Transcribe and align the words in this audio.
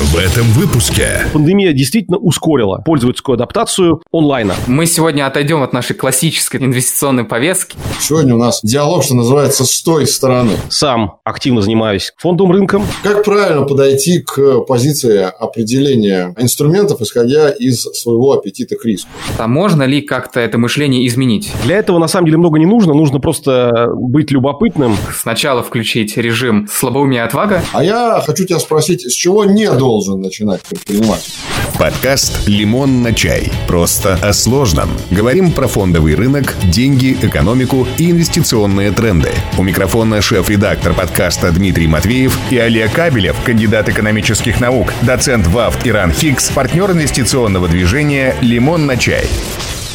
В 0.00 0.16
этом 0.16 0.46
выпуске 0.52 1.26
Пандемия 1.30 1.74
действительно 1.74 2.16
ускорила 2.16 2.78
пользовательскую 2.78 3.34
адаптацию 3.34 4.00
онлайна. 4.10 4.54
Мы 4.66 4.86
сегодня 4.86 5.26
отойдем 5.26 5.62
от 5.62 5.74
нашей 5.74 5.94
классической 5.94 6.58
инвестиционной 6.58 7.24
повестки. 7.24 7.76
Сегодня 8.00 8.34
у 8.34 8.38
нас 8.38 8.60
диалог, 8.62 9.04
что 9.04 9.14
называется, 9.14 9.66
с 9.66 9.82
той 9.82 10.06
стороны. 10.06 10.52
Сам 10.70 11.18
активно 11.22 11.60
занимаюсь 11.60 12.14
фондовым 12.16 12.52
рынком. 12.52 12.82
Как 13.02 13.24
правильно 13.24 13.66
подойти 13.66 14.20
к 14.20 14.60
позиции 14.60 15.20
определения 15.38 16.34
инструментов, 16.38 17.02
исходя 17.02 17.50
из 17.50 17.82
своего 17.82 18.32
аппетита 18.32 18.76
к 18.76 18.84
риску? 18.86 19.10
А 19.36 19.46
можно 19.48 19.82
ли 19.82 20.00
как-то 20.00 20.40
это 20.40 20.56
мышление 20.56 21.06
изменить? 21.08 21.52
Для 21.64 21.76
этого 21.76 21.98
на 21.98 22.08
самом 22.08 22.24
деле 22.24 22.38
много 22.38 22.58
не 22.58 22.64
нужно, 22.64 22.94
нужно 22.94 23.20
просто 23.20 23.90
быть 23.94 24.30
любопытным. 24.30 24.96
Сначала 25.14 25.62
включить 25.62 26.16
режим 26.16 26.66
слабоумия 26.72 27.24
и 27.24 27.26
отвага. 27.26 27.62
А 27.74 27.84
я 27.84 28.22
хочу 28.24 28.46
тебя 28.46 28.60
спросить, 28.60 29.02
с 29.02 29.12
чего 29.12 29.44
не 29.44 29.70
должен 29.70 29.89
начинать 29.98 30.62
предприниматель? 30.62 31.32
подкаст 31.80 32.46
«Лимон 32.46 33.00
на 33.00 33.14
чай». 33.14 33.50
Просто 33.66 34.18
о 34.20 34.34
сложном. 34.34 34.90
Говорим 35.10 35.50
про 35.50 35.66
фондовый 35.66 36.14
рынок, 36.14 36.54
деньги, 36.64 37.16
экономику 37.22 37.88
и 37.96 38.10
инвестиционные 38.10 38.90
тренды. 38.92 39.30
У 39.56 39.62
микрофона 39.62 40.20
шеф-редактор 40.20 40.92
подкаста 40.92 41.50
Дмитрий 41.50 41.86
Матвеев 41.86 42.38
и 42.50 42.58
Олег 42.58 42.92
Кабелев, 42.92 43.34
кандидат 43.44 43.88
экономических 43.88 44.60
наук, 44.60 44.92
доцент 45.00 45.46
ВАФ 45.46 45.86
Иран 45.86 46.12
Хикс, 46.12 46.50
партнер 46.50 46.90
инвестиционного 46.90 47.66
движения 47.66 48.36
«Лимон 48.42 48.84
на 48.84 48.98
чай». 48.98 49.26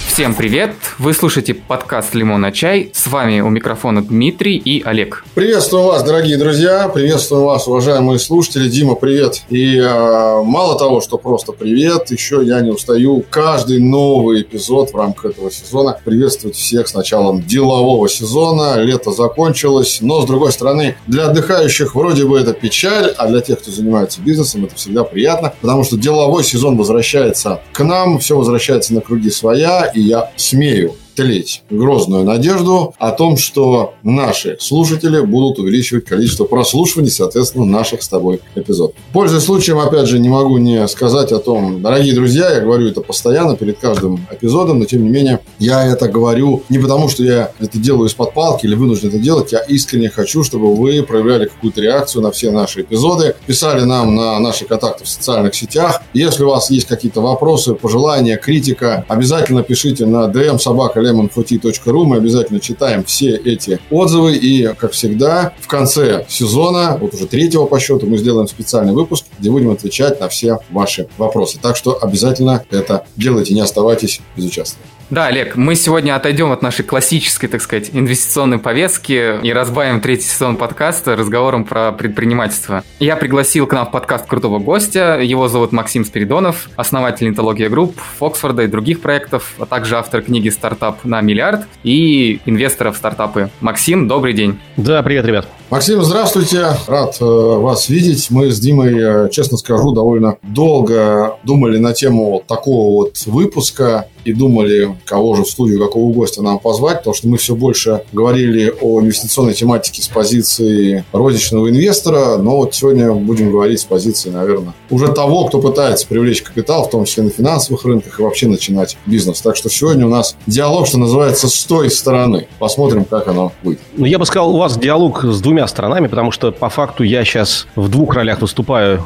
Всем 0.08 0.34
привет! 0.34 0.74
Вы 0.98 1.14
слушаете 1.14 1.54
подкаст 1.54 2.16
«Лимон 2.16 2.40
на 2.40 2.54
чай». 2.54 2.90
С 2.94 3.08
вами 3.08 3.42
у 3.42 3.50
микрофона 3.50 4.02
Дмитрий 4.02 4.56
и 4.56 4.82
Олег. 4.82 5.26
Приветствую 5.34 5.84
вас, 5.84 6.04
дорогие 6.04 6.38
друзья. 6.38 6.88
Приветствую 6.88 7.44
вас, 7.44 7.68
уважаемые 7.68 8.20
слушатели. 8.20 8.70
Дима, 8.70 8.96
привет. 8.96 9.42
И 9.50 9.78
э, 9.78 10.42
мало 10.44 10.80
того, 10.80 11.02
что 11.02 11.18
просто 11.18 11.52
привет, 11.52 12.12
еще 12.12 12.42
я 12.46 12.62
не 12.62 12.70
устаю 12.70 13.26
каждый 13.30 13.80
новый 13.80 14.44
эпизод 14.44 14.92
в 14.92 14.96
рамках 14.96 15.32
этого 15.32 15.52
сезона 15.52 15.98
приветствовать 16.06 16.56
всех 16.56 16.88
с 16.88 16.94
началом 16.94 17.42
делового 17.42 18.08
сезона. 18.08 18.78
Лето 18.78 19.12
закончилось, 19.12 19.98
но, 20.00 20.22
с 20.22 20.26
другой 20.26 20.54
стороны, 20.54 20.96
для 21.08 21.26
отдыхающих 21.26 21.94
вроде 21.94 22.24
бы 22.24 22.40
это 22.40 22.54
печаль, 22.54 23.14
а 23.18 23.28
для 23.28 23.42
тех, 23.42 23.60
кто 23.60 23.70
занимается 23.70 24.22
бизнесом, 24.22 24.64
это 24.64 24.76
всегда 24.76 25.04
приятно, 25.04 25.54
потому 25.60 25.84
что 25.84 25.98
деловой 25.98 26.46
сезон 26.46 26.78
возвращается 26.78 27.62
к 27.74 27.84
нам, 27.84 28.20
все 28.20 28.38
возвращается 28.38 28.94
на 28.94 29.02
круги 29.02 29.30
своя, 29.30 29.92
и 29.96 30.02
я 30.02 30.32
смею 30.36 30.96
тлеть 31.16 31.64
грозную 31.70 32.24
надежду 32.24 32.94
о 33.00 33.12
том, 33.12 33.38
что 33.38 33.94
наши 34.04 34.58
слушатели 34.60 35.20
будут 35.22 35.60
увеличивать 35.60 36.06
количество 36.06 36.46
прослушиваний, 36.46 37.10
соответственно, 37.12 37.66
наших 37.66 38.04
с 38.04 38.08
тобой 38.08 38.42
эпизодов. 38.56 38.96
Пользуясь 39.14 39.44
случаем, 39.44 39.80
опять 39.80 40.08
же, 40.08 40.20
не 40.20 40.30
могу 40.30 40.58
не 40.58 40.88
сказать 40.88 41.32
о 41.32 41.40
том, 41.40 41.82
дорогие 41.82 42.14
друзья, 42.14 42.52
я 42.52 42.62
говорю 42.62 42.88
это 42.88 43.02
постоянно 43.02 43.56
перед 43.56 43.80
каждым 43.80 44.28
эпизодом, 44.32 44.80
но 44.80 44.86
тем 44.86 45.04
не 45.04 45.10
менее, 45.10 45.40
я 45.60 45.86
это 45.86 46.08
говорю 46.08 46.64
не 46.70 46.80
потому, 46.80 47.10
что 47.10 47.24
я 47.24 47.52
это 47.60 47.78
делаю 47.78 48.08
из-под 48.08 48.34
палки 48.34 48.66
или 48.66 48.76
вынужден 48.76 49.10
это 49.10 49.20
делать, 49.20 49.52
я 49.52 49.60
искренне 49.60 50.10
хочу, 50.10 50.44
чтобы 50.44 50.76
вы 50.76 51.02
проявляли 51.04 51.46
какую-то 51.46 51.82
реакцию 51.82 52.22
на 52.22 52.32
все 52.32 52.52
наши 52.52 52.82
эпизоды, 52.82 53.36
писали 53.46 53.82
нам 53.82 54.16
на 54.16 54.40
наши 54.40 54.66
контакты 54.66 55.06
в 55.06 55.08
социальных 55.08 55.56
сетях. 55.56 56.02
Если 56.14 56.44
у 56.44 56.50
вас 56.50 56.70
есть 56.70 56.88
какие-то 56.88 57.22
вопросы, 57.22 57.74
пожелания, 57.74 58.38
критика, 58.38 59.06
обязательно 59.08 59.64
пишите 59.64 60.06
на 60.06 60.26
dm 60.26 60.60
собака 60.60 61.00
lemonfooty.ru. 61.06 62.04
Мы 62.04 62.18
обязательно 62.18 62.60
читаем 62.60 63.04
все 63.04 63.36
эти 63.36 63.80
отзывы. 63.90 64.36
И, 64.36 64.68
как 64.78 64.92
всегда, 64.92 65.54
в 65.60 65.68
конце 65.68 66.26
сезона, 66.28 66.98
вот 67.00 67.14
уже 67.14 67.28
третьего 67.28 67.66
по 67.66 67.80
счету, 67.80 68.06
мы 68.08 68.18
сделаем 68.18 68.48
специальный 68.48 68.94
выпуск, 68.94 69.26
где 69.40 69.50
будем 69.50 69.72
отвечать 69.72 70.20
на 70.20 70.30
все 70.30 70.60
ваши 70.72 71.08
вопросы. 71.18 71.60
Так 71.62 71.76
что 71.76 71.98
обязательно 72.02 72.66
это 72.70 73.06
делайте, 73.16 73.54
не 73.54 73.62
оставайтесь 73.62 74.22
безучастными. 74.36 74.95
Да, 75.12 75.28
Олег, 75.28 75.56
мы 75.56 75.76
сегодня 75.76 76.16
отойдем 76.16 76.52
от 76.52 76.64
нашей 76.64 76.84
классической, 76.84 77.48
так 77.48 77.62
сказать, 77.62 77.92
инвестиционной 77.94 78.58
повестки 78.58 79.40
и 79.44 79.54
разбавим 79.54 80.02
третий 80.02 80.26
сезон 80.26 80.58
подкаста 80.58 81.16
разговором 81.16 81.64
про 81.64 81.92
предпринимательство. 81.92 82.84
Я 83.00 83.16
пригласил 83.16 83.68
к 83.68 83.74
нам 83.74 83.86
в 83.86 83.92
подкаст 83.92 84.26
крутого 84.26 84.58
гостя. 84.58 85.20
Его 85.22 85.48
зовут 85.48 85.72
Максим 85.72 86.06
Спиридонов, 86.06 86.70
основатель 86.76 87.28
Нетология 87.28 87.70
Групп, 87.70 87.96
Фоксфорда 88.18 88.64
и 88.64 88.68
других 88.68 89.02
проектов, 89.02 89.54
а 89.60 89.68
также 89.68 89.96
автор 89.98 90.24
книги 90.24 90.50
«Стартап 90.50 91.06
на 91.06 91.22
миллиард» 91.22 91.68
и 91.84 92.42
инвестор 92.48 92.92
в 92.92 92.98
стартапы. 92.98 93.52
Максим, 93.62 94.08
добрый 94.08 94.34
день. 94.34 94.58
Да, 94.76 95.04
привет, 95.04 95.26
ребят. 95.26 95.48
Максим, 95.70 96.02
здравствуйте. 96.02 96.66
Рад 96.88 97.18
э, 97.22 97.26
вас 97.26 97.90
видеть. 97.90 98.32
Мы 98.32 98.50
с 98.50 98.60
Димой, 98.60 99.26
э, 99.26 99.30
честно 99.30 99.58
скажу, 99.58 99.92
довольно 99.92 100.38
долго 100.42 101.38
думали 101.44 101.78
на 101.78 101.94
тему 101.94 102.44
такого 102.48 102.92
вот 102.92 103.18
выпуска 103.28 104.08
и 104.26 104.34
думали, 104.34 104.98
кого 105.06 105.36
же 105.36 105.44
в 105.44 105.50
студию, 105.50 105.80
какого 105.80 106.12
гостя 106.12 106.42
нам 106.42 106.60
позвать, 106.60 107.00
потому 107.00 107.14
что 107.14 107.28
мы 107.28 107.38
все 107.38 107.56
больше 107.56 108.02
говорили 108.12 108.74
о 108.82 109.00
инвестиционной 109.00 109.54
тематике 109.54 110.02
с 110.02 110.08
позиции 110.08 111.06
розничного 111.14 111.70
инвестора, 111.70 112.38
но 112.38 112.58
вот 112.58 112.74
сегодня 112.74 113.14
будем 113.14 113.52
говорить 113.52 113.80
с 113.80 113.86
позиции, 113.86 114.30
наверное, 114.30 114.74
уже 114.90 115.08
того, 115.10 115.46
кто 115.46 115.62
пытается 115.62 116.08
привлечь 116.08 116.42
капитал, 116.42 116.88
в 116.88 116.90
том 116.90 117.06
числе 117.06 117.24
на 117.24 117.30
финансовых 117.30 117.86
рынках 117.86 118.20
и 118.20 118.24
вообще 118.24 118.48
начинать 118.48 118.98
бизнес. 119.06 119.42
Так 119.42 119.56
что 119.56 119.70
сегодня 119.70 120.06
у 120.06 120.10
нас 120.10 120.36
диалог, 120.48 120.88
что 120.88 120.98
называется, 120.98 121.48
с 121.48 121.64
той 121.64 121.90
стороны. 121.92 122.48
Посмотрим, 122.60 123.06
как 123.06 123.28
оно 123.28 123.52
выйдет. 123.64 123.82
Ну, 123.96 124.06
я 124.06 124.18
бы 124.18 124.26
сказал, 124.26 124.56
у 124.56 124.58
вас 124.58 124.78
диалог 124.78 125.24
с 125.24 125.40
двумя 125.42 125.68
сторонами, 125.68 126.08
потому 126.08 126.32
что 126.32 126.52
по 126.52 126.70
факту 126.70 127.04
я 127.04 127.24
сейчас 127.24 127.68
в 127.76 127.90
двух 127.90 128.16
ролях 128.16 128.42
выступаю. 128.42 129.06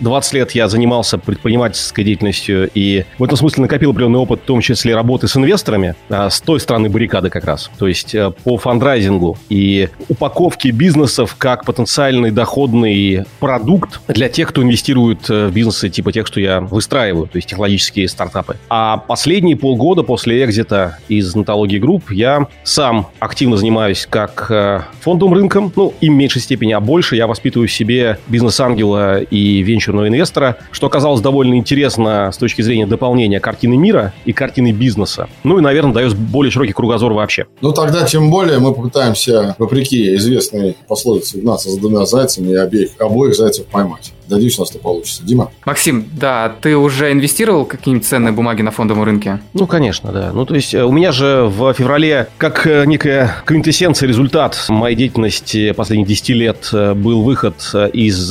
20 0.00 0.32
лет 0.34 0.52
я 0.52 0.68
занимался 0.68 1.18
предпринимательской 1.18 2.04
деятельностью 2.04 2.70
и 2.74 3.04
в 3.18 3.24
этом 3.24 3.36
смысле 3.36 3.62
накопил 3.62 3.90
определенный 3.90 4.20
опыт 4.20 4.40
в 4.42 4.44
том 4.44 4.59
числе 4.60 4.94
работы 4.94 5.28
с 5.28 5.36
инвесторами, 5.36 5.94
а 6.08 6.30
с 6.30 6.40
той 6.40 6.60
стороны 6.60 6.88
баррикады 6.88 7.30
как 7.30 7.44
раз. 7.44 7.70
То 7.78 7.86
есть 7.86 8.14
э, 8.14 8.32
по 8.44 8.56
фандрайзингу 8.56 9.38
и 9.48 9.88
упаковке 10.08 10.70
бизнесов 10.70 11.36
как 11.38 11.64
потенциальный 11.64 12.30
доходный 12.30 13.24
продукт 13.38 14.00
для 14.08 14.28
тех, 14.28 14.48
кто 14.48 14.62
инвестирует 14.62 15.28
э, 15.30 15.48
в 15.48 15.52
бизнесы 15.52 15.88
типа 15.88 16.12
тех, 16.12 16.26
что 16.26 16.40
я 16.40 16.60
выстраиваю, 16.60 17.26
то 17.26 17.36
есть 17.36 17.48
технологические 17.48 18.08
стартапы. 18.08 18.56
А 18.68 18.98
последние 18.98 19.56
полгода 19.56 20.02
после 20.02 20.44
экзита 20.44 20.98
из 21.08 21.34
Нетологии 21.34 21.78
Групп 21.78 22.10
я 22.10 22.46
сам 22.62 23.08
активно 23.18 23.56
занимаюсь 23.56 24.06
как 24.08 24.46
э, 24.50 24.82
фондовым 25.00 25.34
рынком, 25.34 25.72
ну, 25.74 25.94
и 26.00 26.08
в 26.08 26.12
меньшей 26.12 26.42
степени, 26.42 26.72
а 26.72 26.80
больше 26.80 27.16
я 27.16 27.26
воспитываю 27.26 27.68
в 27.68 27.72
себе 27.72 28.18
бизнес-ангела 28.28 29.20
и 29.20 29.62
венчурного 29.62 30.08
инвестора, 30.08 30.56
что 30.70 30.86
оказалось 30.86 31.20
довольно 31.20 31.54
интересно 31.54 32.30
с 32.32 32.36
точки 32.36 32.62
зрения 32.62 32.86
дополнения 32.86 33.40
картины 33.40 33.76
мира 33.76 34.12
и 34.24 34.32
картины 34.32 34.49
картины 34.50 34.72
бизнеса. 34.72 35.28
Ну 35.44 35.58
и, 35.58 35.62
наверное, 35.62 35.94
дает 35.94 36.16
более 36.16 36.50
широкий 36.50 36.72
кругозор 36.72 37.12
вообще. 37.12 37.46
Ну, 37.60 37.72
тогда 37.72 38.04
тем 38.04 38.30
более 38.30 38.58
мы 38.58 38.74
попытаемся, 38.74 39.54
вопреки 39.58 40.16
известной 40.16 40.76
пословице, 40.88 41.38
гнаться 41.38 41.70
за 41.70 41.78
двумя 41.78 42.04
зайцами 42.04 42.50
и 42.50 42.56
обеих, 42.56 42.90
обоих 42.98 43.36
зайцев 43.36 43.66
поймать. 43.66 44.12
Надеюсь, 44.30 44.58
у 44.58 44.62
нас 44.62 44.70
это 44.70 44.78
получится. 44.78 45.24
Дима? 45.24 45.50
Максим, 45.64 46.06
да, 46.12 46.54
ты 46.60 46.76
уже 46.76 47.12
инвестировал 47.12 47.64
какие-нибудь 47.64 48.06
ценные 48.06 48.32
бумаги 48.32 48.62
на 48.62 48.70
фондовом 48.70 49.02
рынке? 49.02 49.40
Ну, 49.54 49.66
конечно, 49.66 50.12
да. 50.12 50.30
Ну, 50.32 50.46
то 50.46 50.54
есть 50.54 50.72
э, 50.72 50.84
у 50.84 50.92
меня 50.92 51.12
же 51.12 51.44
в 51.44 51.72
феврале, 51.74 52.28
как 52.38 52.66
э, 52.66 52.84
некая 52.86 53.36
квинтэссенция, 53.44 54.08
результат 54.08 54.66
моей 54.68 54.96
деятельности 54.96 55.72
последних 55.72 56.06
10 56.06 56.28
лет 56.30 56.70
э, 56.72 56.94
был 56.94 57.22
выход 57.22 57.74
из 57.92 58.30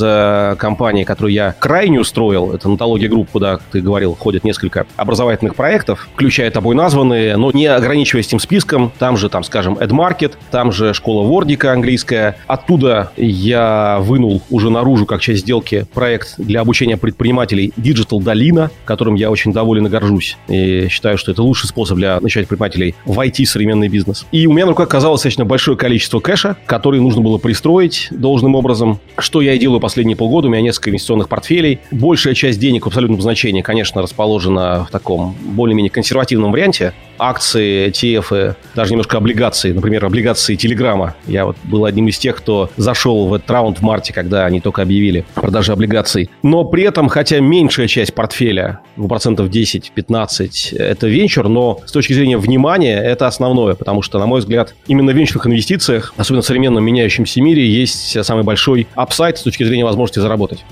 компании, 0.58 1.04
которую 1.04 1.32
я 1.32 1.54
крайней 1.58 2.00
строил. 2.00 2.52
Это 2.52 2.68
Нетология 2.68 3.08
Групп, 3.08 3.28
куда, 3.30 3.58
ты 3.70 3.80
говорил, 3.80 4.14
входят 4.14 4.44
несколько 4.44 4.86
образовательных 4.96 5.54
проектов, 5.54 6.08
включая 6.14 6.50
тобой 6.50 6.74
названные, 6.74 7.36
но 7.36 7.50
не 7.52 7.66
ограничиваясь 7.66 8.26
этим 8.26 8.40
списком. 8.40 8.92
Там 8.98 9.16
же, 9.16 9.28
там, 9.28 9.44
скажем, 9.44 9.74
EdMarket, 9.74 10.32
там 10.50 10.72
же 10.72 10.94
школа 10.94 11.26
Вордика 11.26 11.72
английская. 11.72 12.36
Оттуда 12.46 13.12
я 13.16 13.98
вынул 14.00 14.42
уже 14.50 14.70
наружу, 14.70 15.06
как 15.06 15.20
часть 15.20 15.40
сделки, 15.40 15.86
проект 15.92 16.34
для 16.38 16.60
обучения 16.60 16.96
предпринимателей 16.96 17.72
Digital 17.76 18.18
Долина, 18.20 18.70
которым 18.84 19.14
я 19.14 19.30
очень 19.30 19.52
доволен 19.52 19.86
и 19.86 19.90
горжусь. 19.90 20.36
И 20.48 20.88
считаю, 20.88 21.18
что 21.18 21.32
это 21.32 21.42
лучший 21.42 21.68
способ 21.68 21.96
для 21.96 22.20
начать 22.20 22.48
предпринимателей 22.48 22.94
в 23.04 23.18
IT 23.18 23.44
современный 23.44 23.88
бизнес. 23.88 24.26
И 24.32 24.46
у 24.46 24.52
меня 24.52 24.66
на 24.66 24.70
руках 24.70 24.88
оказалось 24.88 25.20
достаточно 25.20 25.44
большое 25.44 25.76
количество 25.76 26.20
кэша, 26.20 26.56
который 26.66 27.00
нужно 27.00 27.20
было 27.22 27.38
пристроить 27.38 28.08
должным 28.10 28.54
образом. 28.54 29.00
Что 29.18 29.40
я 29.40 29.54
и 29.54 29.58
делаю 29.58 29.80
последние 29.80 30.16
полгода. 30.16 30.48
У 30.48 30.50
меня 30.50 30.62
несколько 30.62 30.90
инвестиционных 30.90 31.28
портфелей. 31.28 31.80
Большая 31.90 32.34
часть 32.34 32.58
денег 32.58 32.84
в 32.84 32.88
абсолютном 32.88 33.20
значении, 33.20 33.62
конечно, 33.62 34.02
расположена 34.02 34.86
в 34.86 34.90
таком 34.90 35.36
более-менее 35.40 35.90
консервативном 35.90 36.52
варианте. 36.52 36.94
Акции, 37.20 37.88
ETF, 37.88 38.56
даже 38.74 38.92
немножко 38.92 39.18
облигации. 39.18 39.72
Например, 39.72 40.04
облигации 40.04 40.56
Телеграма. 40.56 41.14
Я 41.26 41.44
вот 41.46 41.56
был 41.64 41.84
одним 41.84 42.08
из 42.08 42.18
тех, 42.18 42.36
кто 42.36 42.70
зашел 42.76 43.26
в 43.26 43.34
этот 43.34 43.50
раунд 43.50 43.78
в 43.78 43.82
марте, 43.82 44.12
когда 44.12 44.46
они 44.46 44.60
только 44.60 44.82
объявили 44.82 45.24
продажи 45.34 45.72
облигаций. 45.72 46.30
Но 46.42 46.64
при 46.64 46.84
этом, 46.84 47.08
хотя 47.08 47.40
меньшая 47.40 47.88
часть 47.88 48.14
портфеля, 48.14 48.80
ну, 48.96 49.08
процентов 49.08 49.48
10-15, 49.48 50.76
это 50.76 51.06
венчур, 51.06 51.48
но 51.48 51.80
с 51.84 51.92
точки 51.92 52.12
зрения 52.12 52.38
внимания 52.38 53.00
это 53.00 53.26
основное, 53.26 53.74
потому 53.74 54.02
что, 54.02 54.18
на 54.18 54.26
мой 54.26 54.40
взгляд, 54.40 54.74
именно 54.86 55.12
в 55.12 55.16
венчурных 55.16 55.46
инвестициях, 55.46 56.14
особенно 56.16 56.42
в 56.42 56.46
современном 56.46 56.84
меняющемся 56.84 57.40
мире, 57.40 57.68
есть 57.68 58.24
самый 58.24 58.44
большой 58.44 58.86
апсайт 58.94 59.38
с 59.38 59.42
точки 59.42 59.64
зрения 59.64 59.84
возможности 59.84 60.20
заработать. 60.20 60.64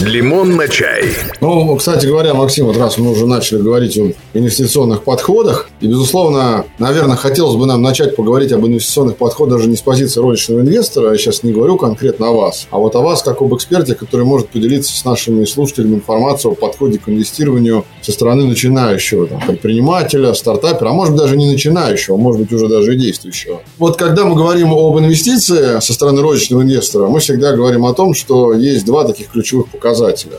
Лимон 0.00 0.56
на 0.56 0.66
чай. 0.66 1.14
Ну, 1.42 1.76
кстати 1.76 2.06
говоря, 2.06 2.32
Максим, 2.32 2.64
вот 2.64 2.76
раз 2.78 2.96
мы 2.96 3.10
уже 3.10 3.26
начали 3.26 3.58
говорить 3.58 3.98
о 3.98 4.12
инвестиционных 4.32 5.04
подходах, 5.04 5.68
и, 5.82 5.86
безусловно, 5.86 6.64
наверное, 6.78 7.16
хотелось 7.16 7.56
бы 7.56 7.66
нам 7.66 7.82
начать 7.82 8.16
поговорить 8.16 8.50
об 8.52 8.66
инвестиционных 8.66 9.18
подходах 9.18 9.58
даже 9.58 9.68
не 9.68 9.76
с 9.76 9.82
позиции 9.82 10.20
рыночного 10.20 10.60
инвестора, 10.60 11.10
я 11.10 11.18
сейчас 11.18 11.42
не 11.42 11.52
говорю 11.52 11.76
конкретно 11.76 12.28
о 12.28 12.32
вас, 12.32 12.66
а 12.70 12.78
вот 12.78 12.96
о 12.96 13.00
вас 13.00 13.22
как 13.22 13.42
об 13.42 13.54
эксперте, 13.54 13.94
который 13.94 14.24
может 14.24 14.48
поделиться 14.48 14.96
с 14.96 15.04
нашими 15.04 15.44
слушателями 15.44 15.96
информацией 15.96 16.52
о 16.52 16.56
подходе 16.56 16.98
к 16.98 17.08
инвестированию 17.08 17.84
со 18.00 18.12
стороны 18.12 18.46
начинающего 18.46 19.26
там, 19.26 19.42
предпринимателя, 19.42 20.32
стартапера, 20.32 20.90
а 20.90 20.92
может 20.92 21.12
быть 21.12 21.22
даже 21.22 21.36
не 21.36 21.50
начинающего, 21.50 22.16
а 22.16 22.18
может 22.18 22.40
быть 22.40 22.52
уже 22.52 22.68
даже 22.68 22.94
и 22.94 22.98
действующего. 22.98 23.60
Вот 23.76 23.98
когда 23.98 24.24
мы 24.24 24.34
говорим 24.34 24.72
об 24.72 24.98
инвестиции 24.98 25.78
со 25.80 25.92
стороны 25.92 26.22
розничного 26.22 26.62
инвестора, 26.62 27.08
мы 27.08 27.20
всегда 27.20 27.52
говорим 27.52 27.84
о 27.84 27.92
том, 27.92 28.14
что 28.14 28.54
есть 28.54 28.86
два 28.86 29.04
таких 29.04 29.30
ключевых 29.30 29.68
показателя, 29.68 29.89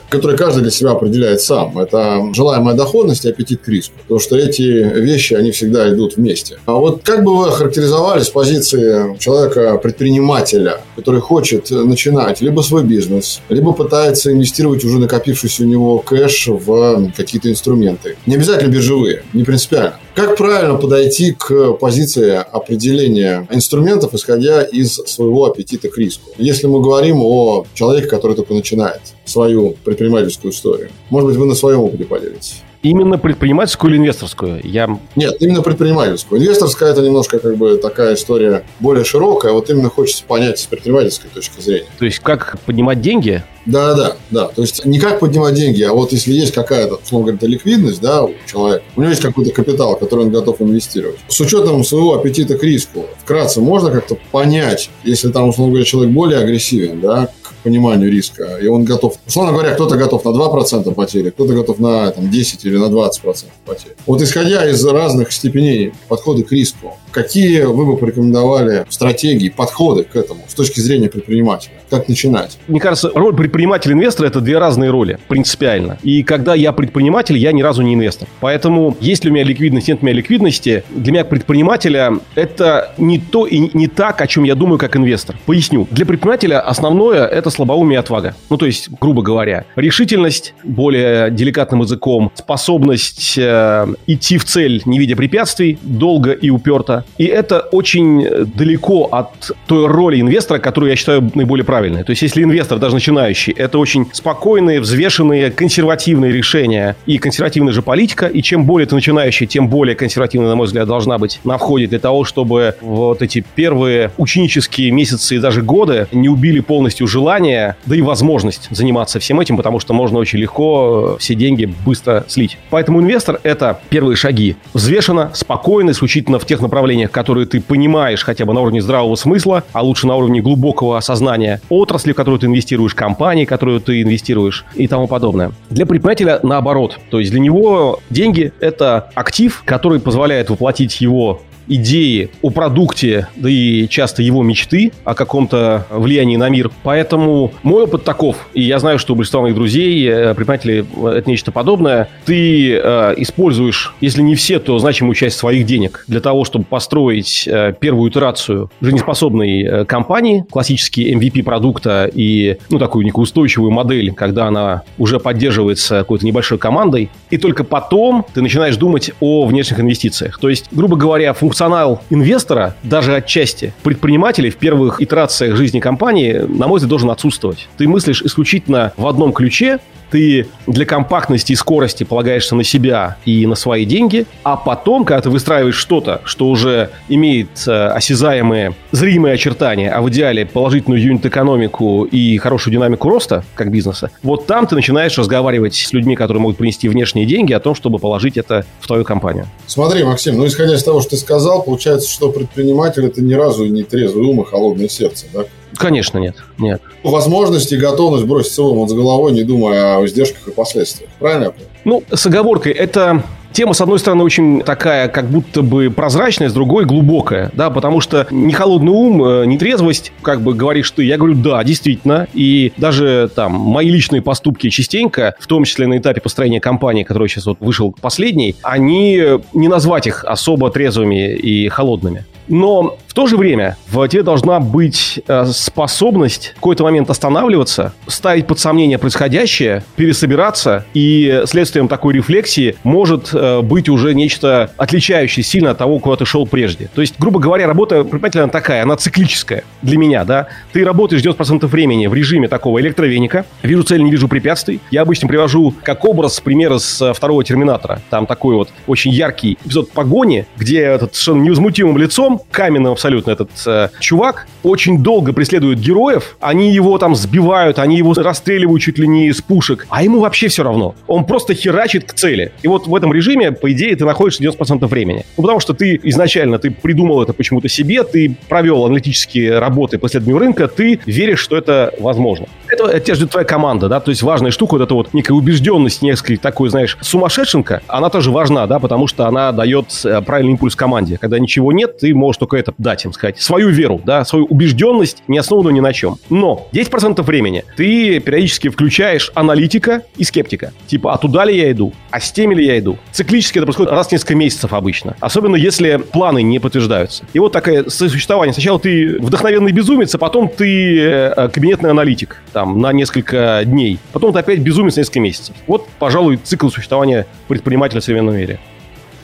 которые 0.10 0.38
каждый 0.38 0.62
для 0.62 0.72
себя 0.72 0.92
определяет 0.92 1.42
сам. 1.42 1.78
Это 1.78 2.22
желаемая 2.34 2.76
доходность 2.76 3.26
и 3.26 3.30
аппетит 3.30 3.62
к 3.62 3.68
риску. 3.68 3.94
Потому 4.02 4.20
что 4.20 4.38
эти 4.38 4.62
вещи, 4.62 5.34
они 5.34 5.52
всегда 5.52 5.90
идут 5.90 6.18
вместе. 6.18 6.58
А 6.66 6.74
вот 6.74 7.02
как 7.04 7.24
бы 7.24 7.38
вы 7.38 7.48
охарактеризовали 7.48 8.22
с 8.22 8.30
позиции 8.30 9.18
человека-предпринимателя, 9.18 10.82
который 10.96 11.22
хочет 11.22 11.70
начинать 11.72 12.42
либо 12.42 12.62
свой 12.62 12.84
бизнес, 12.84 13.42
либо 13.50 13.74
пытается 13.74 14.32
инвестировать 14.32 14.84
уже 14.84 15.00
накопившийся 15.00 15.64
у 15.64 15.66
него 15.66 16.00
кэш 16.00 16.48
в 16.48 17.12
какие-то 17.16 17.50
инструменты. 17.50 18.18
Не 18.26 18.36
обязательно 18.36 18.72
биржевые, 18.72 19.24
не 19.34 19.44
принципиально. 19.44 19.96
Как 20.14 20.36
правильно 20.36 20.76
подойти 20.76 21.32
к 21.32 21.74
позиции 21.74 22.34
определения 22.34 23.48
инструментов, 23.50 24.14
исходя 24.14 24.62
из 24.62 24.96
своего 24.96 25.46
аппетита 25.46 25.88
к 25.88 25.98
риску? 25.98 26.32
Если 26.38 26.68
мы 26.68 26.82
говорим 26.82 27.22
о 27.22 27.66
человеке, 27.74 28.08
который 28.08 28.36
только 28.36 28.54
начинает 28.54 29.02
свою 29.24 29.76
предпринимательскую 29.86 30.52
историю, 30.52 30.90
может 31.10 31.30
быть, 31.30 31.38
вы 31.38 31.46
на 31.46 31.56
своем 31.56 31.80
опыте 31.80 32.04
поделитесь? 32.04 32.62
Именно 32.84 33.20
предпринимательскую 33.20 33.92
или 33.92 34.00
инвесторскую? 34.00 34.60
Я... 34.64 35.00
Нет, 35.16 35.36
именно 35.40 35.62
предпринимательскую. 35.62 36.42
Инвесторская– 36.42 36.92
это 36.92 37.02
немножко 37.02 37.38
как 37.38 37.56
бы 37.56 37.78
такая 37.78 38.16
история 38.16 38.64
более 38.80 39.06
широкая. 39.06 39.52
Вот 39.52 39.70
именно 39.70 39.90
хочется 39.90 40.24
понять 40.24 40.58
с 40.60 40.66
предпринимательской 40.66 41.30
точки 41.30 41.62
зрения. 41.62 41.88
То 42.00 42.06
есть, 42.06 42.20
как 42.20 42.58
поднимать 42.66 43.00
деньги? 43.00 43.44
Да, 43.68 43.94
да, 43.94 44.16
да. 44.32 44.48
То 44.48 44.64
есть, 44.64 44.84
не 44.86 45.00
как 45.00 45.20
поднимать 45.20 45.54
деньги, 45.54 45.84
а 45.84 45.94
вот 45.94 46.12
если 46.12 46.34
есть 46.34 46.54
какая-то, 46.54 46.96
условно 46.96 47.34
говоря, 47.34 47.48
ликвидность, 47.48 48.02
да, 48.02 48.24
у 48.24 48.34
человека, 48.48 48.84
у 48.96 49.02
него 49.02 49.12
есть 49.12 49.22
какой-то 49.22 49.52
капитал, 49.52 49.96
который 49.96 50.26
он 50.26 50.32
готов 50.32 50.60
инвестировать. 50.62 51.20
С 51.28 51.40
учетом 51.40 51.84
своего 51.84 52.16
аппетита 52.16 52.58
к 52.58 52.64
риску, 52.64 53.06
вкратце 53.20 53.62
можно 53.62 53.92
как-то 53.92 54.18
понять, 54.32 54.90
если 55.04 55.32
там, 55.32 55.50
условно 55.50 55.74
говоря, 55.74 55.86
человек 55.86 56.12
более 56.12 56.40
агрессивен, 56.40 57.00
да, 57.00 57.30
пониманию 57.64 58.12
риска. 58.12 58.58
И 58.62 58.68
он 58.68 58.84
готов, 58.84 59.16
условно 59.28 59.54
говоря, 59.54 59.72
кто-то 59.72 59.98
готов 59.98 60.26
на 60.26 60.30
2% 60.30 60.94
потери, 60.94 61.30
кто-то 61.30 61.54
готов 61.54 61.80
на 61.80 62.12
там, 62.12 62.30
10 62.30 62.66
или 62.66 62.78
на 62.78 62.86
20% 62.86 63.46
потери. 63.66 63.96
Вот 64.06 64.22
исходя 64.22 64.70
из 64.70 64.84
разных 64.86 65.32
степеней 65.32 65.94
подхода 66.08 66.44
к 66.44 66.52
риску, 66.52 66.98
какие 67.12 67.64
вы 67.64 67.86
бы 67.86 67.98
порекомендовали 67.98 68.86
стратегии, 68.90 69.50
подходы 69.50 70.04
к 70.04 70.16
этому 70.16 70.42
с 70.48 70.54
точки 70.54 70.80
зрения 70.80 71.10
предпринимателя? 71.10 71.74
Как 71.90 72.08
начинать? 72.08 72.58
Мне 72.68 72.80
кажется, 72.80 73.12
роль 73.14 73.36
предпринимателя-инвестора– 73.36 74.28
это 74.30 74.42
две 74.42 74.58
разные 74.58 74.90
роли, 74.90 75.20
принципиально. 75.28 76.00
И 76.04 76.24
когда 76.24 76.56
я 76.56 76.72
предприниматель, 76.72 77.38
я 77.38 77.52
ни 77.52 77.62
разу 77.62 77.82
не 77.82 77.94
инвестор. 77.94 78.28
Поэтому, 78.40 78.98
есть 79.00 79.24
ли 79.24 79.32
у 79.32 79.34
меня 79.34 79.44
ликвидность, 79.44 79.88
нет 79.88 80.00
у 80.02 80.06
меня 80.06 80.16
ликвидности, 80.16 80.84
для 80.90 81.12
меня 81.12 81.26
предпринимателя 81.26 82.18
это 82.36 82.94
не 82.98 83.20
то 83.20 83.46
и 83.46 83.70
не 83.74 83.88
так, 83.88 84.22
о 84.22 84.28
чем 84.28 84.44
я 84.44 84.56
думаю 84.56 84.80
как 84.80 84.96
инвестор. 84.96 85.38
Поясню. 85.46 85.88
Для 85.92 86.06
предпринимателя 86.06 86.60
основное– 86.62 87.26
это 87.28 87.51
слабоумие 87.52 87.98
и 87.98 88.00
отвага. 88.00 88.36
Ну, 88.50 88.58
то 88.58 88.66
есть, 88.66 88.90
грубо 89.00 89.22
говоря, 89.22 89.66
решительность, 89.76 90.54
более 90.64 91.30
деликатным 91.32 91.82
языком, 91.82 92.32
способность 92.36 93.38
э, 93.38 93.88
идти 94.08 94.38
в 94.38 94.46
цель, 94.46 94.82
не 94.86 95.00
видя 95.00 95.16
препятствий, 95.16 95.78
долго 95.82 96.32
и 96.32 96.50
уперто. 96.50 97.06
И 97.18 97.26
это 97.26 97.60
очень 97.60 98.28
далеко 98.56 99.10
от 99.12 99.52
той 99.68 99.88
роли 99.88 100.20
инвестора, 100.22 100.60
которую 100.60 100.90
я 100.90 100.96
считаю 100.96 101.30
наиболее 101.34 101.66
правильной. 101.66 102.04
То 102.04 102.12
есть, 102.12 102.22
если 102.22 102.44
инвестор, 102.44 102.80
даже 102.80 102.96
начинающий, 102.96 103.54
это 103.54 103.78
очень 103.78 104.08
спокойные, 104.12 104.82
взвешенные, 104.82 105.52
консервативные 105.52 106.32
решения 106.32 106.96
и 107.06 107.18
консервативная 107.18 107.74
же 107.74 107.82
политика, 107.82 108.28
и 108.28 108.42
чем 108.42 108.66
более 108.66 108.88
ты 108.88 108.96
начинающий, 108.96 109.48
тем 109.48 109.68
более 109.68 109.96
консервативная, 109.96 110.50
на 110.50 110.56
мой 110.56 110.68
взгляд, 110.68 110.88
должна 110.88 111.18
быть 111.18 111.40
на 111.44 111.58
входе 111.58 111.88
для 111.88 112.00
того, 112.00 112.24
чтобы 112.24 112.76
вот 112.82 113.22
эти 113.22 113.44
первые 113.56 114.12
ученические 114.18 114.92
месяцы 114.92 115.36
и 115.36 115.40
даже 115.40 115.62
годы 115.62 116.08
не 116.12 116.30
убили 116.30 116.60
полностью 116.60 117.08
желание, 117.08 117.41
да 117.42 117.96
и 117.96 118.02
возможность 118.02 118.68
заниматься 118.72 119.20
всем 119.20 119.40
этим, 119.40 119.58
потому 119.58 119.80
что 119.80 119.94
можно 119.94 120.20
очень 120.20 120.40
легко 120.40 121.18
все 121.20 121.36
деньги 121.36 121.74
быстро 121.86 122.26
слить. 122.28 122.58
Поэтому 122.70 123.02
инвестор– 123.02 123.40
это 123.44 123.80
первые 123.90 124.16
шаги. 124.16 124.56
Взвешенно, 124.74 125.32
спокойно, 125.34 125.92
исключительно 125.92 126.40
в 126.40 126.46
тех 126.46 126.62
направлениях, 126.62 127.12
которые 127.12 127.46
ты 127.46 127.62
понимаешь 127.62 128.24
хотя 128.24 128.46
бы 128.46 128.54
на 128.54 128.62
уровне 128.62 128.82
здравого 128.82 129.16
смысла, 129.16 129.64
а 129.74 129.84
лучше 129.84 130.08
на 130.08 130.16
уровне 130.16 130.42
глубокого 130.42 130.98
осознания 130.98 131.62
отрасли, 131.70 132.14
в 132.14 132.16
которую 132.16 132.40
ты 132.40 132.48
инвестируешь, 132.48 132.96
компании, 132.96 133.46
в 133.46 133.50
которую 133.50 133.82
ты 133.82 134.02
инвестируешь 134.02 134.66
и 134.76 134.88
тому 134.88 135.08
подобное. 135.08 135.52
Для 135.70 135.86
предпринимателя 135.86 136.40
наоборот. 136.44 137.00
То 137.10 137.20
есть 137.20 137.32
для 137.32 137.40
него 137.40 138.00
деньги– 138.10 138.52
это 138.60 139.10
актив, 139.16 139.62
который 139.66 140.00
позволяет 140.00 140.50
воплотить 140.50 141.02
его 141.02 141.42
идеи 141.72 142.30
о 142.42 142.50
продукте, 142.50 143.28
да 143.36 143.50
и 143.50 143.88
часто 143.88 144.22
его 144.22 144.44
мечты 144.44 144.92
о 145.06 145.16
каком-то 145.16 145.88
влиянии 145.90 146.36
на 146.36 146.50
мир. 146.50 146.70
Поэтому 146.84 147.54
мой 147.64 147.84
опыт 147.84 148.04
таков, 148.04 148.50
и 148.54 148.62
я 148.62 148.80
знаю, 148.80 149.00
что 149.00 149.14
у 149.14 149.16
большинства 149.16 149.42
моих 149.42 149.56
друзей, 149.56 150.06
э, 150.06 150.34
предпринимателей, 150.36 150.86
э, 151.04 151.08
это 151.18 151.30
нечто 151.30 151.52
подобное. 151.52 152.10
Ты 152.26 152.76
э, 152.76 153.14
используешь, 153.18 153.94
если 154.02 154.22
не 154.22 154.36
все, 154.36 154.60
то 154.60 154.78
значимую 154.80 155.16
часть 155.16 155.38
своих 155.38 155.66
денег 155.66 156.04
для 156.08 156.20
того, 156.20 156.44
чтобы 156.44 156.66
построить 156.66 157.48
э, 157.48 157.74
первую 157.80 158.12
итерацию 158.12 158.70
жизнеспособной 158.82 159.62
э, 159.62 159.86
компании, 159.86 160.46
классический 160.52 161.14
MVP 161.14 161.44
продукта 161.44 162.10
и 162.14 162.58
ну, 162.70 162.80
такую 162.80 163.06
некую 163.06 163.24
устойчивую 163.24 163.72
модель, 163.72 164.14
когда 164.14 164.48
она 164.48 164.84
уже 164.98 165.20
поддерживается 165.20 166.00
какой-то 166.00 166.26
небольшой 166.26 166.58
командой. 166.58 167.10
И 167.30 167.38
только 167.38 167.64
потом 167.64 168.26
ты 168.34 168.42
начинаешь 168.42 168.76
думать 168.76 169.12
о 169.22 169.46
внешних 169.46 169.80
инвестициях. 169.80 170.38
То 170.40 170.50
есть, 170.50 170.66
грубо 170.72 170.98
говоря, 170.98 171.34
функционал 171.34 171.61
функционал 171.62 172.02
инвестора, 172.10 172.76
даже 172.82 173.14
отчасти 173.16 173.72
предпринимателей 173.84 174.50
в 174.50 174.58
первых 174.58 175.00
итерациях 175.00 175.56
жизни 175.56 175.80
компании, 175.80 176.34
на 176.34 176.66
мой 176.66 176.78
взгляд, 176.78 176.90
должен 176.90 177.12
отсутствовать. 177.12 177.70
Ты 177.78 177.88
мыслишь 177.88 178.24
исключительно 178.24 178.94
в 178.98 179.06
одном 179.06 179.32
ключе, 179.32 179.78
ты 180.12 180.48
для 180.68 180.86
компактности 180.86 181.54
и 181.54 181.56
скорости 181.56 182.04
полагаешься 182.04 182.56
на 182.56 182.64
себя 182.64 183.18
и 183.26 183.48
на 183.48 183.56
свои 183.56 183.86
деньги, 183.86 184.26
а 184.44 184.58
потом, 184.58 185.06
когда 185.06 185.22
ты 185.22 185.30
выстраиваешь 185.30 185.76
что-то, 185.76 186.22
что 186.26 186.48
уже 186.48 186.92
имеет 187.08 187.50
э, 187.66 187.88
осязаемые, 187.88 188.76
зримые 188.92 189.34
очертания, 189.34 189.92
а 189.92 190.02
в 190.02 190.10
идеале 190.10 190.46
положительную 190.46 191.02
юнит-экономику 191.02 192.04
и 192.04 192.38
хорошую 192.38 192.74
динамику 192.74 193.10
роста 193.10 193.44
как 193.56 193.72
бизнеса, 193.72 194.12
вот 194.22 194.46
там 194.46 194.68
ты 194.68 194.76
начинаешь 194.76 195.18
разговаривать 195.18 195.76
с 195.76 195.94
людьми, 195.94 196.16
которые 196.16 196.42
могут 196.42 196.58
принести 196.58 196.90
внешние 196.90 197.26
деньги, 197.26 197.54
о 197.54 197.60
том, 197.60 197.74
чтобы 197.74 197.98
положить 197.98 198.38
это 198.38 198.66
в 198.80 198.88
твою 198.88 199.06
компанию. 199.06 199.48
Смотри, 199.66 200.04
Максим, 200.04 200.38
ну 200.38 200.46
исходя 200.46 200.76
из 200.76 200.84
того, 200.84 201.02
что 201.02 201.12
ты 201.12 201.18
сказал, 201.18 201.64
получается, 201.64 202.10
что 202.10 202.32
предприниматель 202.32 203.06
это 203.06 203.22
ни 203.22 203.34
разу 203.34 203.66
не 203.66 203.84
трезвый 203.84 204.26
ум 204.26 204.42
и 204.42 204.46
холодное 204.46 204.90
сердце, 204.90 205.26
да? 205.34 205.46
Конечно, 205.76 206.20
нет. 206.20 206.36
Нет. 206.58 206.82
Возможность 207.04 207.72
и 207.72 207.78
готовность 207.78 208.26
бросить 208.26 208.54
целым 208.54 208.88
с 208.88 208.94
головой, 208.94 209.32
не 209.32 209.44
думая 209.44 209.98
о 209.98 210.06
издержках 210.06 210.48
и 210.48 210.52
последствиях. 210.52 211.10
Правильно? 211.20 211.54
Ну, 211.84 212.04
с 212.12 212.26
оговоркой, 212.26 212.74
это 212.74 213.24
Тема, 213.54 213.74
с 213.74 213.82
одной 213.82 214.00
стороны, 214.00 214.24
очень 214.24 214.62
такая, 214.62 215.10
как 215.10 215.30
будто 215.30 215.62
бы 215.62 215.90
прозрачная, 215.90 216.48
с 216.48 216.54
другой 216.54 216.86
глубокая, 216.86 217.52
да, 217.54 217.70
потому 217.70 218.00
что 218.00 218.26
не 218.32 218.54
холодный 218.54 218.92
ум, 218.92 219.24
э, 219.26 219.46
не 219.46 219.58
трезвость, 219.58 220.14
как 220.22 220.42
бы 220.42 220.54
говоришь 220.54 220.90
ты. 220.92 221.04
Я 221.04 221.18
говорю, 221.18 221.36
да, 221.36 221.62
действительно. 221.64 222.28
И 222.34 222.72
даже 222.78 223.30
там 223.36 223.52
мои 223.52 223.90
личные 223.90 224.22
поступки 224.22 224.70
частенько, 224.70 225.36
в 225.38 225.48
том 225.48 225.66
числе 225.66 225.88
на 225.88 225.98
этапе 225.98 226.22
построения 226.22 226.62
компании, 226.62 227.04
который 227.04 227.28
сейчас 227.28 227.46
вот 227.46 227.58
вышел 227.60 227.94
последний, 228.00 228.56
они 228.62 229.22
не 229.54 229.68
назвать 229.68 230.08
их 230.08 230.24
особо 230.24 230.70
трезвыми 230.70 231.36
и 231.36 231.68
холодными. 231.68 232.26
Но 232.48 232.98
в 233.12 233.14
то 233.14 233.28
же 233.28 233.36
время 233.36 233.76
в 233.90 234.08
тебе 234.08 234.24
должна 234.24 234.62
быть 234.62 235.20
э, 235.28 235.46
способность 235.48 236.52
в 236.52 236.56
какой-то 236.56 236.86
момент 236.86 237.10
останавливаться, 237.10 237.94
ставить 238.08 238.48
под 238.48 238.58
сомнение 238.58 238.98
происходящее, 238.98 239.84
пересобираться, 239.98 240.86
и 240.94 241.44
следствием 241.46 241.90
такой 241.90 242.14
рефлексии 242.14 242.78
может 242.84 243.32
э, 243.34 243.62
быть 243.62 243.90
уже 243.90 244.14
нечто 244.14 244.72
отличающееся 244.78 245.50
сильно 245.50 245.72
от 245.72 245.78
того, 245.78 246.00
куда 246.00 246.16
ты 246.16 246.26
шел 246.26 246.48
прежде. 246.48 246.90
То 246.96 247.02
есть, 247.02 247.16
грубо 247.20 247.42
говоря, 247.42 247.68
работа 247.68 248.04
предпринимателя 248.04 248.48
такая, 248.48 248.84
она 248.84 248.96
циклическая 248.96 249.66
для 249.82 249.98
меня, 249.98 250.24
да. 250.24 250.48
Ты 250.72 250.86
работаешь 250.86 251.22
90% 251.22 251.66
времени 251.68 252.08
в 252.08 252.14
режиме 252.14 252.48
такого 252.48 252.80
электровеника, 252.80 253.46
вижу 253.62 253.84
цель, 253.84 254.04
не 254.04 254.12
вижу 254.12 254.30
препятствий. 254.30 254.80
Я 254.90 255.02
обычно 255.02 255.28
привожу 255.28 255.74
как 255.84 256.06
образ 256.06 256.40
примера 256.40 256.78
с 256.78 257.02
э, 257.02 257.14
второго 257.14 257.44
Терминатора. 257.44 258.02
Там 258.10 258.26
такой 258.26 258.56
вот 258.56 258.70
очень 258.88 259.12
яркий 259.12 259.58
эпизод 259.66 259.92
погони, 259.92 260.46
где 260.56 260.80
этот 260.80 261.14
совершенно 261.14 261.44
невозмутимым 261.44 261.98
лицом 261.98 262.31
потом 262.32 262.48
каменным 262.52 262.94
абсолютно 262.94 263.32
этот 263.32 263.50
э, 263.66 263.90
чувак 264.00 264.48
очень 264.64 265.02
долго 265.02 265.34
преследует 265.34 265.80
героев, 265.80 266.38
они 266.40 266.72
его 266.72 266.98
там 266.98 267.16
сбивают, 267.16 267.80
они 267.80 267.98
его 267.98 268.14
расстреливают 268.14 268.82
чуть 268.82 269.00
ли 269.00 269.08
не 269.08 269.28
из 269.28 269.42
пушек, 269.42 269.88
а 269.90 270.04
ему 270.04 270.20
вообще 270.20 270.48
все 270.48 270.64
равно. 270.64 270.96
Он 271.08 271.26
просто 271.26 271.54
херачит 271.54 272.06
к 272.06 272.14
цели. 272.14 272.52
И 272.62 272.68
вот 272.68 272.88
в 272.88 272.96
этом 272.96 273.14
режиме, 273.14 273.52
по 273.52 273.72
идее, 273.72 273.96
ты 273.96 274.06
находишься 274.06 274.44
90% 274.44 274.86
времени. 274.88 275.26
Ну, 275.38 275.44
потому 275.44 275.60
что 275.60 275.74
ты 275.74 276.00
изначально 276.04 276.60
ты 276.60 276.72
придумал 276.72 277.22
это 277.22 277.34
почему-то 277.34 277.70
себе, 277.70 278.04
ты 278.04 278.36
провел 278.48 278.86
аналитические 278.86 279.60
работы 279.60 279.98
по 279.98 280.08
исследованию 280.08 280.40
рынка, 280.40 280.68
ты 280.68 281.00
веришь, 281.06 281.40
что 281.40 281.58
это 281.58 281.94
возможно. 282.00 282.48
Это, 282.70 282.86
это 282.86 283.00
тебя 283.00 283.16
ждет 283.16 283.32
твоя 283.32 283.46
команда, 283.46 283.90
да, 283.90 284.00
то 284.00 284.12
есть 284.12 284.22
важная 284.22 284.52
штука, 284.52 284.76
вот 284.76 284.82
эта 284.82 284.94
вот 284.94 285.14
некая 285.14 285.34
убежденность, 285.34 286.02
несколько 286.02 286.42
такой, 286.42 286.70
знаешь, 286.70 286.98
сумасшедшенка, 287.02 287.82
она 287.88 288.10
тоже 288.10 288.32
важна, 288.32 288.68
да, 288.68 288.80
потому 288.80 289.08
что 289.08 289.28
она 289.28 289.52
дает 289.52 289.88
э, 290.06 290.22
правильный 290.22 290.52
импульс 290.52 290.76
команде. 290.76 291.18
Когда 291.18 291.40
ничего 291.40 291.72
нет, 291.72 291.98
ты 291.98 292.14
можешь 292.22 292.40
только 292.40 292.58
это 292.58 292.74
дать 292.78 293.04
им, 293.06 293.14
сказать. 293.14 293.40
Свою 293.40 293.70
веру, 293.70 294.02
да, 294.04 294.24
свою 294.24 294.46
убежденность, 294.46 295.24
не 295.28 295.38
основанную 295.38 295.74
ни 295.74 295.80
на 295.80 295.94
чем. 295.94 296.18
Но 296.30 296.68
10% 296.74 297.22
времени 297.24 297.64
ты 297.76 298.20
периодически 298.20 298.70
включаешь 298.70 299.32
аналитика 299.36 300.04
и 300.18 300.24
скептика. 300.24 300.72
Типа, 300.88 301.14
а 301.14 301.18
туда 301.18 301.46
ли 301.46 301.58
я 301.58 301.72
иду? 301.72 301.94
А 302.12 302.20
с 302.20 302.32
теми 302.32 302.56
ли 302.56 302.66
я 302.66 302.80
иду? 302.80 302.98
Циклически 303.12 303.58
это 303.58 303.66
происходит 303.66 303.92
раз 303.92 304.08
в 304.08 304.12
несколько 304.12 304.36
месяцев 304.36 304.74
обычно. 304.74 305.16
Особенно 305.20 305.56
если 305.56 305.98
планы 305.98 306.42
не 306.42 306.60
подтверждаются. 306.60 307.26
И 307.34 307.40
вот 307.40 307.52
такое 307.52 307.90
сосуществование. 307.90 308.54
Сначала 308.54 308.80
ты 308.80 309.18
вдохновенный 309.20 309.72
безумец, 309.72 310.14
а 310.16 310.18
потом 310.18 310.48
ты 310.50 311.00
э, 311.00 311.50
кабинетный 311.50 311.90
аналитик 311.90 312.38
там 312.54 312.80
на 312.80 312.94
несколько 312.94 313.62
дней. 313.66 314.00
Потом 314.14 314.34
ты 314.34 314.40
опять 314.40 314.60
безумец 314.60 314.98
несколько 314.98 315.20
месяцев. 315.20 315.56
Вот, 315.68 315.88
пожалуй, 316.00 316.38
цикл 316.38 316.70
существования 316.70 317.26
предпринимателя 317.48 318.02
в 318.02 318.04
современном 318.04 318.36
мире. 318.36 318.60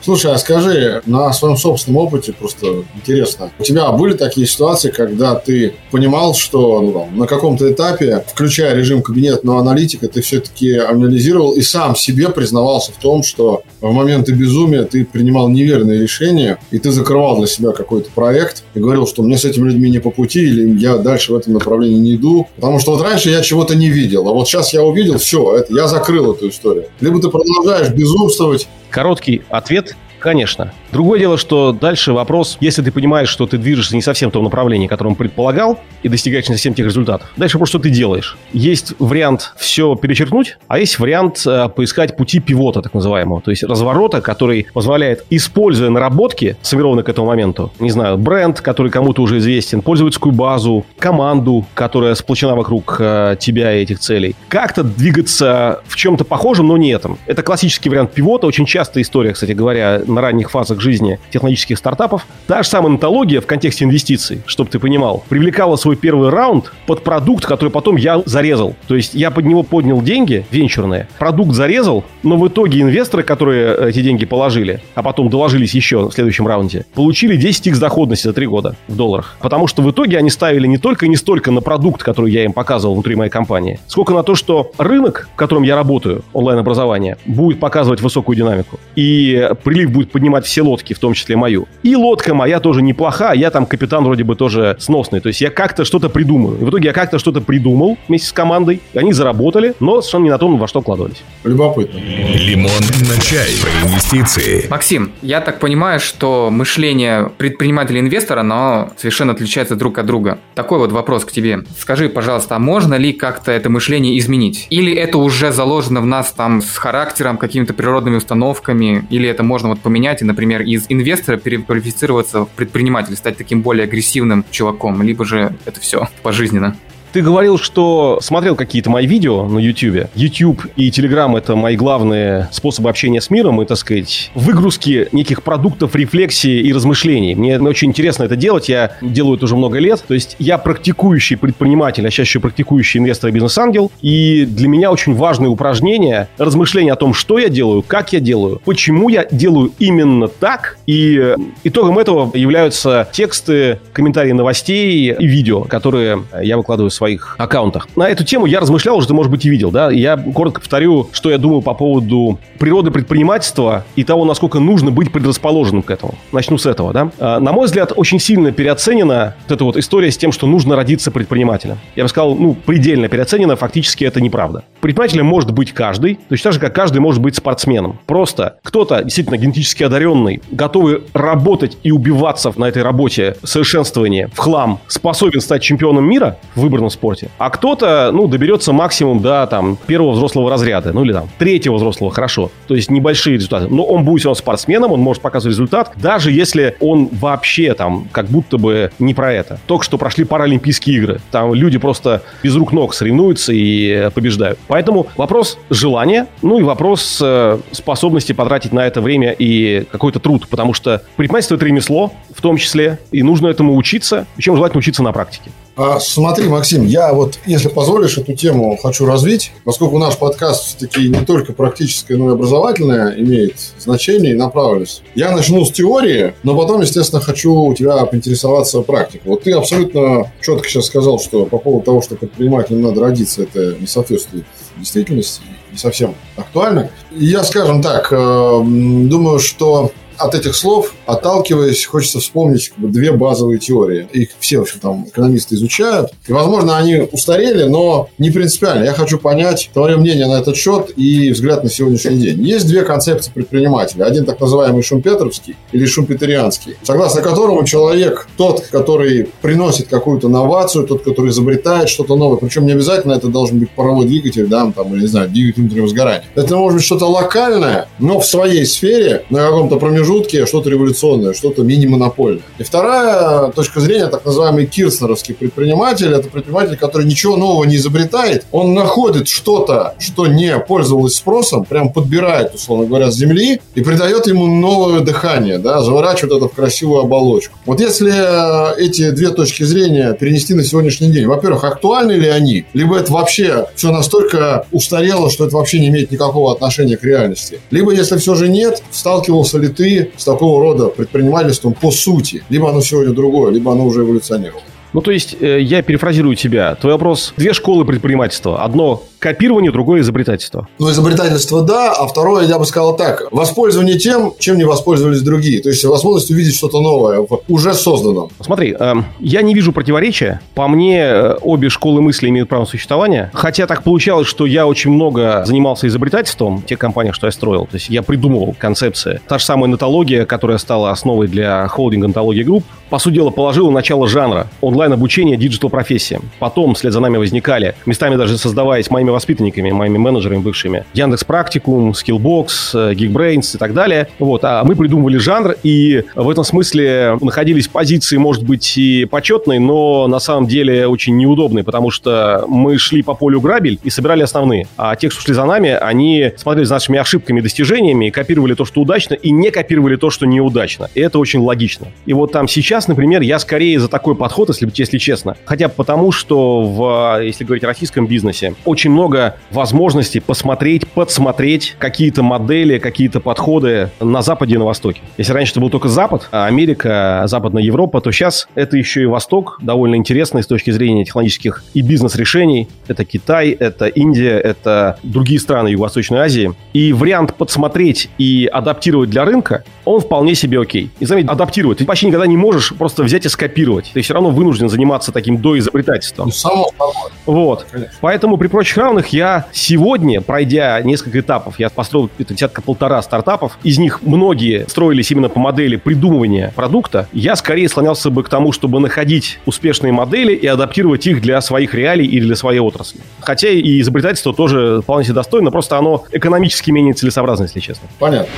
Слушай, 0.08 0.32
а 0.32 0.38
скажи, 0.38 1.02
на 1.04 1.34
своем 1.34 1.58
собственном 1.58 1.98
опыте 1.98 2.32
просто 2.32 2.84
интересно, 2.94 3.50
у 3.58 3.62
тебя 3.62 3.92
были 3.92 4.14
такие 4.14 4.46
ситуации, 4.46 4.88
когда 4.88 5.34
ты 5.34 5.74
понимал, 5.90 6.32
что 6.32 6.80
ну, 6.80 7.08
на 7.14 7.26
каком-то 7.26 7.70
этапе, 7.70 8.24
включая 8.26 8.74
режим 8.74 9.02
кабинетного 9.02 9.60
аналитика, 9.60 10.08
ты 10.08 10.22
все-таки 10.22 10.78
анализировал 10.78 11.52
и 11.52 11.60
сам 11.60 11.94
себе 11.94 12.30
признавался 12.30 12.92
в 12.92 12.96
том, 12.96 13.22
что 13.22 13.64
в 13.82 13.92
моменты 13.92 14.32
безумия 14.32 14.84
ты 14.84 15.04
принимал 15.04 15.50
неверные 15.50 16.00
решения, 16.00 16.58
и 16.70 16.78
ты 16.78 16.90
закрывал 16.90 17.36
для 17.36 17.46
себя 17.46 17.72
какой-то 17.72 18.08
проект 18.14 18.64
и 18.72 18.80
говорил, 18.80 19.06
что 19.06 19.22
мне 19.22 19.36
с 19.36 19.44
этими 19.44 19.68
людьми 19.68 19.90
не 19.90 19.98
по 19.98 20.10
пути, 20.10 20.40
или 20.40 20.78
я 20.78 20.96
дальше 20.96 21.34
в 21.34 21.36
этом 21.36 21.52
направлении 21.52 21.98
не 21.98 22.14
иду. 22.14 22.46
Потому 22.56 22.78
что 22.78 22.92
вот 22.92 23.02
раньше 23.02 23.28
я 23.28 23.42
чего-то 23.42 23.74
не 23.74 23.90
видел, 23.90 24.26
а 24.26 24.32
вот 24.32 24.48
сейчас 24.48 24.72
я 24.72 24.82
увидел, 24.82 25.18
все, 25.18 25.58
это, 25.58 25.74
я 25.74 25.86
закрыл 25.86 26.32
эту 26.32 26.48
историю. 26.48 26.86
Либо 27.02 27.20
ты 27.20 27.28
продолжаешь 27.28 27.90
безумствовать, 27.90 28.68
Короткий 28.90 29.42
ответ 29.50 29.96
Конечно. 30.18 30.72
Другое 30.92 31.18
дело, 31.18 31.36
что 31.36 31.72
дальше 31.72 32.12
вопрос, 32.12 32.56
если 32.60 32.82
ты 32.82 32.90
понимаешь, 32.90 33.28
что 33.28 33.46
ты 33.46 33.58
движешься 33.58 33.94
не 33.94 34.02
совсем 34.02 34.30
в 34.30 34.32
том 34.32 34.44
направлении, 34.44 34.86
которым 34.86 35.14
предполагал, 35.14 35.78
и 36.02 36.08
достигаешь 36.08 36.48
не 36.48 36.54
совсем 36.54 36.74
тех 36.74 36.86
результатов, 36.86 37.30
дальше 37.36 37.58
просто 37.58 37.78
что 37.78 37.82
ты 37.82 37.90
делаешь. 37.90 38.36
Есть 38.52 38.94
вариант 38.98 39.52
все 39.56 39.94
перечеркнуть, 39.94 40.58
а 40.68 40.78
есть 40.78 40.98
вариант 40.98 41.42
э, 41.46 41.68
поискать 41.68 42.16
пути 42.16 42.40
пивота, 42.40 42.82
так 42.82 42.94
называемого, 42.94 43.40
то 43.40 43.50
есть 43.50 43.62
разворота, 43.62 44.20
который 44.20 44.66
позволяет, 44.72 45.24
используя 45.30 45.90
наработки, 45.90 46.56
сформированные 46.62 47.04
к 47.04 47.08
этому 47.08 47.26
моменту, 47.26 47.72
не 47.78 47.90
знаю, 47.90 48.16
бренд, 48.16 48.60
который 48.60 48.90
кому-то 48.90 49.22
уже 49.22 49.38
известен, 49.38 49.82
пользовательскую 49.82 50.32
базу, 50.32 50.86
команду, 50.98 51.66
которая 51.74 52.14
сплочена 52.14 52.56
вокруг 52.56 52.96
э, 52.98 53.36
тебя 53.38 53.74
и 53.74 53.82
этих 53.82 53.98
целей, 53.98 54.34
как-то 54.48 54.82
двигаться 54.82 55.82
в 55.86 55.96
чем-то 55.96 56.24
похожем, 56.24 56.68
но 56.68 56.76
не 56.76 56.90
этом. 56.90 57.18
Это 57.26 57.42
классический 57.42 57.90
вариант 57.90 58.12
пивота, 58.12 58.46
очень 58.46 58.66
частая 58.66 59.02
история, 59.02 59.32
кстати 59.32 59.52
говоря, 59.52 60.00
на 60.08 60.20
ранних 60.20 60.50
фазах 60.50 60.80
жизни 60.80 61.18
технологических 61.30 61.78
стартапов. 61.78 62.26
Та 62.46 62.62
же 62.62 62.68
самая 62.68 62.92
онтология 62.92 63.40
в 63.40 63.46
контексте 63.46 63.84
инвестиций, 63.84 64.42
чтобы 64.46 64.70
ты 64.70 64.78
понимал, 64.78 65.24
привлекала 65.28 65.76
свой 65.76 65.96
первый 65.96 66.30
раунд 66.30 66.72
под 66.86 67.04
продукт, 67.04 67.46
который 67.46 67.70
потом 67.70 67.96
я 67.96 68.22
зарезал. 68.24 68.74
То 68.86 68.96
есть 68.96 69.14
я 69.14 69.30
под 69.30 69.44
него 69.44 69.62
поднял 69.62 70.00
деньги 70.02 70.44
венчурные, 70.50 71.08
продукт 71.18 71.52
зарезал, 71.52 72.04
но 72.22 72.36
в 72.36 72.48
итоге 72.48 72.80
инвесторы, 72.80 73.22
которые 73.22 73.88
эти 73.88 74.02
деньги 74.02 74.24
положили, 74.24 74.82
а 74.94 75.02
потом 75.02 75.28
доложились 75.28 75.74
еще 75.74 76.08
в 76.08 76.12
следующем 76.12 76.46
раунде, 76.46 76.86
получили 76.94 77.38
10x 77.38 77.78
доходности 77.78 78.26
за 78.26 78.32
3 78.32 78.46
года 78.46 78.76
в 78.88 78.96
долларах. 78.96 79.36
Потому 79.40 79.66
что 79.66 79.82
в 79.82 79.90
итоге 79.90 80.18
они 80.18 80.30
ставили 80.30 80.66
не 80.66 80.78
только 80.78 81.06
и 81.06 81.08
не 81.08 81.16
столько 81.16 81.50
на 81.50 81.60
продукт, 81.60 82.02
который 82.02 82.32
я 82.32 82.44
им 82.44 82.52
показывал 82.52 82.94
внутри 82.94 83.14
моей 83.14 83.30
компании, 83.30 83.78
сколько 83.86 84.12
на 84.14 84.22
то, 84.22 84.34
что 84.34 84.72
рынок, 84.78 85.28
в 85.32 85.36
котором 85.36 85.62
я 85.62 85.76
работаю, 85.76 86.22
онлайн-образование, 86.32 87.16
будет 87.26 87.60
показывать 87.60 88.00
высокую 88.00 88.36
динамику. 88.36 88.78
И 88.96 89.50
прилив 89.64 89.90
будет 89.98 90.12
поднимать 90.12 90.46
все 90.46 90.62
лодки, 90.62 90.94
в 90.94 91.00
том 91.00 91.12
числе 91.12 91.36
мою. 91.36 91.66
И 91.82 91.96
лодка 91.96 92.32
моя 92.34 92.60
тоже 92.60 92.82
неплоха, 92.82 93.32
я 93.32 93.50
там 93.50 93.66
капитан 93.66 94.04
вроде 94.04 94.22
бы 94.22 94.36
тоже 94.36 94.76
сносный. 94.78 95.18
То 95.18 95.26
есть 95.26 95.40
я 95.40 95.50
как-то 95.50 95.84
что-то 95.84 96.08
придумаю. 96.08 96.56
И 96.60 96.64
в 96.64 96.70
итоге 96.70 96.88
я 96.88 96.92
как-то 96.92 97.18
что-то 97.18 97.40
придумал 97.40 97.98
вместе 98.06 98.28
с 98.28 98.32
командой. 98.32 98.80
Они 98.94 99.12
заработали, 99.12 99.74
но 99.80 100.00
совершенно 100.00 100.24
не 100.24 100.30
на 100.30 100.38
том, 100.38 100.56
во 100.56 100.68
что 100.68 100.82
вкладывались. 100.82 101.22
Любопытно. 101.42 101.98
Лимон 101.98 102.70
на 103.08 103.20
чай 103.20 103.48
про 103.60 103.88
инвестиции. 103.88 104.66
Максим, 104.70 105.10
я 105.20 105.40
так 105.40 105.58
понимаю, 105.58 105.98
что 105.98 106.48
мышление 106.50 107.32
предпринимателя-инвестора, 107.36 108.40
оно 108.40 108.90
совершенно 108.96 109.32
отличается 109.32 109.74
друг 109.74 109.98
от 109.98 110.06
друга. 110.06 110.38
Такой 110.54 110.78
вот 110.78 110.92
вопрос 110.92 111.24
к 111.24 111.32
тебе. 111.32 111.64
Скажи, 111.76 112.08
пожалуйста, 112.08 112.54
а 112.54 112.58
можно 112.60 112.94
ли 112.94 113.12
как-то 113.12 113.50
это 113.50 113.68
мышление 113.68 114.16
изменить? 114.18 114.68
Или 114.70 114.94
это 114.94 115.18
уже 115.18 115.50
заложено 115.50 116.00
в 116.00 116.06
нас 116.06 116.30
там 116.30 116.62
с 116.62 116.76
характером, 116.76 117.36
какими-то 117.36 117.74
природными 117.74 118.16
установками? 118.16 119.04
Или 119.10 119.28
это 119.28 119.42
можно 119.42 119.70
вот 119.70 119.80
поменять 119.88 120.20
и, 120.20 120.24
например, 120.26 120.60
из 120.60 120.84
инвестора 120.90 121.38
переквалифицироваться 121.38 122.44
в 122.44 122.50
предпринимателя, 122.50 123.16
стать 123.16 123.38
таким 123.38 123.62
более 123.62 123.84
агрессивным 123.84 124.44
чуваком, 124.50 125.02
либо 125.02 125.24
же 125.24 125.56
это 125.64 125.80
все 125.80 126.08
пожизненно? 126.22 126.76
Ты 127.12 127.22
говорил, 127.22 127.58
что 127.58 128.18
смотрел 128.20 128.54
какие-то 128.54 128.90
мои 128.90 129.06
видео 129.06 129.46
на 129.46 129.58
YouTube. 129.58 130.08
YouTube 130.14 130.66
и 130.76 130.90
Telegram— 130.90 131.36
это 131.38 131.56
мои 131.56 131.74
главные 131.74 132.48
способы 132.52 132.90
общения 132.90 133.20
с 133.22 133.30
миром 133.30 133.62
и, 133.62 133.64
так 133.64 133.78
сказать, 133.78 134.30
выгрузки 134.34 135.08
неких 135.12 135.42
продуктов 135.42 135.96
рефлексии 135.96 136.60
и 136.60 136.72
размышлений. 136.72 137.34
Мне 137.34 137.58
очень 137.60 137.88
интересно 137.88 138.24
это 138.24 138.36
делать. 138.36 138.68
Я 138.68 138.92
делаю 139.00 139.36
это 139.36 139.46
уже 139.46 139.56
много 139.56 139.78
лет. 139.78 140.04
То 140.06 140.12
есть 140.12 140.36
я 140.38 140.58
практикующий 140.58 141.38
предприниматель, 141.38 142.06
а 142.06 142.10
сейчас 142.10 142.26
еще 142.26 142.40
практикующий 142.40 143.00
инвестор 143.00 143.30
и 143.30 143.32
бизнес-ангел. 143.32 143.90
И 144.02 144.44
для 144.44 144.68
меня 144.68 144.90
очень 144.90 145.14
важное 145.14 145.48
упражнение— 145.48 146.28
размышление 146.38 146.92
о 146.92 146.96
том, 146.96 147.14
что 147.14 147.38
я 147.38 147.48
делаю, 147.48 147.82
как 147.82 148.12
я 148.12 148.20
делаю, 148.20 148.60
почему 148.66 149.08
я 149.08 149.26
делаю 149.30 149.72
именно 149.78 150.28
так. 150.28 150.76
И 150.86 151.34
итогом 151.64 151.98
этого 151.98 152.30
являются 152.36 153.08
тексты, 153.12 153.78
комментарии 153.94 154.32
новостей 154.32 155.14
и 155.18 155.26
видео, 155.26 155.62
которые 155.62 156.24
я 156.42 156.58
выкладываю 156.58 156.90
своих 156.98 157.36
аккаунтах. 157.38 157.88
На 157.96 158.08
эту 158.08 158.24
тему 158.24 158.46
я 158.46 158.60
размышлял 158.60 158.96
уже, 158.96 159.08
ты, 159.08 159.14
может 159.14 159.30
быть, 159.30 159.44
и 159.46 159.50
видел, 159.50 159.70
да? 159.70 159.90
Я 159.90 160.16
коротко 160.16 160.60
повторю, 160.60 161.08
что 161.12 161.30
я 161.30 161.38
думаю 161.38 161.62
по 161.62 161.74
поводу 161.74 162.38
природы 162.58 162.90
предпринимательства 162.90 163.84
и 163.96 164.04
того, 164.04 164.24
насколько 164.24 164.58
нужно 164.58 164.90
быть 164.90 165.12
предрасположенным 165.12 165.82
к 165.82 165.90
этому. 165.90 166.14
Начну 166.32 166.58
с 166.58 166.66
этого, 166.66 166.92
да? 166.92 167.10
А, 167.18 167.40
на 167.40 167.52
мой 167.52 167.66
взгляд, 167.66 167.92
очень 167.96 168.20
сильно 168.20 168.52
переоценена 168.52 169.36
вот 169.48 169.54
эта 169.54 169.64
вот 169.64 169.76
история 169.76 170.10
с 170.10 170.18
тем, 170.18 170.32
что 170.32 170.46
нужно 170.46 170.76
родиться 170.76 171.10
предпринимателем. 171.10 171.78
Я 171.96 172.02
бы 172.02 172.08
сказал, 172.08 172.34
ну, 172.34 172.54
предельно 172.54 173.08
переоценена, 173.08 173.56
фактически 173.56 174.04
это 174.04 174.20
неправда. 174.20 174.64
Предпринимателем 174.80 175.26
может 175.26 175.52
быть 175.52 175.72
каждый, 175.72 176.18
точно 176.28 176.44
так 176.44 176.52
же, 176.54 176.60
как 176.60 176.74
каждый 176.74 176.98
может 176.98 177.20
быть 177.20 177.36
спортсменом. 177.36 177.98
Просто 178.06 178.58
кто-то 178.62 179.02
действительно 179.02 179.36
генетически 179.36 179.82
одаренный, 179.82 180.40
готовый 180.50 181.02
работать 181.14 181.76
и 181.82 181.90
убиваться 181.90 182.52
на 182.56 182.66
этой 182.66 182.82
работе, 182.82 183.36
совершенствование 183.42 184.28
в 184.32 184.38
хлам, 184.38 184.80
способен 184.86 185.40
стать 185.40 185.62
чемпионом 185.62 186.08
мира 186.08 186.38
в 186.54 186.60
выбранном 186.60 186.90
спорте. 186.90 187.28
А 187.38 187.50
кто-то, 187.50 188.10
ну, 188.12 188.28
доберется 188.28 188.72
максимум 188.72 189.20
до, 189.20 189.46
там, 189.50 189.76
первого 189.86 190.12
взрослого 190.12 190.50
разряда, 190.50 190.92
ну, 190.92 191.04
или 191.04 191.12
там, 191.12 191.28
третьего 191.38 191.76
взрослого, 191.76 192.10
хорошо. 192.10 192.50
То 192.66 192.74
есть 192.74 192.90
небольшие 192.90 193.34
результаты. 193.34 193.68
Но 193.68 193.84
он 193.84 194.04
будет 194.04 194.20
все 194.20 194.28
равно 194.28 194.36
спортсменом, 194.36 194.92
он 194.92 195.00
может 195.00 195.22
показывать 195.22 195.54
результат, 195.54 195.92
даже 195.96 196.30
если 196.30 196.76
он 196.80 197.08
вообще 197.12 197.74
там, 197.74 198.08
как 198.12 198.26
будто 198.26 198.58
бы 198.58 198.90
не 198.98 199.14
про 199.14 199.32
это. 199.32 199.58
Только 199.66 199.84
что 199.84 199.98
прошли 199.98 200.24
Паралимпийские 200.24 200.96
игры. 200.96 201.20
Там 201.30 201.52
люди 201.54 201.78
просто 201.78 202.22
без 202.42 202.54
рук 202.54 202.72
ног 202.72 202.94
соревнуются 202.94 203.52
и 203.52 204.10
побеждают. 204.14 204.58
Поэтому 204.68 205.08
вопрос 205.16 205.58
желания, 205.70 206.28
ну 206.42 206.58
и 206.60 206.62
вопрос 206.62 207.18
э, 207.20 207.58
способности 207.72 208.32
потратить 208.32 208.72
на 208.72 208.86
это 208.86 209.00
время 209.00 209.34
и 209.36 209.84
какой-то 209.90 210.20
труд, 210.20 210.46
потому 210.48 210.74
что 210.74 211.02
предпринимательство 211.16 211.56
это 211.56 211.64
ремесло, 211.64 212.12
в 212.34 212.40
том 212.40 212.56
числе, 212.56 212.98
и 213.10 213.22
нужно 213.22 213.48
этому 213.48 213.76
учиться, 213.76 214.26
причем 214.36 214.56
желательно 214.56 214.78
учиться 214.78 215.02
на 215.02 215.12
практике. 215.12 215.50
А, 215.80 216.00
смотри, 216.00 216.48
Максим, 216.48 216.84
я 216.84 217.12
вот, 217.12 217.38
если 217.46 217.68
позволишь, 217.68 218.18
эту 218.18 218.34
тему 218.34 218.76
хочу 218.82 219.06
развить, 219.06 219.52
поскольку 219.62 219.98
наш 219.98 220.18
подкаст 220.18 220.64
все-таки 220.64 221.08
не 221.08 221.24
только 221.24 221.52
практическое, 221.52 222.16
но 222.16 222.30
и 222.30 222.32
образовательное 222.32 223.14
имеет 223.16 223.54
значение 223.78 224.32
и 224.32 224.34
направленность. 224.34 225.04
Я 225.14 225.30
начну 225.30 225.64
с 225.64 225.70
теории, 225.70 226.34
но 226.42 226.56
потом, 226.56 226.80
естественно, 226.80 227.20
хочу 227.20 227.54
у 227.54 227.74
тебя 227.74 228.04
поинтересоваться 228.06 228.80
практикой. 228.80 229.28
Вот 229.28 229.44
ты 229.44 229.52
абсолютно 229.52 230.32
четко 230.40 230.68
сейчас 230.68 230.86
сказал, 230.86 231.20
что 231.20 231.46
по 231.46 231.58
поводу 231.58 231.84
того, 231.84 232.02
что 232.02 232.16
предпринимателям 232.16 232.82
надо 232.82 233.00
родиться, 233.00 233.44
это 233.44 233.76
не 233.78 233.86
соответствует 233.86 234.46
действительности, 234.78 235.42
не 235.72 235.78
совсем 235.78 236.14
актуально. 236.36 236.90
Я, 237.10 237.44
скажем 237.44 237.82
так, 237.82 238.12
э, 238.12 238.16
думаю, 238.16 239.38
что 239.38 239.92
от 240.18 240.34
этих 240.34 240.54
слов, 240.54 240.94
отталкиваясь, 241.06 241.84
хочется 241.86 242.20
вспомнить 242.20 242.68
как 242.70 242.78
бы, 242.78 242.88
две 242.88 243.12
базовые 243.12 243.58
теории. 243.58 244.08
Их 244.12 244.30
все, 244.38 244.58
в 244.58 244.62
общем, 244.62 244.80
там 244.80 245.06
экономисты 245.08 245.54
изучают. 245.54 246.10
И, 246.26 246.32
возможно, 246.32 246.76
они 246.76 247.08
устарели, 247.12 247.64
но 247.64 248.08
не 248.18 248.30
принципиально. 248.30 248.84
Я 248.84 248.92
хочу 248.92 249.18
понять 249.18 249.70
твое 249.72 249.96
мнение 249.96 250.26
на 250.26 250.40
этот 250.40 250.56
счет 250.56 250.92
и 250.96 251.30
взгляд 251.30 251.64
на 251.64 251.70
сегодняшний 251.70 252.16
день. 252.16 252.42
Есть 252.42 252.66
две 252.66 252.82
концепции 252.82 253.30
предпринимателя. 253.32 254.04
Один 254.04 254.24
так 254.24 254.40
называемый 254.40 254.82
шумпетровский 254.82 255.56
или 255.72 255.86
шумпетерианский, 255.86 256.76
согласно 256.82 257.22
которому 257.22 257.64
человек 257.64 258.28
тот, 258.36 258.62
который 258.70 259.28
приносит 259.42 259.88
какую-то 259.88 260.28
новацию, 260.28 260.86
тот, 260.86 261.02
который 261.02 261.30
изобретает 261.30 261.88
что-то 261.88 262.16
новое. 262.16 262.38
Причем 262.38 262.66
не 262.66 262.72
обязательно 262.72 263.12
это 263.12 263.28
должен 263.28 263.58
быть 263.58 263.70
паровой 263.70 264.06
двигатель, 264.06 264.46
да, 264.46 264.70
там, 264.74 264.94
или, 264.94 265.02
не 265.02 265.06
знаю, 265.06 265.28
двигатель 265.28 265.62
внутреннего 265.62 265.88
сгорания. 265.88 266.24
Это 266.34 266.56
может 266.56 266.78
быть 266.78 266.84
что-то 266.84 267.06
локальное, 267.06 267.88
но 267.98 268.20
в 268.20 268.26
своей 268.26 268.64
сфере, 268.66 269.24
на 269.30 269.40
каком-то 269.40 269.76
промежутке, 269.76 270.07
что-то 270.46 270.70
революционное, 270.70 271.34
что-то 271.34 271.62
мини-монопольное. 271.62 272.42
И 272.58 272.62
вторая 272.62 273.50
точка 273.52 273.80
зрения, 273.80 274.06
так 274.08 274.24
называемый 274.24 274.66
кирснеровский 274.66 275.34
предприниматель, 275.34 276.12
это 276.12 276.28
предприниматель, 276.28 276.76
который 276.76 277.06
ничего 277.06 277.36
нового 277.36 277.64
не 277.64 277.76
изобретает, 277.76 278.46
он 278.52 278.74
находит 278.74 279.28
что-то, 279.28 279.94
что 279.98 280.26
не 280.26 280.58
пользовалось 280.58 281.16
спросом, 281.16 281.64
прям 281.64 281.92
подбирает, 281.92 282.54
условно 282.54 282.86
говоря, 282.86 283.10
с 283.10 283.16
земли 283.16 283.60
и 283.74 283.82
придает 283.82 284.26
ему 284.26 284.46
новое 284.46 285.00
дыхание, 285.00 285.58
да, 285.58 285.80
заворачивает 285.80 286.36
это 286.36 286.48
в 286.48 286.54
красивую 286.54 287.00
оболочку. 287.00 287.56
Вот 287.66 287.80
если 287.80 288.78
эти 288.80 289.10
две 289.10 289.30
точки 289.30 289.62
зрения 289.64 290.12
перенести 290.14 290.54
на 290.54 290.64
сегодняшний 290.64 291.08
день, 291.08 291.26
во-первых, 291.26 291.64
актуальны 291.64 292.12
ли 292.12 292.28
они, 292.28 292.64
либо 292.72 292.96
это 292.96 293.12
вообще 293.12 293.66
все 293.74 293.90
настолько 293.90 294.66
устарело, 294.72 295.30
что 295.30 295.46
это 295.46 295.56
вообще 295.56 295.80
не 295.80 295.88
имеет 295.88 296.10
никакого 296.10 296.52
отношения 296.52 296.96
к 296.96 297.04
реальности. 297.04 297.60
Либо, 297.70 297.92
если 297.92 298.16
все 298.18 298.34
же 298.34 298.48
нет, 298.48 298.82
сталкивался 298.90 299.58
ли 299.58 299.68
ты 299.68 299.97
с 300.16 300.24
такого 300.24 300.60
рода 300.62 300.88
предпринимательством 300.88 301.74
по 301.74 301.90
сути? 301.90 302.42
Либо 302.48 302.70
оно 302.70 302.80
сегодня 302.80 303.12
другое, 303.12 303.52
либо 303.52 303.72
оно 303.72 303.86
уже 303.86 304.02
эволюционировало. 304.02 304.62
Ну, 304.92 305.00
то 305.00 305.10
есть, 305.10 305.36
э, 305.40 305.60
я 305.60 305.82
перефразирую 305.82 306.36
тебя. 306.36 306.74
Твой 306.74 306.94
вопрос. 306.94 307.34
Две 307.36 307.52
школы 307.52 307.84
предпринимательства. 307.84 308.62
Одно 308.62 309.02
копирование, 309.18 309.72
другое 309.72 310.00
изобретательство. 310.00 310.68
Ну, 310.78 310.90
изобретательство 310.90 311.62
да, 311.62 311.92
а 311.92 312.06
второе, 312.06 312.46
я 312.46 312.58
бы 312.58 312.64
сказал 312.64 312.96
так, 312.96 313.26
воспользование 313.32 313.98
тем, 313.98 314.32
чем 314.38 314.56
не 314.56 314.64
воспользовались 314.64 315.22
другие. 315.22 315.60
То 315.60 315.68
есть, 315.68 315.84
возможность 315.84 316.30
увидеть 316.30 316.56
что-то 316.56 316.80
новое 316.80 317.20
в 317.20 317.40
уже 317.48 317.74
созданном. 317.74 318.30
Смотри, 318.40 318.74
э, 318.78 318.94
я 319.18 319.42
не 319.42 319.54
вижу 319.54 319.72
противоречия. 319.72 320.40
По 320.54 320.68
мне, 320.68 321.00
э, 321.00 321.36
обе 321.42 321.68
школы 321.68 322.00
мысли 322.00 322.28
имеют 322.28 322.48
право 322.48 322.64
существования. 322.64 323.30
Хотя 323.34 323.66
так 323.66 323.82
получалось, 323.82 324.28
что 324.28 324.46
я 324.46 324.66
очень 324.66 324.90
много 324.90 325.42
занимался 325.44 325.88
изобретательством 325.88 326.58
в 326.58 326.66
тех 326.66 326.78
компаниях, 326.78 327.14
что 327.14 327.26
я 327.26 327.32
строил. 327.32 327.66
То 327.66 327.74
есть, 327.74 327.88
я 327.88 328.02
придумывал 328.02 328.54
концепции. 328.58 329.20
Та 329.28 329.38
же 329.38 329.44
самая 329.44 329.68
Нетология, 329.68 330.24
которая 330.24 330.58
стала 330.58 330.90
основой 330.90 331.26
для 331.26 331.66
холдинга 331.68 332.08
Нетология 332.08 332.44
Групп, 332.44 332.64
по 332.88 332.98
сути 332.98 333.16
дела, 333.16 333.30
положила 333.30 333.70
начало 333.70 334.08
жанра 334.08 334.46
онлайн-обучения 334.78 335.36
диджитал-профессиям. 335.36 336.22
Потом 336.38 336.74
вслед 336.74 336.92
за 336.92 337.00
нами 337.00 337.16
возникали, 337.16 337.74
местами 337.84 338.14
даже 338.14 338.38
создаваясь 338.38 338.90
моими 338.90 339.10
воспитанниками, 339.10 339.72
моими 339.72 339.98
менеджерами 339.98 340.38
бывшими, 340.38 340.84
Яндекс 340.94 341.24
Практикум, 341.24 341.90
Skillbox, 341.90 342.46
э, 342.74 342.94
GeekBrains 342.94 343.56
и 343.56 343.58
так 343.58 343.74
далее. 343.74 344.06
Вот, 344.20 344.44
а 344.44 344.62
мы 344.62 344.76
придумывали 344.76 345.18
жанр, 345.18 345.56
и 345.64 346.04
в 346.14 346.30
этом 346.30 346.44
смысле 346.44 347.18
находились 347.20 347.66
позиции, 347.66 348.18
может 348.18 348.44
быть, 348.44 348.78
и 348.78 349.04
почетной, 349.04 349.58
но 349.58 350.06
на 350.06 350.20
самом 350.20 350.46
деле 350.46 350.86
очень 350.86 351.16
неудобной, 351.16 351.64
потому 351.64 351.90
что 351.90 352.44
мы 352.46 352.78
шли 352.78 353.02
по 353.02 353.14
полю 353.14 353.40
грабель 353.40 353.80
и 353.82 353.90
собирали 353.90 354.22
основные. 354.22 354.68
А 354.76 354.94
те, 354.94 355.08
кто 355.08 355.20
шли 355.20 355.34
за 355.34 355.44
нами, 355.44 355.70
они 355.70 356.30
смотрели 356.36 356.66
за 356.66 356.74
нашими 356.74 357.00
ошибками 357.00 357.40
и 357.40 357.42
достижениями, 357.42 358.10
копировали 358.10 358.54
то, 358.54 358.64
что 358.64 358.80
удачно, 358.80 359.14
и 359.14 359.32
не 359.32 359.50
копировали 359.50 359.96
то, 359.96 360.10
что 360.10 360.24
неудачно. 360.24 360.88
И 360.94 361.00
это 361.00 361.18
очень 361.18 361.40
логично. 361.40 361.88
И 362.06 362.12
вот 362.12 362.30
там 362.30 362.46
сейчас, 362.46 362.86
например, 362.86 363.22
я 363.22 363.40
скорее 363.40 363.80
за 363.80 363.88
такой 363.88 364.14
подход, 364.14 364.50
если, 364.50 364.67
если 364.74 364.98
честно. 364.98 365.36
Хотя 365.44 365.68
потому, 365.68 366.12
что 366.12 366.62
в, 366.62 367.22
если 367.22 367.44
говорить 367.44 367.64
о 367.64 367.68
российском 367.68 368.06
бизнесе, 368.06 368.54
очень 368.64 368.90
много 368.90 369.36
возможностей 369.50 370.20
посмотреть, 370.20 370.86
подсмотреть 370.88 371.76
какие-то 371.78 372.22
модели, 372.22 372.78
какие-то 372.78 373.20
подходы 373.20 373.90
на 374.00 374.22
Западе 374.22 374.54
и 374.54 374.58
на 374.58 374.64
Востоке. 374.64 375.00
Если 375.16 375.32
раньше 375.32 375.52
это 375.52 375.60
был 375.60 375.70
только 375.70 375.88
Запад, 375.88 376.28
а 376.32 376.46
Америка, 376.46 377.24
Западная 377.26 377.62
Европа, 377.62 378.00
то 378.00 378.10
сейчас 378.10 378.48
это 378.54 378.76
еще 378.76 379.02
и 379.02 379.06
Восток, 379.06 379.58
довольно 379.62 379.94
интересный 379.94 380.42
с 380.42 380.46
точки 380.46 380.70
зрения 380.70 381.04
технологических 381.04 381.64
и 381.74 381.82
бизнес-решений. 381.82 382.68
Это 382.86 383.04
Китай, 383.04 383.50
это 383.50 383.86
Индия, 383.86 384.38
это 384.38 384.98
другие 385.02 385.40
страны 385.40 385.68
Юго-Восточной 385.68 386.18
Азии. 386.18 386.52
И 386.72 386.92
вариант 386.92 387.34
подсмотреть 387.34 388.08
и 388.18 388.48
адаптировать 388.52 389.10
для 389.10 389.24
рынка, 389.24 389.64
он 389.84 390.00
вполне 390.00 390.34
себе 390.34 390.60
окей. 390.60 390.90
И 391.00 391.06
заметь, 391.06 391.26
адаптировать. 391.28 391.78
Ты 391.78 391.84
почти 391.84 392.06
никогда 392.06 392.26
не 392.26 392.36
можешь 392.36 392.74
просто 392.74 393.02
взять 393.02 393.24
и 393.26 393.28
скопировать. 393.28 393.90
Ты 393.94 394.02
все 394.02 394.14
равно 394.14 394.30
вынужден 394.30 394.57
заниматься 394.66 395.12
таким 395.12 395.36
доизобретательством. 395.36 396.26
Ну, 396.26 396.32
само 396.32 396.70
собой. 396.76 397.12
Вот. 397.26 397.66
Конечно. 397.70 397.94
Поэтому 398.00 398.36
при 398.38 398.48
прочих 398.48 398.76
равных 398.78 399.08
я 399.08 399.46
сегодня, 399.52 400.20
пройдя 400.20 400.80
несколько 400.82 401.20
этапов, 401.20 401.58
я 401.58 401.68
построил 401.70 402.10
десятка-полтора 402.18 403.00
стартапов, 403.02 403.58
из 403.62 403.78
них 403.78 404.02
многие 404.02 404.66
строились 404.68 405.10
именно 405.10 405.28
по 405.28 405.38
модели 405.38 405.76
придумывания 405.76 406.52
продукта, 406.56 407.08
я 407.12 407.36
скорее 407.36 407.68
склонялся 407.68 408.10
бы 408.10 408.22
к 408.22 408.28
тому, 408.28 408.52
чтобы 408.52 408.80
находить 408.80 409.38
успешные 409.46 409.92
модели 409.92 410.34
и 410.34 410.46
адаптировать 410.46 411.06
их 411.06 411.20
для 411.20 411.40
своих 411.40 411.74
реалий 411.74 412.06
или 412.06 412.24
для 412.24 412.36
своей 412.36 412.60
отрасли. 412.60 413.00
Хотя 413.20 413.48
и 413.50 413.80
изобретательство 413.80 414.32
тоже 414.32 414.80
вполне 414.82 415.04
себе 415.04 415.14
достойно, 415.14 415.50
просто 415.50 415.76
оно 415.78 416.04
экономически 416.12 416.70
менее 416.70 416.94
целесообразно, 416.94 417.44
если 417.44 417.60
честно. 417.60 417.88
Понятно. 417.98 418.32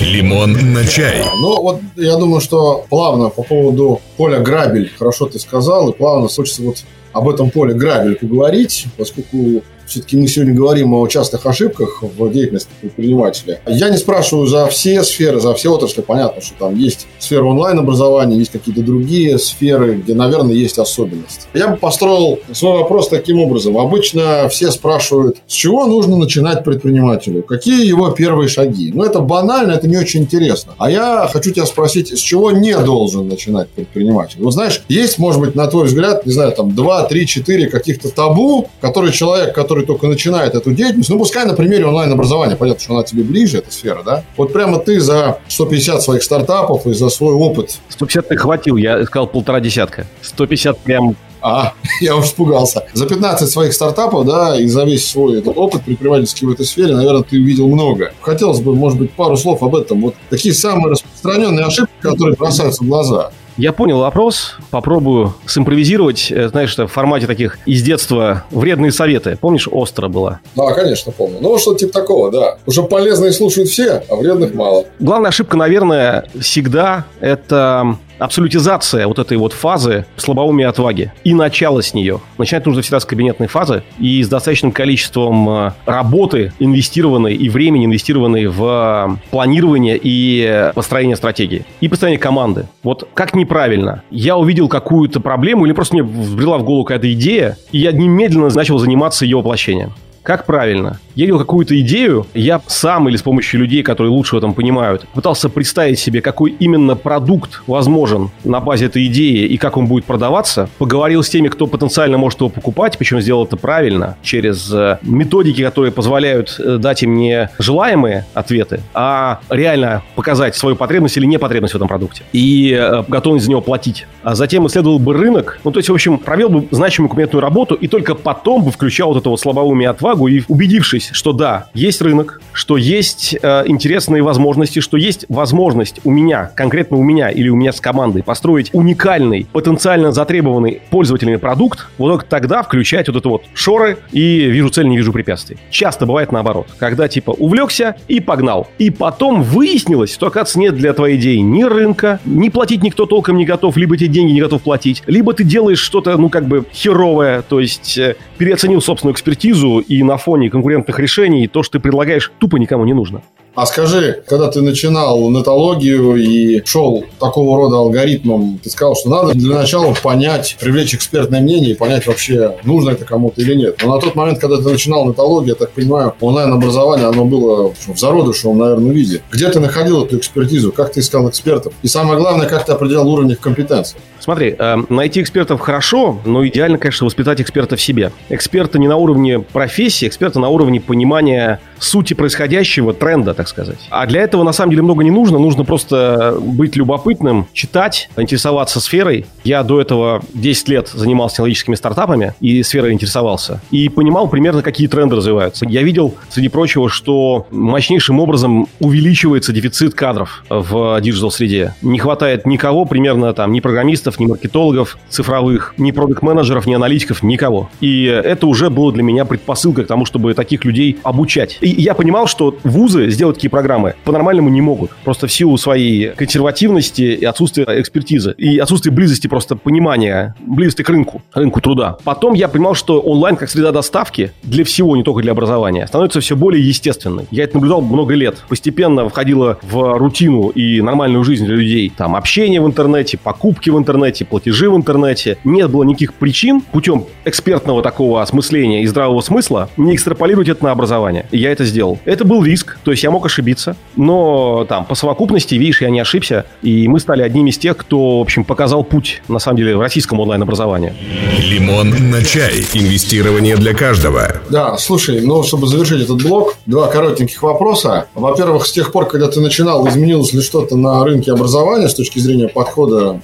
Лимон 0.00 0.72
на 0.72 0.86
чай. 0.86 1.24
Ну, 1.40 1.60
вот 1.60 1.80
я 1.96 2.16
думаю, 2.16 2.40
что 2.40 2.86
плавно 2.88 3.28
по 3.28 3.42
поводу 3.42 4.00
поля 4.16 4.38
грабель, 4.38 4.90
хорошо 4.98 5.26
ты 5.34 5.40
сказал, 5.40 5.90
и 5.90 5.96
плавно 5.96 6.28
хочется 6.28 6.62
вот 6.62 6.84
об 7.12 7.28
этом 7.28 7.50
поле 7.50 7.74
грабель 7.74 8.14
поговорить, 8.16 8.86
поскольку 8.96 9.62
все-таки 9.86 10.16
мы 10.16 10.26
сегодня 10.26 10.54
говорим 10.54 10.94
о 10.94 11.06
частых 11.06 11.46
ошибках 11.46 12.02
в 12.02 12.32
деятельности 12.32 12.68
предпринимателя. 12.80 13.60
Я 13.66 13.90
не 13.90 13.96
спрашиваю 13.96 14.46
за 14.46 14.66
все 14.66 15.02
сферы, 15.02 15.40
за 15.40 15.54
все 15.54 15.72
отрасли. 15.72 16.02
Понятно, 16.02 16.42
что 16.42 16.54
там 16.58 16.76
есть 16.76 17.06
сфера 17.18 17.44
онлайн-образования, 17.44 18.38
есть 18.38 18.52
какие-то 18.52 18.82
другие 18.82 19.38
сферы, 19.38 19.94
где, 19.96 20.14
наверное, 20.14 20.54
есть 20.54 20.78
особенности. 20.78 21.46
Я 21.54 21.68
бы 21.68 21.76
построил 21.76 22.38
свой 22.52 22.78
вопрос 22.78 23.08
таким 23.08 23.40
образом. 23.40 23.78
Обычно 23.78 24.48
все 24.48 24.70
спрашивают, 24.70 25.38
с 25.46 25.52
чего 25.52 25.86
нужно 25.86 26.16
начинать 26.16 26.64
предпринимателю? 26.64 27.42
Какие 27.42 27.86
его 27.86 28.10
первые 28.10 28.48
шаги? 28.48 28.92
Ну, 28.92 29.04
это 29.04 29.20
банально, 29.20 29.72
это 29.72 29.88
не 29.88 29.96
очень 29.96 30.20
интересно. 30.22 30.74
А 30.78 30.90
я 30.90 31.28
хочу 31.32 31.50
тебя 31.50 31.66
спросить, 31.66 32.16
с 32.16 32.20
чего 32.20 32.50
не 32.50 32.76
должен 32.78 33.28
начинать 33.28 33.68
предприниматель? 33.70 34.40
Вот 34.40 34.52
знаешь, 34.52 34.82
есть, 34.88 35.18
может 35.18 35.40
быть, 35.40 35.54
на 35.54 35.66
твой 35.66 35.86
взгляд, 35.86 36.26
не 36.26 36.32
знаю, 36.32 36.52
там 36.52 36.74
2, 36.74 37.04
3, 37.04 37.26
4 37.26 37.68
каких-то 37.68 38.10
табу, 38.10 38.68
которые 38.80 39.12
человек, 39.12 39.54
который 39.54 39.73
который 39.74 39.86
только 39.86 40.06
начинает 40.06 40.54
эту 40.54 40.72
деятельность, 40.72 41.10
ну, 41.10 41.18
пускай 41.18 41.44
на 41.46 41.54
примере 41.54 41.86
онлайн-образования, 41.86 42.54
понятно, 42.54 42.80
что 42.80 42.94
она 42.94 43.02
тебе 43.02 43.24
ближе, 43.24 43.58
эта 43.58 43.72
сфера, 43.72 44.04
да? 44.04 44.22
Вот 44.36 44.52
прямо 44.52 44.78
ты 44.78 45.00
за 45.00 45.38
150 45.48 46.00
своих 46.00 46.22
стартапов 46.22 46.86
и 46.86 46.92
за 46.92 47.08
свой 47.08 47.34
опыт. 47.34 47.78
150 47.88 48.28
ты 48.28 48.36
хватил, 48.36 48.76
я 48.76 49.04
сказал 49.04 49.26
полтора 49.26 49.58
десятка. 49.58 50.06
150 50.22 50.78
прям 50.78 51.16
а, 51.42 51.74
я 52.00 52.14
уж 52.14 52.26
испугался. 52.26 52.84
За 52.92 53.06
15 53.06 53.50
своих 53.50 53.72
стартапов, 53.72 54.24
да, 54.24 54.56
и 54.56 54.66
за 54.66 54.84
весь 54.84 55.10
свой 55.10 55.38
этот 55.40 55.58
опыт 55.58 55.82
предпринимательский 55.82 56.46
в 56.46 56.52
этой 56.52 56.64
сфере, 56.64 56.94
наверное, 56.94 57.24
ты 57.24 57.36
увидел 57.36 57.66
много. 57.66 58.12
Хотелось 58.20 58.60
бы, 58.60 58.76
может 58.76 58.98
быть, 58.98 59.10
пару 59.10 59.36
слов 59.36 59.62
об 59.64 59.74
этом. 59.74 60.00
Вот 60.02 60.14
такие 60.30 60.54
самые 60.54 60.92
распространенные 60.92 61.66
ошибки, 61.66 61.92
которые 62.00 62.36
бросаются 62.36 62.84
в 62.84 62.86
глаза. 62.86 63.32
Я 63.56 63.72
понял 63.72 64.00
вопрос, 64.00 64.56
попробую 64.70 65.34
симпровизировать, 65.46 66.30
э, 66.30 66.48
знаешь, 66.48 66.76
в 66.76 66.86
формате 66.88 67.26
таких 67.28 67.58
из 67.66 67.82
детства 67.82 68.44
вредные 68.50 68.90
советы. 68.90 69.38
Помнишь, 69.40 69.68
остро 69.70 70.08
было? 70.08 70.40
Да, 70.56 70.72
конечно, 70.72 71.12
помню. 71.12 71.38
Ну, 71.40 71.56
что-то 71.58 71.78
типа 71.78 71.92
такого, 71.92 72.32
да. 72.32 72.58
Уже 72.66 72.82
полезные 72.82 73.32
слушают 73.32 73.68
все, 73.68 74.02
а 74.08 74.16
вредных 74.16 74.54
мало. 74.54 74.86
Главная 74.98 75.28
ошибка, 75.28 75.56
наверное, 75.56 76.28
всегда 76.40 77.04
это 77.20 77.96
абсолютизация 78.18 79.06
вот 79.06 79.18
этой 79.18 79.36
вот 79.36 79.52
фазы 79.52 80.06
слабоумия 80.16 80.68
отваги 80.68 81.12
и 81.24 81.34
начало 81.34 81.82
с 81.82 81.94
нее. 81.94 82.20
Начинать 82.38 82.66
нужно 82.66 82.82
всегда 82.82 83.00
с 83.00 83.04
кабинетной 83.04 83.46
фазы 83.46 83.82
и 83.98 84.22
с 84.22 84.28
достаточным 84.28 84.72
количеством 84.72 85.48
э, 85.48 85.72
работы 85.86 86.52
инвестированной 86.58 87.34
и 87.34 87.48
времени 87.48 87.86
инвестированной 87.86 88.46
в 88.46 89.18
планирование 89.30 89.98
и 90.02 90.70
построение 90.74 91.16
стратегии. 91.16 91.64
И 91.80 91.88
построение 91.88 92.18
команды. 92.18 92.66
Вот 92.82 93.08
как 93.14 93.34
неправильно. 93.34 94.02
Я 94.10 94.36
увидел 94.36 94.68
какую-то 94.68 95.20
проблему 95.20 95.66
или 95.66 95.72
просто 95.72 95.94
мне 95.94 96.02
взбрела 96.02 96.58
в 96.58 96.64
голову 96.64 96.84
какая-то 96.84 97.12
идея, 97.12 97.56
и 97.72 97.78
я 97.78 97.92
немедленно 97.92 98.48
начал 98.54 98.78
заниматься 98.78 99.24
ее 99.24 99.38
воплощением. 99.38 99.92
Как 100.24 100.46
правильно? 100.46 100.98
Я 101.14 101.26
видел 101.26 101.38
какую-то 101.38 101.78
идею, 101.80 102.26
я 102.32 102.60
сам 102.66 103.10
или 103.10 103.16
с 103.16 103.22
помощью 103.22 103.60
людей, 103.60 103.82
которые 103.82 104.10
лучше 104.10 104.34
в 104.34 104.38
этом 104.38 104.54
понимают, 104.54 105.06
пытался 105.12 105.50
представить 105.50 105.98
себе, 105.98 106.22
какой 106.22 106.52
именно 106.52 106.96
продукт 106.96 107.62
возможен 107.66 108.30
на 108.42 108.58
базе 108.58 108.86
этой 108.86 109.06
идеи 109.06 109.44
и 109.44 109.58
как 109.58 109.76
он 109.76 109.86
будет 109.86 110.06
продаваться. 110.06 110.70
Поговорил 110.78 111.22
с 111.22 111.28
теми, 111.28 111.48
кто 111.48 111.66
потенциально 111.66 112.16
может 112.16 112.40
его 112.40 112.48
покупать, 112.48 112.96
причем 112.96 113.20
сделал 113.20 113.44
это 113.44 113.58
правильно, 113.58 114.16
через 114.22 114.72
э, 114.72 114.98
методики, 115.02 115.62
которые 115.62 115.92
позволяют 115.92 116.58
э, 116.58 116.78
дать 116.78 117.02
им 117.02 117.16
не 117.16 117.50
желаемые 117.58 118.24
ответы, 118.32 118.80
а 118.94 119.40
реально 119.50 120.02
показать 120.14 120.56
свою 120.56 120.74
потребность 120.74 121.18
или 121.18 121.26
непотребность 121.26 121.74
в 121.74 121.76
этом 121.76 121.86
продукте. 121.86 122.22
И 122.32 122.72
э, 122.72 123.04
готовность 123.06 123.44
за 123.44 123.50
него 123.50 123.60
платить. 123.60 124.06
А 124.22 124.34
затем 124.34 124.66
исследовал 124.66 124.98
бы 124.98 125.12
рынок, 125.12 125.60
ну, 125.64 125.70
то 125.70 125.78
есть, 125.78 125.90
в 125.90 125.94
общем, 125.94 126.16
провел 126.16 126.48
бы 126.48 126.66
значимую 126.70 127.10
документную 127.10 127.42
работу 127.42 127.74
и 127.74 127.88
только 127.88 128.14
потом 128.14 128.64
бы 128.64 128.70
включал 128.70 129.12
вот 129.12 129.18
эту 129.18 129.28
вот 129.28 129.38
слабоумие 129.38 129.90
отвагу 129.90 130.13
и 130.28 130.42
убедившись, 130.48 131.10
что 131.12 131.32
да, 131.32 131.68
есть 131.74 132.00
рынок, 132.00 132.40
что 132.54 132.76
есть 132.76 133.36
э, 133.40 133.64
интересные 133.66 134.22
возможности, 134.22 134.80
что 134.80 134.96
есть 134.96 135.26
возможность 135.28 136.00
у 136.04 136.10
меня, 136.10 136.50
конкретно 136.54 136.96
у 136.96 137.02
меня 137.02 137.28
или 137.28 137.48
у 137.48 137.56
меня 137.56 137.72
с 137.72 137.80
командой 137.80 138.22
построить 138.22 138.70
уникальный, 138.72 139.46
потенциально 139.52 140.12
затребованный 140.12 140.80
пользователями 140.90 141.36
продукт, 141.36 141.88
вот 141.98 142.08
только 142.08 142.24
тогда 142.26 142.62
включать 142.62 143.08
вот 143.08 143.16
это 143.16 143.28
вот 143.28 143.44
шоры 143.54 143.98
и 144.12 144.46
вижу 144.46 144.70
цель, 144.70 144.88
не 144.88 144.96
вижу 144.96 145.12
препятствий. 145.12 145.58
Часто 145.70 146.06
бывает 146.06 146.32
наоборот, 146.32 146.68
когда 146.78 147.08
типа 147.08 147.32
увлекся 147.32 147.96
и 148.08 148.20
погнал. 148.20 148.68
И 148.78 148.90
потом 148.90 149.42
выяснилось, 149.42 150.14
что, 150.14 150.28
оказывается, 150.28 150.60
нет 150.60 150.76
для 150.76 150.92
твоей 150.92 151.16
идеи 151.16 151.38
ни 151.38 151.64
рынка, 151.64 152.20
ни 152.24 152.48
платить 152.48 152.82
никто 152.82 153.06
толком 153.06 153.36
не 153.36 153.44
готов, 153.44 153.76
либо 153.76 153.96
эти 153.96 154.06
деньги 154.06 154.32
не 154.32 154.40
готов 154.40 154.62
платить, 154.62 155.02
либо 155.06 155.34
ты 155.34 155.42
делаешь 155.44 155.80
что-то, 155.80 156.16
ну, 156.16 156.28
как 156.28 156.46
бы 156.46 156.64
херовое, 156.72 157.42
то 157.42 157.58
есть 157.58 157.98
э, 157.98 158.16
переоценил 158.38 158.80
собственную 158.80 159.14
экспертизу 159.14 159.78
и 159.78 160.02
на 160.02 160.16
фоне 160.16 160.50
конкурентных 160.50 160.98
решений 160.98 161.48
то, 161.48 161.62
что 161.62 161.78
ты 161.78 161.80
предлагаешь, 161.80 162.30
тупо 162.44 162.56
никому 162.56 162.84
не 162.84 162.92
нужно. 162.92 163.22
А 163.54 163.64
скажи, 163.64 164.22
когда 164.26 164.50
ты 164.50 164.60
начинал 164.60 165.30
нетологию 165.30 166.16
и 166.16 166.62
шел 166.66 167.04
такого 167.18 167.56
рода 167.56 167.76
алгоритмом, 167.76 168.58
ты 168.62 168.68
сказал, 168.68 168.96
что 168.96 169.08
надо 169.08 169.32
для 169.32 169.54
начала 169.54 169.94
понять, 170.02 170.56
привлечь 170.60 170.94
экспертное 170.94 171.40
мнение 171.40 171.70
и 171.70 171.74
понять 171.74 172.06
вообще, 172.06 172.56
нужно 172.64 172.90
это 172.90 173.06
кому-то 173.06 173.40
или 173.40 173.54
нет. 173.54 173.76
Но 173.82 173.94
на 173.94 174.00
тот 174.00 174.14
момент, 174.14 174.40
когда 174.40 174.56
ты 174.58 174.68
начинал 174.68 175.08
нетологию, 175.08 175.50
я 175.50 175.54
так 175.54 175.70
понимаю, 175.70 176.14
онлайн-образование, 176.20 177.06
оно 177.06 177.24
было 177.24 177.72
в 177.72 177.96
зародышевом, 177.96 178.58
наверное, 178.58 178.92
виде. 178.92 179.22
Где 179.30 179.48
ты 179.48 179.60
находил 179.60 180.04
эту 180.04 180.18
экспертизу? 180.18 180.72
Как 180.72 180.92
ты 180.92 181.00
искал 181.00 181.28
экспертов? 181.30 181.72
И 181.82 181.88
самое 181.88 182.18
главное, 182.18 182.46
как 182.46 182.66
ты 182.66 182.72
определял 182.72 183.08
уровень 183.08 183.30
их 183.30 183.40
компетенции? 183.40 183.96
Смотри, 184.24 184.56
э, 184.58 184.76
найти 184.88 185.20
экспертов 185.20 185.60
хорошо, 185.60 186.18
но 186.24 186.46
идеально, 186.46 186.78
конечно, 186.78 187.04
воспитать 187.04 187.42
эксперта 187.42 187.76
в 187.76 187.82
себе. 187.82 188.10
Эксперта 188.30 188.78
не 188.78 188.88
на 188.88 188.96
уровне 188.96 189.40
профессии, 189.40 190.08
эксперта 190.08 190.40
на 190.40 190.48
уровне 190.48 190.80
понимания 190.80 191.60
сути 191.78 192.14
происходящего, 192.14 192.94
тренда, 192.94 193.34
так 193.34 193.48
сказать. 193.48 193.76
А 193.90 194.06
для 194.06 194.22
этого, 194.22 194.42
на 194.42 194.52
самом 194.52 194.70
деле, 194.70 194.82
много 194.82 195.04
не 195.04 195.10
нужно. 195.10 195.38
Нужно 195.38 195.64
просто 195.64 196.38
быть 196.40 196.74
любопытным, 196.74 197.46
читать, 197.52 198.08
интересоваться 198.16 198.80
сферой. 198.80 199.26
Я 199.44 199.62
до 199.62 199.78
этого 199.78 200.22
10 200.32 200.68
лет 200.68 200.88
занимался 200.88 201.34
технологическими 201.34 201.74
стартапами 201.74 202.34
и 202.40 202.62
сферой 202.62 202.92
интересовался. 202.92 203.60
И 203.70 203.90
понимал 203.90 204.28
примерно, 204.28 204.62
какие 204.62 204.86
тренды 204.86 205.16
развиваются. 205.16 205.66
Я 205.68 205.82
видел, 205.82 206.14
среди 206.30 206.48
прочего, 206.48 206.88
что 206.88 207.46
мощнейшим 207.50 208.20
образом 208.20 208.68
увеличивается 208.80 209.52
дефицит 209.52 209.92
кадров 209.92 210.44
в 210.48 210.98
диджитал-среде. 211.02 211.74
Не 211.82 211.98
хватает 211.98 212.46
никого, 212.46 212.86
примерно 212.86 213.34
там, 213.34 213.52
ни 213.52 213.60
программистов, 213.60 214.13
ни 214.18 214.26
маркетологов 214.26 214.98
цифровых, 215.08 215.74
ни 215.78 215.90
продукт-менеджеров, 215.90 216.66
ни 216.66 216.74
аналитиков, 216.74 217.22
никого. 217.22 217.70
И 217.80 218.04
это 218.04 218.46
уже 218.46 218.70
было 218.70 218.92
для 218.92 219.02
меня 219.02 219.24
предпосылкой 219.24 219.84
к 219.84 219.88
тому, 219.88 220.04
чтобы 220.04 220.34
таких 220.34 220.64
людей 220.64 220.98
обучать. 221.02 221.58
И 221.60 221.68
я 221.68 221.94
понимал, 221.94 222.26
что 222.26 222.56
вузы 222.64 223.10
сделать 223.10 223.36
такие 223.36 223.50
программы 223.50 223.94
по-нормальному 224.04 224.48
не 224.48 224.60
могут. 224.60 224.90
Просто 225.04 225.26
в 225.26 225.32
силу 225.32 225.56
своей 225.56 226.10
консервативности 226.10 227.02
и 227.02 227.24
отсутствия 227.24 227.66
экспертизы. 227.80 228.34
И 228.38 228.58
отсутствия 228.58 228.92
близости 228.92 229.26
просто 229.26 229.56
понимания, 229.56 230.34
близости 230.40 230.82
к 230.82 230.88
рынку, 230.88 231.22
рынку 231.32 231.60
труда. 231.60 231.96
Потом 232.04 232.34
я 232.34 232.48
понимал, 232.48 232.74
что 232.74 233.00
онлайн 233.00 233.36
как 233.36 233.50
среда 233.50 233.72
доставки 233.72 234.32
для 234.42 234.64
всего, 234.64 234.96
не 234.96 235.02
только 235.02 235.22
для 235.22 235.32
образования, 235.32 235.86
становится 235.86 236.20
все 236.20 236.36
более 236.36 236.66
естественной. 236.66 237.26
Я 237.30 237.44
это 237.44 237.56
наблюдал 237.56 237.80
много 237.80 238.14
лет. 238.14 238.42
Постепенно 238.48 239.08
входило 239.08 239.58
в 239.62 239.98
рутину 239.98 240.48
и 240.48 240.80
нормальную 240.80 241.24
жизнь 241.24 241.44
для 241.46 241.56
людей. 241.56 241.92
Там 241.96 242.16
общение 242.16 242.60
в 242.60 242.66
интернете, 242.66 243.18
покупки 243.18 243.70
в 243.70 243.78
интернете, 243.78 244.03
платежи 244.24 244.70
в 244.70 244.76
интернете. 244.76 245.38
Нет 245.44 245.70
было 245.70 245.82
никаких 245.84 246.14
причин 246.14 246.60
путем 246.60 247.06
экспертного 247.24 247.82
такого 247.82 248.22
осмысления 248.22 248.82
и 248.82 248.86
здравого 248.86 249.20
смысла 249.20 249.70
не 249.76 249.94
экстраполировать 249.94 250.48
это 250.48 250.64
на 250.64 250.70
образование. 250.72 251.26
И 251.30 251.38
я 251.38 251.50
это 251.50 251.64
сделал. 251.64 251.98
Это 252.04 252.24
был 252.24 252.44
риск, 252.44 252.78
то 252.84 252.90
есть 252.90 253.02
я 253.02 253.10
мог 253.10 253.24
ошибиться, 253.26 253.76
но 253.96 254.66
там 254.68 254.84
по 254.84 254.94
совокупности, 254.94 255.54
видишь, 255.54 255.80
я 255.80 255.90
не 255.90 256.00
ошибся, 256.00 256.44
и 256.62 256.86
мы 256.88 257.00
стали 257.00 257.22
одними 257.22 257.50
из 257.50 257.58
тех, 257.58 257.76
кто, 257.76 258.18
в 258.18 258.22
общем, 258.22 258.44
показал 258.44 258.84
путь, 258.84 259.22
на 259.28 259.38
самом 259.38 259.58
деле, 259.58 259.76
в 259.76 259.80
российском 259.80 260.20
онлайн-образовании. 260.20 260.92
Лимон 261.38 262.10
на 262.10 262.22
чай. 262.22 262.64
Инвестирование 262.74 263.56
для 263.56 263.74
каждого. 263.74 264.40
Да, 264.50 264.76
слушай, 264.76 265.20
ну, 265.20 265.42
чтобы 265.42 265.66
завершить 265.66 266.02
этот 266.02 266.22
блок, 266.22 266.56
два 266.66 266.88
коротеньких 266.88 267.42
вопроса. 267.42 268.06
Во-первых, 268.14 268.66
с 268.66 268.72
тех 268.72 268.92
пор, 268.92 269.06
когда 269.06 269.28
ты 269.28 269.40
начинал, 269.40 269.86
изменилось 269.88 270.32
ли 270.32 270.40
что-то 270.40 270.76
на 270.76 271.04
рынке 271.04 271.32
образования 271.32 271.88
с 271.88 271.94
точки 271.94 272.18
зрения 272.18 272.48
подхода 272.48 273.20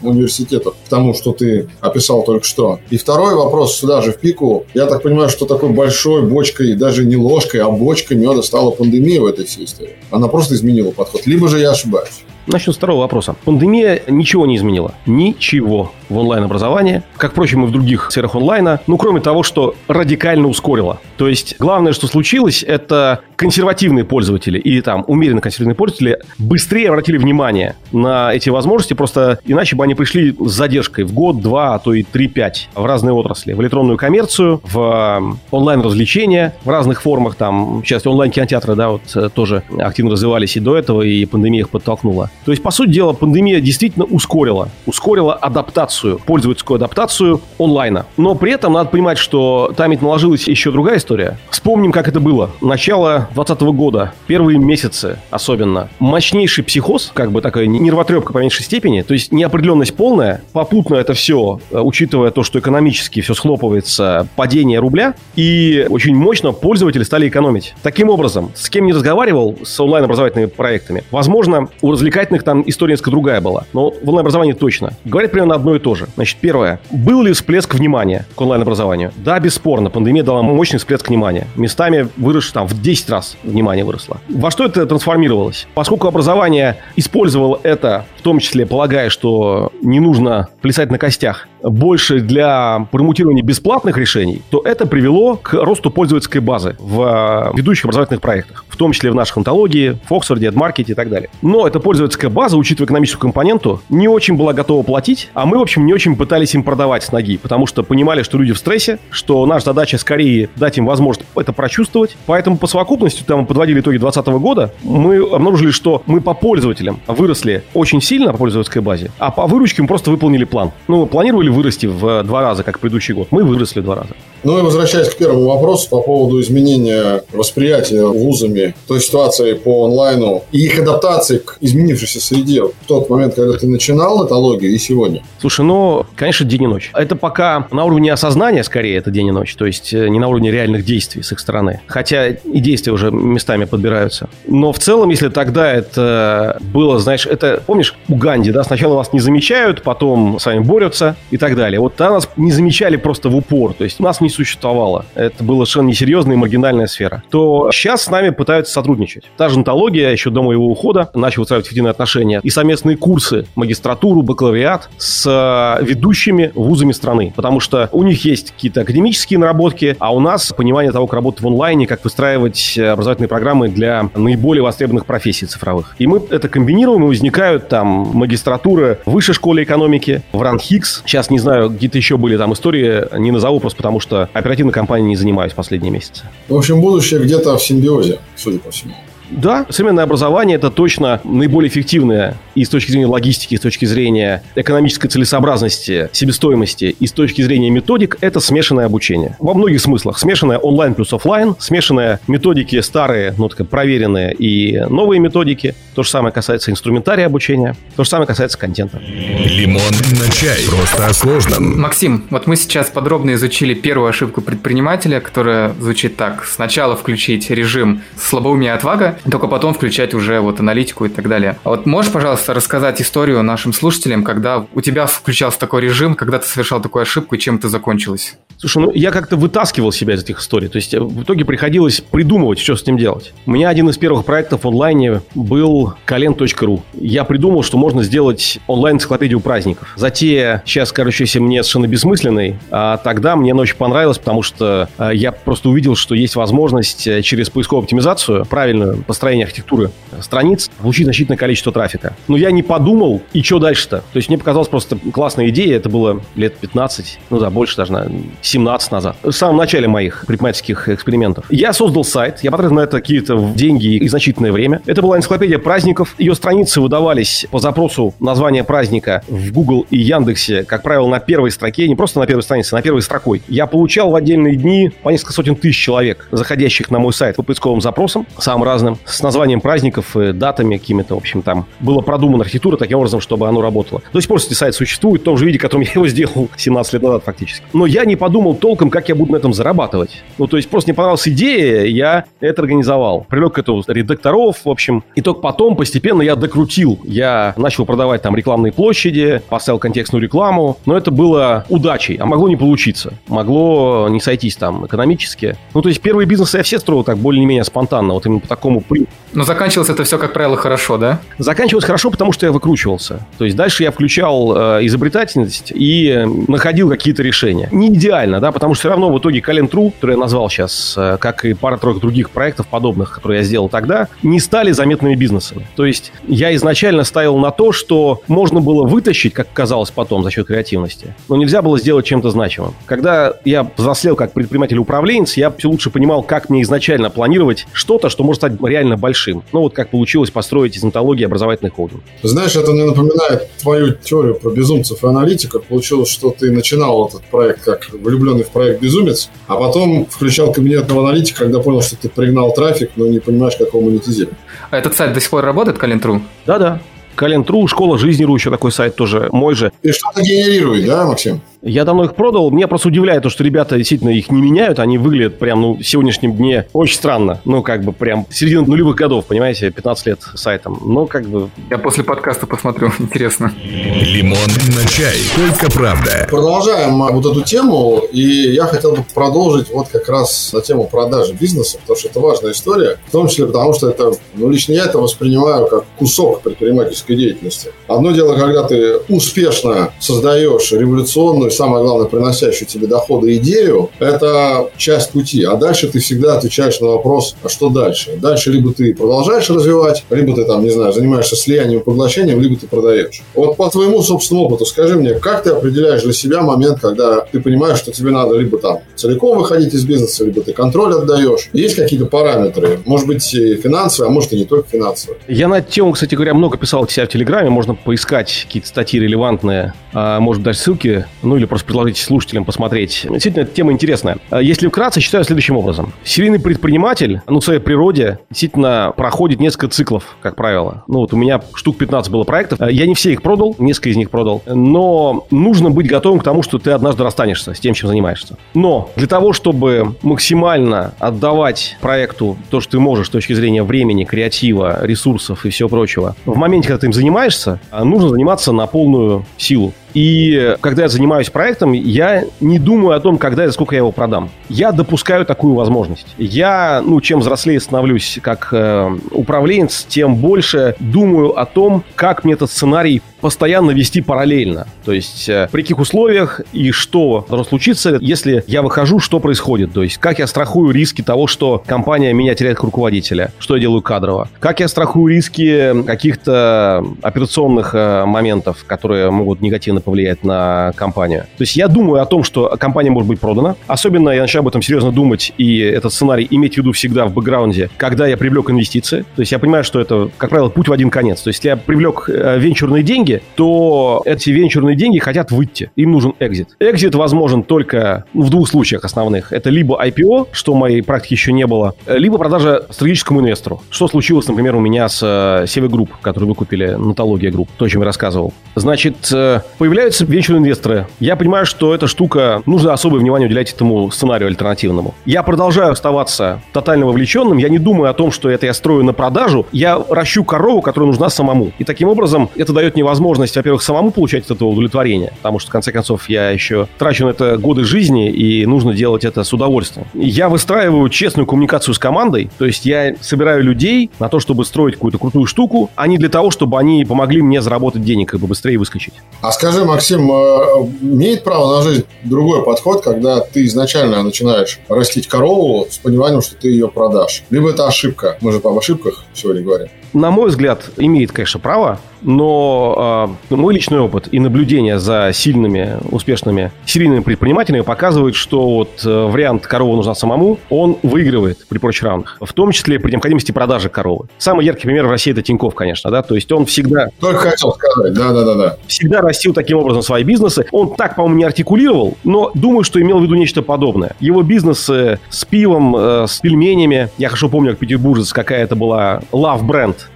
к 0.71 0.89
тому, 0.89 1.15
что 1.15 1.33
ты 1.33 1.69
описал 1.81 2.23
только 2.23 2.45
что? 2.45 2.81
И 2.91 2.97
второй 2.97 3.35
вопрос 3.35 3.77
сюда 3.77 4.03
же 4.03 4.13
в 4.13 4.19
пику. 4.19 4.67
Я 4.75 4.87
так 4.87 5.03
понимаю, 5.03 5.29
что 5.29 5.47
такой 5.47 5.71
большой 5.71 6.23
бочкой, 6.23 6.75
даже 6.75 7.05
не 7.05 7.17
ложкой, 7.17 7.61
а 7.61 7.71
бочкой 7.71 8.17
меда 8.17 8.43
стала 8.43 8.71
пандемия 8.71 9.21
в 9.21 9.27
этой 9.27 9.45
всей 9.45 9.65
истории. 9.65 9.97
Она 10.11 10.29
просто 10.29 10.55
изменила 10.55 10.91
подход. 10.91 11.27
Либо 11.27 11.49
же 11.49 11.59
я 11.59 11.71
ошибаюсь. 11.71 12.23
Начну 12.53 12.73
с 12.73 12.77
второго 12.77 13.01
вопроса. 13.01 13.37
Пандемия 13.45 14.03
ничего 14.09 14.47
не 14.47 14.57
изменила. 14.57 14.95
Ничего 15.07 15.93
в 16.09 16.19
онлайн-образовании, 16.19 17.03
как, 17.17 17.31
впрочем, 17.33 17.65
и 17.65 17.67
в 17.69 17.71
других 17.71 18.11
сферах 18.11 18.35
онлайна, 18.35 18.81
ну, 18.89 18.97
кроме 18.97 19.21
того, 19.21 19.43
что 19.45 19.77
радикально 19.87 20.49
ускорила. 20.49 20.99
То 21.17 21.29
есть, 21.29 21.55
главное, 21.61 21.93
что 21.93 22.09
случилось, 22.09 22.65
это 22.67 23.21
консервативные 23.37 24.05
пользователи 24.05 24.59
или 24.59 24.81
там 24.81 25.05
умеренно 25.07 25.41
консервативные 25.41 25.77
пользователи 25.77 26.19
быстрее 26.39 26.89
обратили 26.89 27.17
внимание 27.17 27.77
на 27.93 28.35
эти 28.35 28.51
возможности, 28.51 28.95
просто 28.95 29.39
иначе 29.47 29.77
бы 29.77 29.85
они 29.85 29.95
пришли 29.95 30.35
с 30.39 30.51
задержкой 30.51 31.05
в 31.05 31.13
год, 31.15 31.41
два, 31.41 31.75
а 31.75 31.79
то 31.79 31.95
и 31.95 32.03
три-пять 32.03 32.69
в 32.75 32.85
разные 32.85 33.13
отрасли. 33.13 33.53
В 33.53 33.63
электронную 33.63 33.97
коммерцию, 33.97 34.61
в 34.65 35.39
онлайн-развлечения 35.53 36.55
в 36.65 36.69
разных 36.69 37.03
формах, 37.03 37.37
там, 37.37 37.83
сейчас 37.85 38.07
онлайн-кинотеатры, 38.07 38.75
да, 38.75 38.91
вот 38.91 39.03
э, 39.15 39.29
тоже 39.33 39.63
активно 39.79 40.11
развивались 40.13 40.57
и 40.57 40.61
до 40.61 40.77
этого, 40.77 41.03
и 41.03 41.25
пандемия 41.25 41.61
их 41.61 41.71
подтолкнула. 41.71 42.31
То 42.45 42.53
есть, 42.53 42.63
по 42.63 42.71
сути 42.71 42.91
дела, 42.91 43.13
пандемия 43.13 43.61
действительно 43.61 44.05
ускорила. 44.05 44.69
Ускорила 44.87 45.35
адаптацию, 45.35 46.19
пользовательскую 46.19 46.77
адаптацию 46.77 47.41
онлайна. 47.59 48.07
Но 48.17 48.35
при 48.35 48.53
этом 48.53 48.73
надо 48.73 48.91
понимать, 48.91 49.19
что 49.19 49.73
там 49.77 49.91
ведь 49.91 50.03
наложилась 50.03 50.49
еще 50.49 50.71
другая 50.71 50.99
история. 50.99 51.39
Вспомним, 51.51 51.93
как 51.93 52.09
это 52.09 52.21
было. 52.21 52.51
Начало 52.61 53.29
2020 53.35 53.61
года, 53.77 54.13
первые 54.27 54.59
месяцы 54.59 55.19
особенно. 55.31 55.89
Мощнейший 55.99 56.65
психоз, 56.65 57.11
как 57.15 57.33
бы 57.33 57.41
такая 57.41 57.67
нервотрепка 57.67 58.33
по 58.33 58.39
меньшей 58.39 58.65
степени, 58.65 59.03
то 59.03 59.15
есть 59.15 59.33
неопределенность 59.33 59.95
полная. 59.95 60.43
Попутно 60.53 60.97
это 60.97 61.15
все, 61.15 61.61
э, 61.71 61.81
учитывая 61.81 62.31
то, 62.31 62.43
что 62.43 62.59
экономически 62.59 63.21
все 63.21 63.35
схлопывается, 63.35 64.29
падение 64.37 64.79
рубля, 64.79 65.15
и 65.37 65.87
очень 65.91 66.15
мощно 66.15 66.53
пользователи 66.53 67.03
стали 67.03 67.29
экономить. 67.29 67.75
Таким 67.83 68.11
образом, 68.11 68.53
с 68.55 68.71
кем 68.71 68.87
не 68.87 68.93
разговаривал 68.93 69.59
с 69.63 69.79
онлайн-образовательными 69.81 70.49
проектами, 70.49 71.05
возможно, 71.11 71.69
у 71.83 71.91
развлекательных 71.91 72.30
развлекательных 72.31 72.43
там 72.45 72.63
история 72.67 72.93
несколько 72.93 73.11
другая 73.11 73.41
была. 73.41 73.65
Но 73.73 73.91
в 73.91 74.09
онлайн-образовании 74.09 74.53
точно. 74.53 74.93
Говорят 75.05 75.33
примерно 75.33 75.55
одно 75.55 75.75
и 75.75 75.79
то 75.79 75.95
же. 75.95 76.07
Значит, 76.15 76.39
первое. 76.41 76.81
Был 76.91 77.23
ли 77.23 77.33
всплеск 77.33 77.75
внимания 77.75 78.27
к 78.35 78.41
онлайн-образованию? 78.41 79.13
Да, 79.17 79.39
бесспорно. 79.41 79.91
Пандемия 79.91 80.23
дала 80.23 80.43
мощный 80.43 80.79
всплеск 80.79 81.09
внимания. 81.09 81.47
Местами 81.57 82.09
вырос 82.17 82.53
там 82.53 82.67
в 82.67 82.81
10 82.81 83.11
раз 83.11 83.37
внимание 83.43 83.85
выросло. 83.85 84.19
Во 84.29 84.51
что 84.51 84.65
это 84.65 84.87
трансформировалось? 84.87 85.67
Поскольку 85.75 86.09
образование 86.09 86.77
использовало 86.97 87.61
это, 87.63 88.05
в 88.17 88.23
том 88.23 88.39
числе 88.39 88.67
полагая, 88.67 89.11
что 89.11 89.73
не 89.83 90.01
нужно 90.01 90.49
плясать 90.63 90.91
на 90.91 90.99
костях, 90.99 91.49
больше 91.63 92.21
для 92.21 92.87
промутирования 92.91 93.43
бесплатных 93.43 93.99
решений, 93.99 94.43
то 94.51 94.63
это 94.65 94.87
привело 94.87 95.37
к 95.37 95.53
росту 95.55 95.91
пользовательской 95.91 96.41
базы 96.41 96.77
в 96.79 97.53
ведущих 97.55 97.85
образовательных 97.85 98.21
проектах. 98.21 98.65
Том 98.81 98.93
числе 98.93 99.11
в 99.11 99.15
нашей 99.15 99.37
онтологии, 99.37 99.99
в 100.09 100.15
Оксфорде, 100.15 100.49
AdMarket 100.49 100.87
и 100.87 100.95
так 100.95 101.11
далее. 101.11 101.29
Но 101.43 101.67
эта 101.67 101.81
пользовательская 101.81 102.31
база, 102.31 102.57
учитывая 102.57 102.87
экономическую 102.87 103.21
компоненту, 103.21 103.83
не 103.91 104.09
очень 104.09 104.39
была 104.39 104.55
готова 104.55 104.83
платить, 104.83 105.29
а 105.35 105.45
мы, 105.45 105.59
в 105.59 105.61
общем, 105.61 105.85
не 105.85 105.93
очень 105.93 106.17
пытались 106.17 106.55
им 106.55 106.63
продавать 106.63 107.03
с 107.03 107.13
ноги, 107.13 107.37
потому 107.37 107.67
что 107.67 107.83
понимали, 107.83 108.23
что 108.23 108.39
люди 108.39 108.55
в 108.55 108.59
стрессе, 108.59 108.99
что 109.11 109.45
наша 109.45 109.67
задача 109.67 109.99
скорее 109.99 110.49
дать 110.57 110.79
им 110.79 110.87
возможность 110.87 111.29
это 111.37 111.53
прочувствовать. 111.53 112.17
Поэтому 112.25 112.57
по 112.57 112.67
совокупности, 112.67 113.23
там, 113.23 113.45
подводили 113.45 113.81
итоги 113.81 113.99
2020 113.99 114.41
года, 114.41 114.73
мы 114.83 115.19
обнаружили, 115.19 115.73
что 115.73 116.03
мы 116.07 116.23
по 116.23 116.33
пользователям 116.33 117.01
выросли 117.07 117.63
очень 117.75 118.01
сильно 118.01 118.33
по 118.33 118.39
пользовательской 118.39 118.81
базе, 118.81 119.11
а 119.19 119.31
по 119.31 119.47
выручке 119.47 119.83
мы 119.83 119.89
просто 119.89 120.11
выполнили 120.11 120.45
план. 120.45 120.71
Ну, 120.89 121.03
мы 121.03 121.07
планировали 121.07 121.51
вырасти 121.51 121.85
в 121.85 122.23
два 122.23 122.41
раза, 122.41 122.63
как 122.63 122.81
предыдущий 122.81 123.13
год. 123.13 123.29
Мы 123.31 123.45
выросли 123.45 123.81
в 123.81 123.85
два 123.85 123.97
раза. 123.97 124.15
Ну 124.43 124.59
и 124.59 124.63
возвращаясь 124.63 125.11
к 125.11 125.19
первому 125.19 125.45
вопросу 125.45 125.91
по 125.91 126.01
поводу 126.01 126.41
изменения 126.41 127.23
восприятия 127.31 128.07
вузами 128.07 128.70
той 128.87 129.01
ситуации 129.01 129.55
по 129.55 129.87
онлайну 129.87 130.45
и 130.53 130.65
их 130.65 130.79
адаптации 130.79 131.39
к 131.39 131.59
изменившейся 131.61 132.21
среде 132.21 132.63
в 132.63 132.73
тот 132.87 133.09
момент, 133.11 133.35
когда 133.35 133.57
ты 133.57 133.67
начинал 133.67 134.27
этологию 134.27 134.73
и 134.73 134.79
сегодня. 134.79 135.23
Слушай, 135.39 135.65
ну, 135.65 136.07
конечно, 136.17 136.47
день 136.47 136.65
и 136.65 136.67
ночь. 136.67 136.91
Это 136.95 137.17
пока 137.17 137.67
на 137.71 137.85
уровне 137.85 138.13
осознания, 138.13 138.65
скорее, 138.65 138.97
это 138.99 139.11
день 139.11 139.29
и 139.29 139.31
ночь. 139.31 139.55
То 139.55 139.67
есть 139.67 139.93
э, 139.93 140.09
не 140.09 140.19
на 140.19 140.29
уровне 140.29 140.51
реальных 140.51 140.85
действий 140.85 141.23
с 141.23 141.33
их 141.33 141.41
стороны. 141.41 141.81
Хотя 141.87 142.29
и 142.29 142.61
действия 142.61 142.93
уже 142.93 143.11
местами 143.11 143.65
подбираются. 143.65 144.29
Но 144.47 144.73
в 144.73 144.79
целом, 144.79 145.11
если 145.11 145.29
тогда 145.29 145.73
это 145.73 146.59
было, 146.61 146.99
знаешь, 146.99 147.27
это, 147.27 147.63
помнишь, 147.67 147.95
у 148.09 148.17
Ганди, 148.17 148.51
да, 148.51 148.65
сначала 148.65 148.95
вас 148.95 149.13
не 149.13 149.21
замечают, 149.21 149.83
потом 149.83 150.39
с 150.39 150.47
вами 150.47 150.61
борются 150.61 151.17
и 151.31 151.37
так 151.37 151.57
далее. 151.57 151.81
Вот 151.81 151.97
тогда 151.97 152.15
нас 152.15 152.29
не 152.37 152.53
замечали 152.53 152.97
просто 152.97 153.29
в 153.29 153.37
упор. 153.37 153.75
То 153.75 153.85
есть 153.85 154.01
нас 154.01 154.21
не 154.21 154.29
существовало. 154.29 155.07
Это 155.15 155.43
была 155.43 155.65
совершенно 155.65 155.89
несерьезная 155.89 156.35
и 156.35 156.39
маргинальная 156.39 156.87
сфера. 156.87 157.23
То 157.31 157.71
сейчас 157.73 158.05
с 158.05 158.11
нами 158.11 158.31
пытаются 158.31 158.60
сотрудничать. 158.69 159.25
Та 159.37 159.49
же 159.49 159.57
онтология 159.57 160.11
еще 160.11 160.31
до 160.31 160.43
моего 160.43 160.67
ухода 160.67 161.11
начала 161.15 161.43
устраивать 161.43 161.67
официальные 161.67 161.91
отношения 161.91 162.41
и 162.43 162.51
совместные 162.51 162.97
курсы, 162.97 163.47
магистратуру, 163.55 164.23
бакалавриат 164.23 164.91
с 164.99 165.27
э, 165.27 165.85
ведущими 165.85 166.53
вузами 166.55 166.93
страны. 166.93 167.33
Потому 167.35 167.61
что 167.61 167.89
у 167.93 168.03
них 168.03 168.25
есть 168.25 168.53
какие-то 168.53 168.83
академические 168.83 169.39
наработки, 169.39 169.97
а 169.99 170.15
у 170.15 170.21
нас 170.21 170.53
понимание 170.57 170.93
того, 170.93 171.07
как 171.07 171.15
работать 171.15 171.43
в 171.43 171.47
онлайне, 171.47 171.87
как 171.87 172.05
выстраивать 172.05 172.79
образовательные 172.79 173.29
программы 173.29 173.69
для 173.69 174.11
наиболее 174.15 174.63
востребованных 174.63 175.07
профессий 175.07 175.47
цифровых. 175.47 175.97
И 175.99 176.07
мы 176.07 176.23
это 176.31 176.49
комбинируем, 176.49 177.05
и 177.05 177.07
возникают 177.07 177.69
там 177.69 177.87
магистратуры 177.87 178.99
в 179.05 179.13
высшей 179.13 179.35
школе 179.35 179.63
экономики, 179.63 180.23
в 180.33 180.43
РАНХИКС. 180.43 181.03
Сейчас 181.07 181.31
не 181.31 181.39
знаю, 181.39 181.71
где-то 181.71 181.99
еще 181.99 182.17
были 182.17 182.37
там 182.37 182.53
истории, 182.53 183.05
не 183.19 183.31
назову 183.31 183.61
просто 183.61 183.77
потому, 183.77 184.01
что 184.01 184.29
оперативной 184.33 184.73
компанией 184.73 185.09
не 185.09 185.17
занимаюсь 185.17 185.53
последние 185.53 185.93
месяцы. 185.93 186.25
В 186.49 186.57
общем, 186.57 186.81
будущее 186.81 187.21
где-то 187.21 187.57
в 187.57 187.63
симбиозе, 187.63 188.19
судя 188.41 188.59
по 188.59 188.71
всему. 188.71 188.95
Да, 189.31 189.67
современное 189.71 190.05
образование 190.05 190.57
это 190.57 190.71
точно 190.71 191.21
наиболее 191.23 191.69
эффективное 191.69 192.37
и 192.61 192.65
с 192.67 192.69
точки 192.69 192.91
зрения 192.91 193.07
логистики, 193.07 193.55
и 193.55 193.57
с 193.57 193.61
точки 193.61 193.87
зрения 193.87 194.43
экономической 194.55 195.09
целесообразности, 195.09 196.11
себестоимости, 196.13 196.95
и 197.01 197.07
с 197.07 197.13
точки 197.13 197.41
зрения 197.41 197.71
методик 197.71 198.19
это 198.21 198.39
смешанное 198.41 198.85
обучение. 198.85 199.35
Во 199.39 199.55
многих 199.55 199.81
смыслах. 199.81 200.19
Смешанное 200.19 200.59
онлайн 200.59 200.93
плюс 200.93 201.11
офлайн, 201.15 201.57
смешанное 201.59 202.21
методики 202.29 202.79
старые, 202.83 203.35
ну, 203.39 203.49
так, 203.49 203.67
проверенные 203.67 204.35
и 204.35 204.79
новые 204.91 205.21
методики. 205.21 205.75
То 205.95 206.03
же 206.03 206.11
самое 206.11 206.35
касается 206.35 206.71
инструментария 206.71 207.25
обучения, 207.25 207.77
то 207.97 208.05
же 208.05 208.11
самое 208.11 208.27
касается 208.27 208.59
контента. 208.59 208.99
Лимон 208.99 209.81
на 210.21 210.31
чай. 210.31 210.59
Просто 210.69 211.07
о 211.07 211.15
сложном. 211.15 211.81
Максим, 211.81 212.27
вот 212.29 212.47
мы 212.47 212.57
сейчас 212.57 212.91
подробно 212.91 213.33
изучили 213.35 213.73
первую 213.73 214.11
ошибку 214.11 214.43
предпринимателя, 214.43 215.21
которая 215.21 215.73
звучит 215.81 216.17
так. 216.17 216.45
Сначала 216.45 216.95
включить 216.95 217.49
режим 217.49 218.03
слабоумия 218.21 218.75
отвага, 218.75 219.19
только 219.31 219.47
потом 219.47 219.73
включать 219.73 220.13
уже 220.13 220.41
вот 220.41 220.61
аналитику 220.61 221.07
и 221.07 221.09
так 221.09 221.27
далее. 221.27 221.57
А 221.65 221.71
вот 221.71 221.87
можешь, 221.87 222.13
пожалуйста, 222.13 222.50
рассказать 222.55 223.01
историю 223.01 223.43
нашим 223.43 223.73
слушателям, 223.73 224.25
когда 224.25 224.67
у 224.75 224.81
тебя 224.81 225.07
включался 225.07 225.59
такой 225.59 225.83
режим, 225.83 226.15
когда 226.15 226.39
ты 226.39 226.47
совершал 226.47 226.81
такую 226.81 227.03
ошибку 227.03 227.35
и 227.35 227.39
чем 227.39 227.57
это 227.57 227.69
закончилось? 227.69 228.37
Слушай, 228.61 228.83
ну 228.83 228.93
я 228.93 229.11
как-то 229.11 229.37
вытаскивал 229.37 229.91
себя 229.91 230.15
из 230.15 230.23
этих 230.23 230.41
историй. 230.41 230.69
То 230.69 230.77
есть 230.77 230.93
э, 230.93 231.01
в 231.01 231.23
итоге 231.23 231.47
приходилось 231.47 232.03
придумывать, 232.03 232.59
что 232.59 232.77
с 232.77 232.83
этим 232.83 232.99
делать. 232.99 233.33
У 233.47 233.53
меня 233.53 233.71
один 233.71 233.89
из 233.89 233.97
первых 233.97 234.27
проектов 234.27 234.65
в 234.65 234.69
онлайне 234.69 235.23
был 235.35 235.95
кален.ру. 236.05 236.83
Я 236.93 237.25
придумал, 237.25 237.63
что 237.63 237.79
можно 237.79 238.03
сделать 238.03 238.59
онлайн-энциклопедию 238.67 239.41
праздников. 239.41 239.89
Затея 239.97 240.63
сейчас, 240.67 240.93
кажущаяся 240.93 241.41
мне 241.41 241.63
совершенно 241.63 241.87
бессмысленной, 241.87 242.59
а 242.71 242.99
тогда 242.99 243.35
мне 243.35 243.53
она 243.53 243.63
очень 243.63 243.77
понравилась, 243.77 244.19
потому 244.19 244.43
что 244.43 244.91
э, 244.99 245.11
я 245.15 245.33
просто 245.33 245.71
увидел, 245.71 245.97
что 245.97 246.15
есть 246.15 246.37
возможность 246.37 247.07
э, 247.07 247.23
через 247.23 247.49
поисковую 247.49 247.85
оптимизацию, 247.85 248.45
правильную 248.45 249.03
построение 249.05 249.45
архитектуры 249.45 249.91
страниц, 250.21 250.71
получить 250.83 251.05
значительное 251.05 251.39
количество 251.39 251.73
трафика. 251.73 252.15
Но 252.31 252.37
я 252.37 252.53
не 252.53 252.63
подумал, 252.63 253.23
и 253.33 253.43
что 253.43 253.59
дальше-то? 253.59 254.05
То 254.13 254.17
есть 254.17 254.29
мне 254.29 254.39
показалась 254.39 254.69
просто 254.69 254.97
классная 255.13 255.49
идея, 255.49 255.77
это 255.77 255.89
было 255.89 256.21
лет 256.37 256.57
15, 256.59 257.19
ну 257.29 257.41
да, 257.41 257.51
больше 257.51 257.77
даже, 257.77 257.93
наверное, 257.93 258.23
17 258.41 258.93
назад. 258.93 259.17
В 259.25 259.33
самом 259.33 259.57
начале 259.57 259.89
моих 259.89 260.25
предпринимательских 260.29 260.89
экспериментов. 260.89 261.47
Я 261.51 261.73
создал 261.73 262.05
сайт, 262.05 262.45
я 262.45 262.53
потратил 262.53 262.77
на 262.77 262.81
это 262.83 262.99
какие-то 262.99 263.51
деньги 263.57 263.97
и 263.97 264.09
значительное 264.09 264.53
время. 264.53 264.81
Это 264.87 265.03
была 265.03 265.17
энциклопедия 265.17 265.59
праздников. 265.59 266.15
Ее 266.19 266.37
страницы 266.37 266.81
выдавались 266.81 267.49
по 267.51 267.59
запросу 267.59 268.15
названия 268.21 268.63
праздника 268.63 269.25
в 269.27 269.51
Google 269.51 269.85
и 269.91 269.99
Яндексе, 269.99 270.63
как 270.63 270.85
правило, 270.85 271.09
на 271.09 271.19
первой 271.19 271.51
строке, 271.51 271.89
не 271.89 271.97
просто 271.97 272.21
на 272.21 272.29
первой 272.29 272.45
странице, 272.45 272.75
а 272.75 272.77
на 272.77 272.83
первой 272.83 273.03
строкой. 273.03 273.43
Я 273.49 273.67
получал 273.67 274.13
в 274.13 274.15
отдельные 274.15 274.55
дни 274.55 274.93
по 275.03 275.11
несколько 275.11 275.33
сотен 275.33 275.57
тысяч 275.57 275.83
человек, 275.83 276.29
заходящих 276.31 276.93
на 276.93 277.01
мой 277.01 277.13
сайт 277.13 277.35
по 277.35 277.43
поисковым 277.43 277.81
запросам, 277.81 278.25
самым 278.39 278.63
разным, 278.63 278.99
с 279.05 279.21
названием 279.21 279.61
праздников, 279.61 280.15
датами 280.15 280.77
какими-то, 280.77 281.17
в 281.17 281.19
общем, 281.19 281.43
там 281.43 281.67
была 281.81 282.03
продумана 282.21 282.43
архитектура 282.43 282.77
таким 282.77 282.99
образом, 282.99 283.23
чтобы 283.23 283.49
оно 283.49 283.63
работало. 283.63 284.03
До 284.13 284.21
сих 284.21 284.29
пор, 284.29 284.39
кстати, 284.39 284.55
сайт 284.55 284.75
существует 284.75 285.23
в 285.23 285.25
том 285.25 285.39
же 285.39 285.47
виде, 285.47 285.59
в 285.59 285.63
котором 285.63 285.83
я 285.85 285.93
его 285.95 286.07
сделал 286.07 286.51
17 286.55 286.93
лет 286.93 287.03
назад 287.03 287.25
фактически. 287.25 287.65
Но 287.73 287.87
я 287.87 288.05
не 288.05 288.17
подумал 288.17 288.55
толком, 288.55 288.91
как 288.91 289.09
я 289.09 289.15
буду 289.15 289.33
на 289.33 289.37
этом 289.37 289.55
зарабатывать. 289.55 290.23
Ну, 290.37 290.47
то 290.47 290.59
есть 290.59 290.69
просто 290.69 290.91
не 290.91 290.95
понравилась 290.95 291.27
идея, 291.27 291.85
я 291.85 292.25
это 292.41 292.61
организовал. 292.61 293.27
Привлек 293.29 293.55
к 293.55 293.59
этому 293.59 293.83
редакторов, 293.89 294.65
в 294.65 294.69
общем. 294.69 295.03
И 295.15 295.23
только 295.23 295.41
потом 295.41 295.77
постепенно 295.77 296.21
я 296.21 296.37
докрутил. 296.37 297.01
Я 297.05 297.55
начал 297.57 297.87
продавать 297.87 298.21
там 298.21 298.37
рекламные 298.37 298.73
площади, 298.73 299.41
поставил 299.49 299.79
контекстную 299.79 300.23
рекламу. 300.23 300.77
Но 300.85 300.97
это 300.97 301.11
было 301.11 301.65
удачей, 301.71 302.17
а 302.17 302.27
могло 302.27 302.49
не 302.51 302.57
получиться. 302.57 303.15
Могло 303.29 304.09
не 304.11 304.21
сойтись 304.21 304.57
там 304.57 304.85
экономически. 304.85 305.57
Ну, 305.73 305.81
то 305.81 305.89
есть 305.89 306.03
первые 306.03 306.27
бизнесы 306.27 306.59
я 306.59 306.63
все 306.63 306.79
строил 306.79 307.03
так 307.03 307.17
более-менее 307.17 307.65
спонтанно, 307.65 308.13
вот 308.13 308.27
именно 308.27 308.41
по 308.41 308.49
такому 308.49 308.83
принципу. 308.83 309.15
Но 309.33 309.45
заканчивалось 309.45 309.89
это 309.89 310.05
все, 310.05 310.19
как 310.19 310.33
правило, 310.33 310.57
хорошо, 310.57 310.99
да? 310.99 311.21
Заканчивалось 311.39 311.85
хорошо, 311.85 312.10
потому 312.11 312.33
что 312.33 312.47
я 312.47 312.53
выкручивался. 312.53 313.27
То 313.39 313.45
есть 313.45 313.57
дальше 313.57 313.83
я 313.83 313.91
включал 313.91 314.57
э, 314.57 314.87
изобретательность 314.87 315.73
и 315.75 316.25
находил 316.49 316.89
какие-то 316.89 317.23
решения. 317.23 317.69
Не 317.73 317.89
идеально, 317.89 318.41
да, 318.41 318.53
потому 318.53 318.75
что 318.75 318.81
все 318.81 318.89
равно 318.91 319.13
в 319.13 319.19
итоге 319.19 319.41
Кален.ру, 319.41 319.91
который 319.91 320.13
я 320.13 320.19
назвал 320.19 320.49
сейчас, 320.51 320.95
э, 320.97 321.17
как 321.21 321.45
и 321.45 321.55
пара-тройка 321.55 322.01
других 322.01 322.31
проектов 322.31 322.67
подобных, 322.67 323.15
которые 323.15 323.39
я 323.39 323.45
сделал 323.45 323.69
тогда, 323.69 324.09
не 324.23 324.41
стали 324.41 324.73
заметными 324.73 325.15
бизнесами. 325.15 325.67
То 325.77 325.85
есть 325.85 326.13
я 326.27 326.55
изначально 326.55 327.05
ставил 327.05 327.39
на 327.39 327.51
то, 327.51 327.73
что 327.73 328.23
можно 328.29 328.61
было 328.61 328.87
вытащить, 328.87 329.33
как 329.35 329.53
казалось 329.53 329.91
потом, 329.91 330.23
за 330.23 330.31
счет 330.31 330.47
креативности, 330.47 331.15
но 331.29 331.37
нельзя 331.37 331.63
было 331.63 331.79
сделать 331.79 332.07
чем-то 332.07 332.31
значимым. 332.31 332.75
Когда 332.87 333.35
я 333.45 333.69
взрослел 333.77 334.17
как 334.17 334.33
предприниматель-управленец, 334.33 335.37
я 335.37 335.51
все 335.51 335.69
лучше 335.69 335.91
понимал, 335.91 336.23
как 336.23 336.49
мне 336.51 336.63
изначально 336.63 337.11
планировать 337.11 337.67
что-то, 337.73 338.09
что 338.09 338.25
может 338.25 338.41
стать 338.41 338.53
реально 338.63 338.97
большим. 338.97 339.43
Ну, 339.53 339.61
вот 339.61 339.75
как 339.75 339.91
получилось 339.91 340.31
построить 340.31 340.77
из 340.77 340.85
антологии 340.85 341.25
образовательный 341.25 341.71
холдинг. 341.71 342.00
Знаешь, 342.23 342.55
это 342.57 342.73
мне 342.73 342.85
напоминает 342.85 343.51
твою 343.61 343.95
теорию 343.95 344.35
про 344.35 344.51
безумцев 344.51 345.03
и 345.03 345.07
аналитиков. 345.07 345.65
Получилось, 345.65 346.09
что 346.09 346.31
ты 346.31 346.51
начинал 346.51 347.09
этот 347.09 347.23
проект 347.25 347.65
как 347.65 347.89
влюбленный 347.91 348.45
в 348.45 348.51
проект 348.51 348.81
безумец, 348.81 349.31
а 349.47 349.57
потом 349.57 350.07
включал 350.07 350.53
кабинетного 350.53 351.09
аналитика, 351.09 351.41
когда 351.45 351.61
понял, 351.61 351.83
что 351.83 351.97
ты 351.97 352.09
пригнал 352.09 352.53
трафик, 352.53 352.91
но 352.97 353.07
не 353.07 353.21
понимаешь, 353.21 353.57
как 353.57 353.69
его 353.69 353.81
монетизировать. 353.81 354.37
А 354.71 354.79
этот 354.79 354.95
сайт 354.95 355.13
до 355.15 355.21
сих 355.21 355.31
пор 355.31 355.45
работает, 355.45 355.79
Калинтру? 355.79 356.23
Да-да. 356.47 356.81
Кален.ру, 357.17 357.67
школа 357.67 357.99
жизни.ру, 357.99 358.35
еще 358.35 358.51
такой 358.51 358.73
сайт 358.73 358.97
тоже 358.97 359.29
мой 359.33 359.55
же. 359.55 359.73
И 359.83 359.93
что-то 359.93 360.23
генерирует, 360.23 360.87
да, 360.87 361.05
Максим? 361.07 361.43
Я 361.63 361.85
давно 361.85 362.05
их 362.05 362.15
продал. 362.15 362.51
Меня 362.51 362.69
просто 362.69 362.89
удивляет 362.89 363.23
то, 363.23 363.29
что 363.29 363.45
ребята 363.45 363.77
действительно 363.77 364.09
их 364.11 364.31
не 364.31 364.41
меняют. 364.41 364.79
Они 364.79 364.97
выглядят 364.97 365.39
прям, 365.39 365.61
ну, 365.61 365.75
в 365.75 365.83
сегодняшнем 365.83 366.35
дне 366.35 366.67
очень 366.73 366.97
странно. 366.97 367.41
Ну, 367.45 367.63
как 367.63 367.85
бы 367.85 367.93
прям 367.93 368.27
середина 368.31 368.63
нулевых 368.63 368.97
годов, 368.97 369.27
понимаете, 369.27 369.71
15 369.71 370.07
лет 370.07 370.21
сайтом. 370.37 370.81
Но 370.85 371.07
как 371.07 371.27
бы... 371.27 371.51
Я 371.69 371.77
после 371.77 372.03
подкаста 372.03 372.47
посмотрю, 372.47 372.91
интересно. 372.99 373.53
Лимон 373.63 374.39
на 374.75 374.89
чай. 374.89 375.19
Только 375.37 375.71
правда. 375.71 376.27
Продолжаем 376.31 376.99
вот 376.99 377.27
эту 377.27 377.43
тему. 377.43 378.03
И 378.11 378.23
я 378.53 378.65
хотел 378.65 378.93
бы 378.93 379.05
продолжить 379.15 379.71
вот 379.71 379.89
как 379.89 380.09
раз 380.09 380.53
на 380.55 380.63
тему 380.63 380.85
продажи 380.85 381.35
бизнеса, 381.35 381.79
потому 381.79 381.99
что 381.99 382.09
это 382.09 382.21
важная 382.21 382.53
история. 382.53 382.97
В 383.09 383.13
том 383.13 383.29
числе 383.29 383.47
потому, 383.47 383.75
что 383.75 383.91
это, 383.91 384.13
ну, 384.35 384.49
лично 384.49 384.73
я 384.73 384.87
это 384.87 384.99
воспринимаю 384.99 385.67
как 385.67 385.85
кусок 385.99 386.41
предпринимательской 386.41 387.17
деятельности. 387.17 387.71
Одно 387.87 388.13
дело, 388.13 388.35
когда 388.35 388.63
ты 388.63 388.97
успешно 389.09 389.93
создаешь 390.01 390.73
революционную 390.73 391.50
и 391.51 391.53
самое 391.53 391.85
главное, 391.85 392.07
приносящую 392.07 392.69
тебе 392.69 392.87
доходы 392.87 393.37
идею, 393.37 393.91
это 393.99 394.71
часть 394.77 395.11
пути. 395.11 395.45
А 395.45 395.57
дальше 395.57 395.89
ты 395.89 395.99
всегда 396.01 396.37
отвечаешь 396.37 396.81
на 396.81 396.89
вопрос, 396.89 397.37
а 397.43 397.49
что 397.49 397.69
дальше? 397.69 398.17
Дальше 398.17 398.51
либо 398.51 398.73
ты 398.73 398.95
продолжаешь 398.95 399.51
развивать, 399.51 400.05
либо 400.11 400.35
ты 400.35 400.45
там, 400.45 400.63
не 400.63 400.71
знаю, 400.71 400.93
занимаешься 400.93 401.37
слиянием 401.37 401.81
и 401.81 401.85
поглощением, 401.85 402.41
либо 402.41 402.57
ты 402.57 402.67
продаешь. 402.67 403.23
Вот 403.35 403.57
по 403.57 403.69
твоему 403.69 404.03
собственному 404.03 404.47
опыту 404.47 404.65
скажи 404.65 404.97
мне, 404.97 405.15
как 405.15 405.43
ты 405.43 405.51
определяешь 405.51 406.03
для 406.03 406.13
себя 406.13 406.43
момент, 406.43 406.81
когда 406.81 407.21
ты 407.21 407.41
понимаешь, 407.41 407.79
что 407.79 407.93
тебе 407.93 408.11
надо 408.11 408.37
либо 408.37 408.59
там 408.59 408.81
целиком 408.95 409.39
выходить 409.39 409.75
из 409.75 409.85
бизнеса, 409.85 410.25
либо 410.25 410.43
ты 410.43 410.53
контроль 410.53 410.95
отдаешь. 410.95 411.49
Есть 411.53 411.77
какие-то 411.77 412.07
параметры, 412.07 412.81
может 412.87 413.07
быть, 413.07 413.25
финансовые, 413.25 414.11
а 414.11 414.13
может 414.13 414.33
и 414.33 414.39
не 414.39 414.45
только 414.45 414.69
финансовые. 414.69 415.19
Я 415.29 415.49
на 415.49 415.59
эту 415.59 415.71
тему, 415.71 415.93
кстати 415.93 416.15
говоря, 416.15 416.35
много 416.35 416.57
писал 416.57 416.87
себя 416.89 417.07
в 417.07 417.09
Телеграме, 417.09 417.51
можно 417.51 417.75
поискать 417.75 418.45
какие-то 418.47 418.69
статьи 418.69 419.01
релевантные, 419.01 419.75
а, 419.93 420.21
может 420.21 420.43
дать 420.43 420.57
ссылки, 420.57 421.07
ну 421.23 421.37
или 421.41 421.47
просто 421.47 421.67
предложить 421.67 421.97
слушателям 421.97 422.45
посмотреть. 422.45 423.07
Действительно, 423.09 423.43
эта 423.43 423.55
тема 423.55 423.73
интересная. 423.73 424.19
А, 424.31 424.43
если 424.43 424.69
вкратце, 424.69 425.01
считаю 425.01 425.25
следующим 425.25 425.57
образом. 425.57 425.93
Серийный 426.05 426.39
предприниматель, 426.39 427.23
ну, 427.27 427.41
в 427.41 427.45
своей 427.45 427.61
природе, 427.61 428.19
действительно 428.29 428.93
проходит 428.97 429.41
несколько 429.41 429.69
циклов, 429.69 430.17
как 430.21 430.37
правило. 430.37 430.85
Ну, 430.87 431.01
вот 431.01 431.15
у 431.15 431.17
меня 431.17 431.41
штук 431.55 431.79
15 431.79 432.13
было 432.13 432.25
проектов. 432.25 432.61
А, 432.61 432.71
я 432.71 432.87
не 432.87 432.95
все 432.95 433.13
их 433.13 433.23
продал, 433.23 433.57
несколько 433.59 433.89
из 433.89 433.97
них 433.97 434.11
продал. 434.11 434.43
Но 434.47 435.27
нужно 435.31 435.71
быть 435.71 435.87
готовым 435.87 436.21
к 436.21 436.25
тому, 436.25 436.43
что 436.43 436.59
ты 436.59 436.73
однажды 436.73 437.05
расстанешься 437.05 437.55
с 437.55 437.61
тем, 437.61 437.73
чем 437.73 437.89
занимаешься. 437.89 438.37
Но 438.53 438.91
для 438.97 439.07
того, 439.07 439.33
чтобы 439.33 439.97
максимально 440.03 440.93
отдавать 440.99 441.79
проекту 441.81 442.37
то, 442.51 442.61
что 442.61 442.73
ты 442.73 442.81
можешь 442.81 443.07
с 443.07 443.11
точки 443.11 443.33
зрения 443.33 443.63
времени, 443.63 444.05
креатива, 444.05 444.85
ресурсов 444.85 445.47
и 445.47 445.51
всего 445.51 445.71
прочего, 445.71 446.15
в 446.27 446.37
моменте, 446.37 446.69
когда 446.69 446.81
ты 446.81 446.87
им 446.87 446.93
занимаешься, 446.93 447.61
нужно 447.73 448.11
заниматься 448.11 448.53
на 448.53 448.67
полную 448.67 449.25
силу. 449.39 449.73
И 449.95 450.57
когда 450.61 450.83
я 450.83 450.89
занимаюсь 450.89 451.31
проектом, 451.31 451.73
я 451.73 452.25
не 452.41 452.59
думаю 452.59 452.97
о 452.97 453.01
том, 453.01 453.19
когда 453.19 453.45
и 453.45 453.51
сколько 453.51 453.75
я 453.75 453.79
его 453.79 453.93
продам. 453.93 454.31
Я 454.49 454.73
допускаю 454.73 455.25
такую 455.25 455.55
возможность. 455.55 456.07
Я, 456.19 456.83
ну, 456.85 457.01
чем 457.01 457.21
взрослее 457.21 457.61
становлюсь 457.61 458.19
как 458.23 458.49
э, 458.53 458.91
управленец, 459.11 459.85
тем 459.89 460.17
больше 460.17 460.75
думаю 460.79 461.39
о 461.39 461.47
том, 461.47 461.85
как 461.95 462.25
мне 462.25 462.35
этот 462.35 462.51
сценарий 462.51 463.03
постоянно 463.21 463.71
вести 463.71 464.01
параллельно. 464.01 464.67
То 464.85 464.93
есть 464.93 465.29
э, 465.29 465.49
при 465.51 465.63
каких 465.63 465.79
условиях 465.79 466.41
и 466.53 466.71
что 466.71 467.27
должно 467.29 467.45
случиться, 467.45 467.99
если 468.01 468.45
я 468.47 468.63
выхожу, 468.63 468.99
что 468.99 469.21
происходит. 469.21 469.73
То 469.73 469.83
есть 469.83 469.99
как 469.99 470.19
я 470.19 470.27
страхую 470.27 470.73
риски 470.73 471.03
того, 471.03 471.27
что 471.27 471.63
компания 471.67 472.13
меня 472.13 472.35
теряет 472.35 472.57
как 472.57 472.65
руководителя, 472.65 473.33
что 473.39 473.57
я 473.57 473.61
делаю 473.61 473.83
кадрово. 473.83 474.29
Как 474.41 474.61
я 474.61 474.69
страхую 474.69 475.15
риски 475.15 475.83
каких-то 475.85 476.85
операционных 477.03 477.75
э, 477.75 478.05
моментов, 478.05 478.65
которые 478.67 479.11
могут 479.11 479.41
негативно 479.41 479.81
повлияет 479.81 480.25
на 480.25 480.73
компанию. 480.77 481.23
То 481.37 481.43
есть 481.43 481.57
я 481.57 481.69
думаю 481.69 482.03
о 482.03 482.07
том, 482.07 482.23
что 482.23 482.57
компания 482.59 482.91
может 482.91 483.09
быть 483.09 483.21
продана. 483.21 483.57
Особенно 483.67 484.11
я 484.11 484.23
начал 484.23 484.41
об 484.41 484.49
этом 484.49 484.63
серьезно 484.63 484.93
думать 484.93 485.33
и 485.39 485.59
этот 485.59 485.93
сценарий 485.93 486.27
иметь 486.31 486.55
в 486.55 486.59
виду 486.59 486.73
всегда 486.73 487.07
в 487.07 487.13
бэкграунде, 487.13 487.71
когда 487.77 488.07
я 488.07 488.17
привлек 488.17 488.51
инвестиции. 488.51 489.05
То 489.17 489.23
есть 489.23 489.33
я 489.33 489.39
понимаю, 489.39 489.65
что 489.65 489.81
это, 489.81 490.11
как 490.17 490.31
правило, 490.31 490.49
путь 490.49 490.69
в 490.69 490.73
один 490.73 490.91
конец. 490.91 491.23
То 491.23 491.29
есть 491.29 491.45
я 491.45 491.57
привлек 491.57 492.09
э, 492.09 492.39
венчурные 492.39 492.83
деньги, 492.83 493.10
то 493.35 494.03
эти 494.05 494.31
венчурные 494.31 494.77
деньги 494.77 494.99
хотят 494.99 495.31
выйти. 495.31 495.71
Им 495.77 495.93
нужен 495.93 496.15
экзит. 496.21 496.49
Экзит 496.61 496.95
возможен 496.95 497.43
только 497.43 498.05
в 498.15 498.31
двух 498.31 498.49
случаях 498.49 498.85
основных. 498.85 499.33
Это 499.33 499.51
либо 499.51 499.83
IPO, 499.85 500.29
что 500.33 500.53
в 500.53 500.57
моей 500.57 500.83
практике 500.83 501.15
еще 501.15 501.33
не 501.33 501.47
было, 501.47 501.75
либо 501.87 502.19
продажа 502.19 502.67
стратегическому 502.71 503.21
инвестору. 503.21 503.63
Что 503.71 503.89
случилось, 503.89 504.29
например, 504.29 504.57
у 504.57 504.61
меня 504.61 504.89
с 504.89 505.03
CV 505.03 505.69
Group, 505.69 505.91
который 506.03 506.27
вы 506.27 506.35
купили, 506.35 506.77
Натология 506.79 507.31
Group, 507.31 507.49
то, 507.57 507.65
о 507.65 507.69
чем 507.69 507.81
я 507.81 507.87
рассказывал. 507.87 508.33
Значит, 508.55 509.11
э, 509.13 509.41
Появляются 509.59 510.05
венчурные 510.05 510.41
инвесторы. 510.41 510.87
Я 511.01 511.17
понимаю, 511.17 511.47
что 511.47 511.75
эта 511.75 511.87
штука, 511.87 512.43
нужно 512.47 512.73
особое 512.73 513.01
внимание 513.01 513.27
уделять 513.27 513.53
этому 513.53 513.91
сценарию 513.91 514.29
альтернативному. 514.29 514.95
Я 515.05 515.23
продолжаю 515.23 515.73
оставаться 515.73 516.41
тотально 516.53 516.87
вовлеченным. 516.87 517.39
Я 517.39 517.49
не 517.49 517.59
думаю 517.59 517.91
о 517.91 517.95
том, 517.95 518.11
что 518.11 518.31
это 518.31 518.47
я 518.47 518.55
строю 518.55 518.85
на 518.85 518.93
продажу. 518.93 519.47
Я 519.53 519.83
ращу 519.89 520.25
корову, 520.25 520.63
которая 520.63 520.89
нужна 520.89 521.11
самому. 521.11 521.53
И 521.59 521.65
таким 521.65 521.89
образом 521.89 522.31
это 522.37 522.53
дает 522.53 522.75
мне 522.75 522.85
возможность, 522.85 523.00
во-первых, 523.37 523.63
самому 523.63 523.91
получать 523.91 524.25
от 524.25 524.33
этого 524.33 524.49
удовлетворение. 524.49 525.13
Потому 525.17 525.39
что, 525.39 525.51
в 525.51 525.53
конце 525.53 525.73
концов, 525.73 526.09
я 526.09 526.31
еще 526.31 526.69
трачу 526.79 527.07
на 527.07 527.11
это 527.11 527.37
годы 527.37 527.65
жизни, 527.65 528.11
и 528.11 528.47
нужно 528.47 528.75
делать 528.75 529.05
это 529.05 529.25
с 529.25 529.33
удовольствием. 529.33 529.87
Я 529.95 530.29
выстраиваю 530.29 530.89
честную 530.89 531.27
коммуникацию 531.27 531.75
с 531.75 531.79
командой. 531.79 532.31
То 532.39 532.47
есть 532.47 532.67
я 532.67 532.95
собираю 533.01 533.43
людей 533.43 533.91
на 533.99 534.09
то, 534.09 534.21
чтобы 534.21 534.45
строить 534.45 534.75
какую-то 534.75 534.99
крутую 534.99 535.27
штуку, 535.27 535.71
а 535.77 535.87
не 535.87 535.99
для 535.99 536.09
того, 536.09 536.31
чтобы 536.31 536.59
они 536.59 536.85
помогли 536.85 537.23
мне 537.23 537.41
заработать 537.41 537.83
денег, 537.83 538.15
бы 538.15 538.27
быстрее 538.27 538.59
выскочить. 538.59 538.95
А 539.23 539.33
скажи, 539.33 539.65
Максим, 539.65 540.11
э, 540.11 540.69
имеет 540.83 541.25
право 541.25 541.57
на 541.57 541.63
жизнь 541.63 541.85
другой 542.05 542.45
подход, 542.45 542.83
когда 542.83 543.21
ты 543.21 543.45
изначально 543.47 544.03
начинаешь 544.03 544.61
растить 544.69 545.09
корову 545.09 545.67
с 545.71 545.79
пониманием, 545.79 546.23
что 546.23 546.37
ты 546.37 546.49
ее 546.49 546.69
продашь? 546.69 547.25
Либо 547.31 547.51
это 547.51 547.67
ошибка? 547.67 548.19
Мы 548.21 548.33
же 548.33 548.39
об 548.39 548.59
ошибках 548.59 549.05
сегодня 549.15 549.43
говорим. 549.43 549.69
На 549.93 550.11
мой 550.11 550.29
взгляд, 550.29 550.71
имеет, 550.77 551.13
конечно, 551.13 551.41
право, 551.41 551.81
но 552.03 553.17
э, 553.31 553.35
мой 553.35 553.55
личный 553.55 553.81
опыт 553.81 554.09
и 554.11 554.21
наблюдение 554.21 554.79
за 554.79 555.11
сильными, 555.13 555.77
успешными 555.91 556.53
серийными 556.65 557.01
предпринимателями 557.01 557.63
показывают, 557.63 558.15
что 558.17 558.49
вот 558.49 558.83
э, 558.85 558.89
вариант 558.89 559.47
«корова 559.47 559.77
нужна 559.77 559.95
самому», 559.95 560.39
он 560.49 560.79
выигрывает 560.83 561.47
при 561.49 561.59
прочих 561.59 561.85
равных. 561.85 562.17
В 562.21 562.33
том 562.33 562.53
числе 562.53 562.79
при 562.79 562.93
необходимости 562.93 563.33
продажи 563.33 563.69
коровы. 563.69 564.07
Самый 564.19 564.47
яркий 564.47 564.63
пример 564.63 564.87
в 564.87 564.91
России– 564.91 565.11
это 565.13 565.23
Тиньков, 565.23 565.55
конечно, 565.55 565.91
да, 565.91 566.03
то 566.03 566.15
есть 566.15 566.31
он 566.33 566.47
всегда... 566.47 566.89
Только 567.01 567.31
хотел 567.31 567.53
сказать, 567.53 567.93
да-да-да. 567.93 568.57
Всегда 568.67 569.01
растил 569.01 569.35
таким 569.35 569.59
образом 569.59 569.83
свои 569.83 570.05
бизнесы. 570.05 570.47
Он 570.53 570.75
так, 570.75 570.97
по-моему, 570.97 571.19
не 571.19 571.25
артикулировал, 571.25 571.97
но 572.05 572.31
думаю, 572.35 572.65
что 572.65 572.81
имел 572.81 573.01
в 573.01 573.03
виду 573.03 573.15
нечто 573.15 573.43
подобное. 573.43 573.97
Его 574.01 574.23
бизнесы 574.23 574.99
с 575.09 575.25
пивом, 575.25 575.77
э, 575.77 576.07
с 576.09 576.19
пельменями, 576.21 576.89
я 576.99 577.09
хорошо 577.09 577.29
помню, 577.29 577.51
как 577.51 577.59
петербуржец, 577.59 578.13
какая 578.13 578.45
это 578.45 578.57
была 578.57 579.03
love 579.13 579.43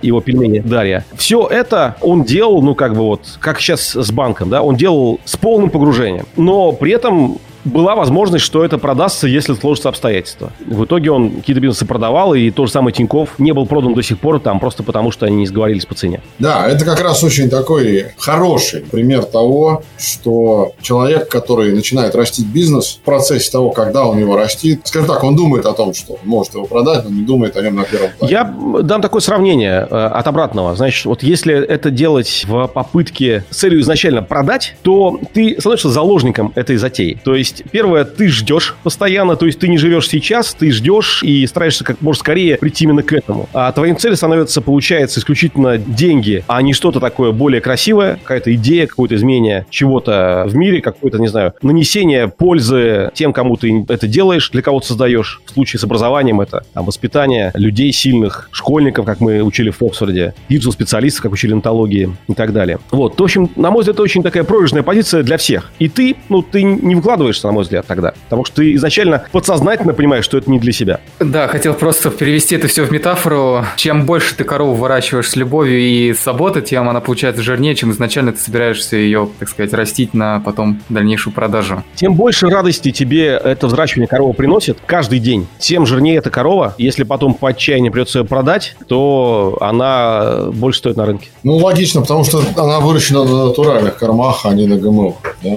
его 0.02 0.20
пельмени 0.20 0.60
Дарья. 0.60 1.04
Все 1.16 1.46
это 1.46 1.96
он 2.00 2.24
делал, 2.24 2.62
ну, 2.62 2.74
как 2.74 2.94
бы 2.94 3.02
вот, 3.02 3.38
как 3.40 3.60
сейчас 3.60 3.94
с 3.94 4.10
банком, 4.10 4.50
да, 4.50 4.62
он 4.62 4.76
делал 4.76 5.20
с 5.24 5.36
полным 5.36 5.70
погружением. 5.70 6.26
Но 6.36 6.72
при 6.72 6.92
этом 6.92 7.38
была 7.64 7.94
возможность, 7.94 8.44
что 8.44 8.64
это 8.64 8.78
продастся, 8.78 9.26
если 9.26 9.54
сложатся 9.54 9.88
обстоятельства. 9.88 10.52
В 10.66 10.84
итоге 10.84 11.10
он 11.10 11.36
какие-то 11.36 11.60
бизнесы 11.60 11.86
продавал, 11.86 12.34
и 12.34 12.50
тот 12.50 12.66
же 12.66 12.72
самый 12.72 12.92
Тиньков 12.92 13.38
не 13.38 13.52
был 13.52 13.66
продан 13.66 13.94
до 13.94 14.02
сих 14.02 14.18
пор 14.18 14.40
там 14.40 14.60
просто 14.60 14.82
потому, 14.82 15.10
что 15.10 15.26
они 15.26 15.36
не 15.36 15.46
сговорились 15.46 15.86
по 15.86 15.94
цене. 15.94 16.20
Да, 16.38 16.66
это 16.68 16.84
как 16.84 17.00
раз 17.00 17.22
очень 17.22 17.48
такой 17.50 18.06
хороший 18.18 18.80
пример 18.80 19.24
того, 19.24 19.82
что 19.98 20.72
человек, 20.80 21.28
который 21.28 21.72
начинает 21.72 22.14
растить 22.14 22.46
бизнес 22.46 22.98
в 23.00 23.04
процессе 23.04 23.50
того, 23.50 23.70
когда 23.70 24.06
он 24.06 24.18
его 24.18 24.36
растит, 24.36 24.82
скажем 24.84 25.08
так, 25.08 25.24
он 25.24 25.36
думает 25.36 25.66
о 25.66 25.72
том, 25.72 25.94
что 25.94 26.18
может 26.24 26.54
его 26.54 26.66
продать, 26.66 27.04
но 27.04 27.10
не 27.10 27.22
думает 27.22 27.56
о 27.56 27.62
нем 27.62 27.76
на 27.76 27.84
первом 27.84 28.10
плане. 28.18 28.32
Я 28.32 28.54
дам 28.82 29.02
такое 29.02 29.20
сравнение 29.20 29.86
э, 29.90 29.94
от 29.94 30.26
обратного. 30.26 30.74
Значит, 30.76 31.04
вот 31.06 31.22
если 31.22 31.54
это 31.54 31.90
делать 31.90 32.44
в 32.46 32.66
попытке 32.68 33.44
с 33.50 33.58
целью 33.58 33.80
изначально 33.80 34.22
продать, 34.22 34.76
то 34.82 35.18
ты 35.32 35.56
становишься 35.58 35.88
заложником 35.88 36.52
этой 36.54 36.76
затеи. 36.76 37.20
То 37.24 37.34
есть 37.34 37.53
есть, 37.54 37.70
первое, 37.70 38.04
ты 38.04 38.28
ждешь 38.28 38.74
постоянно, 38.82 39.36
то 39.36 39.46
есть 39.46 39.58
ты 39.58 39.68
не 39.68 39.78
живешь 39.78 40.08
сейчас, 40.08 40.54
ты 40.54 40.70
ждешь 40.70 41.22
и 41.22 41.46
стараешься 41.46 41.84
как 41.84 42.00
можно 42.00 42.20
скорее 42.20 42.56
прийти 42.56 42.84
именно 42.84 43.02
к 43.02 43.12
этому. 43.12 43.48
А 43.52 43.70
твоим 43.72 43.96
целью 43.96 44.16
становится, 44.16 44.60
получается, 44.60 45.20
исключительно 45.20 45.78
деньги, 45.78 46.44
а 46.46 46.60
не 46.62 46.72
что-то 46.72 47.00
такое 47.00 47.32
более 47.32 47.60
красивое, 47.60 48.16
какая-то 48.16 48.54
идея, 48.54 48.86
какое-то 48.86 49.14
изменение 49.16 49.66
чего-то 49.70 50.44
в 50.46 50.54
мире, 50.56 50.80
какое-то, 50.80 51.18
не 51.18 51.28
знаю, 51.28 51.54
нанесение 51.62 52.28
пользы 52.28 53.10
тем, 53.14 53.32
кому 53.32 53.56
ты 53.56 53.84
это 53.88 54.06
делаешь, 54.06 54.50
для 54.50 54.62
кого 54.62 54.80
ты 54.80 54.86
создаешь. 54.86 55.40
В 55.46 55.50
случае 55.50 55.80
с 55.80 55.84
образованием 55.84 56.40
это 56.40 56.64
там, 56.72 56.84
воспитание 56.84 57.52
людей 57.54 57.92
сильных, 57.92 58.48
школьников, 58.50 59.06
как 59.06 59.20
мы 59.20 59.42
учили 59.42 59.70
в 59.70 59.82
Фоксфорде, 59.82 60.34
диджитал-специалистов, 60.48 61.22
как 61.22 61.32
учили 61.32 61.52
в 61.52 61.59
Нетологии 61.59 62.16
и 62.28 62.34
так 62.34 62.52
далее. 62.52 62.78
Вот, 62.90 63.18
в 63.18 63.22
общем, 63.22 63.50
на 63.56 63.70
мой 63.70 63.80
взгляд, 63.80 63.94
это 63.94 64.02
очень 64.02 64.22
такая 64.22 64.44
проигрышная 64.44 64.82
позиция 64.82 65.22
для 65.22 65.36
всех. 65.36 65.70
И 65.78 65.88
ты, 65.88 66.16
ну, 66.28 66.42
ты 66.42 66.62
не 66.62 66.94
вкладываешь 66.94 67.38
на 67.48 67.52
мой 67.52 67.64
взгляд, 67.64 67.86
тогда. 67.86 68.14
Потому 68.24 68.44
что 68.44 68.56
ты 68.56 68.74
изначально 68.74 69.24
подсознательно 69.32 69.94
понимаешь, 69.94 70.24
что 70.24 70.38
это 70.38 70.50
не 70.50 70.58
для 70.58 70.72
себя. 70.72 71.00
Да, 71.20 71.48
хотел 71.48 71.74
просто 71.74 72.10
перевести 72.10 72.54
это 72.56 72.68
все 72.68 72.84
в 72.84 72.90
метафору. 72.90 73.64
Чем 73.76 74.06
больше 74.06 74.34
ты 74.34 74.44
корову 74.44 74.74
выращиваешь 74.74 75.30
с 75.30 75.36
любовью 75.36 75.80
и 75.80 76.12
с 76.12 76.24
заботой, 76.24 76.62
тем 76.62 76.88
она 76.88 77.00
получается 77.00 77.42
жирнее, 77.42 77.74
чем 77.74 77.90
изначально 77.90 78.32
ты 78.32 78.40
собираешься 78.40 78.96
ее, 78.96 79.28
так 79.38 79.48
сказать, 79.48 79.72
растить 79.72 80.14
на 80.14 80.40
потом 80.40 80.80
дальнейшую 80.88 81.32
продажу. 81.32 81.82
Тем 81.94 82.14
больше 82.14 82.48
радости 82.48 82.90
тебе 82.90 83.40
это 83.42 83.66
взращивание 83.66 84.08
коровы 84.08 84.34
приносит 84.34 84.78
каждый 84.86 85.18
день, 85.18 85.46
тем 85.58 85.86
жирнее 85.86 86.16
эта 86.16 86.30
корова. 86.30 86.74
Если 86.78 87.04
потом 87.04 87.34
по 87.34 87.50
отчаянию 87.50 87.92
придется 87.92 88.20
ее 88.20 88.24
продать, 88.24 88.76
то 88.88 89.58
она 89.60 90.46
больше 90.52 90.78
стоит 90.78 90.96
на 90.96 91.06
рынке. 91.06 91.28
Ну, 91.42 91.56
логично, 91.56 92.00
потому 92.00 92.24
что 92.24 92.42
она 92.56 92.80
выращена 92.80 93.24
на 93.24 93.46
натуральных 93.46 93.96
кормах, 93.96 94.40
а 94.44 94.54
не 94.54 94.66
на 94.66 94.76
ГМО. 94.76 95.14
Да? 95.42 95.50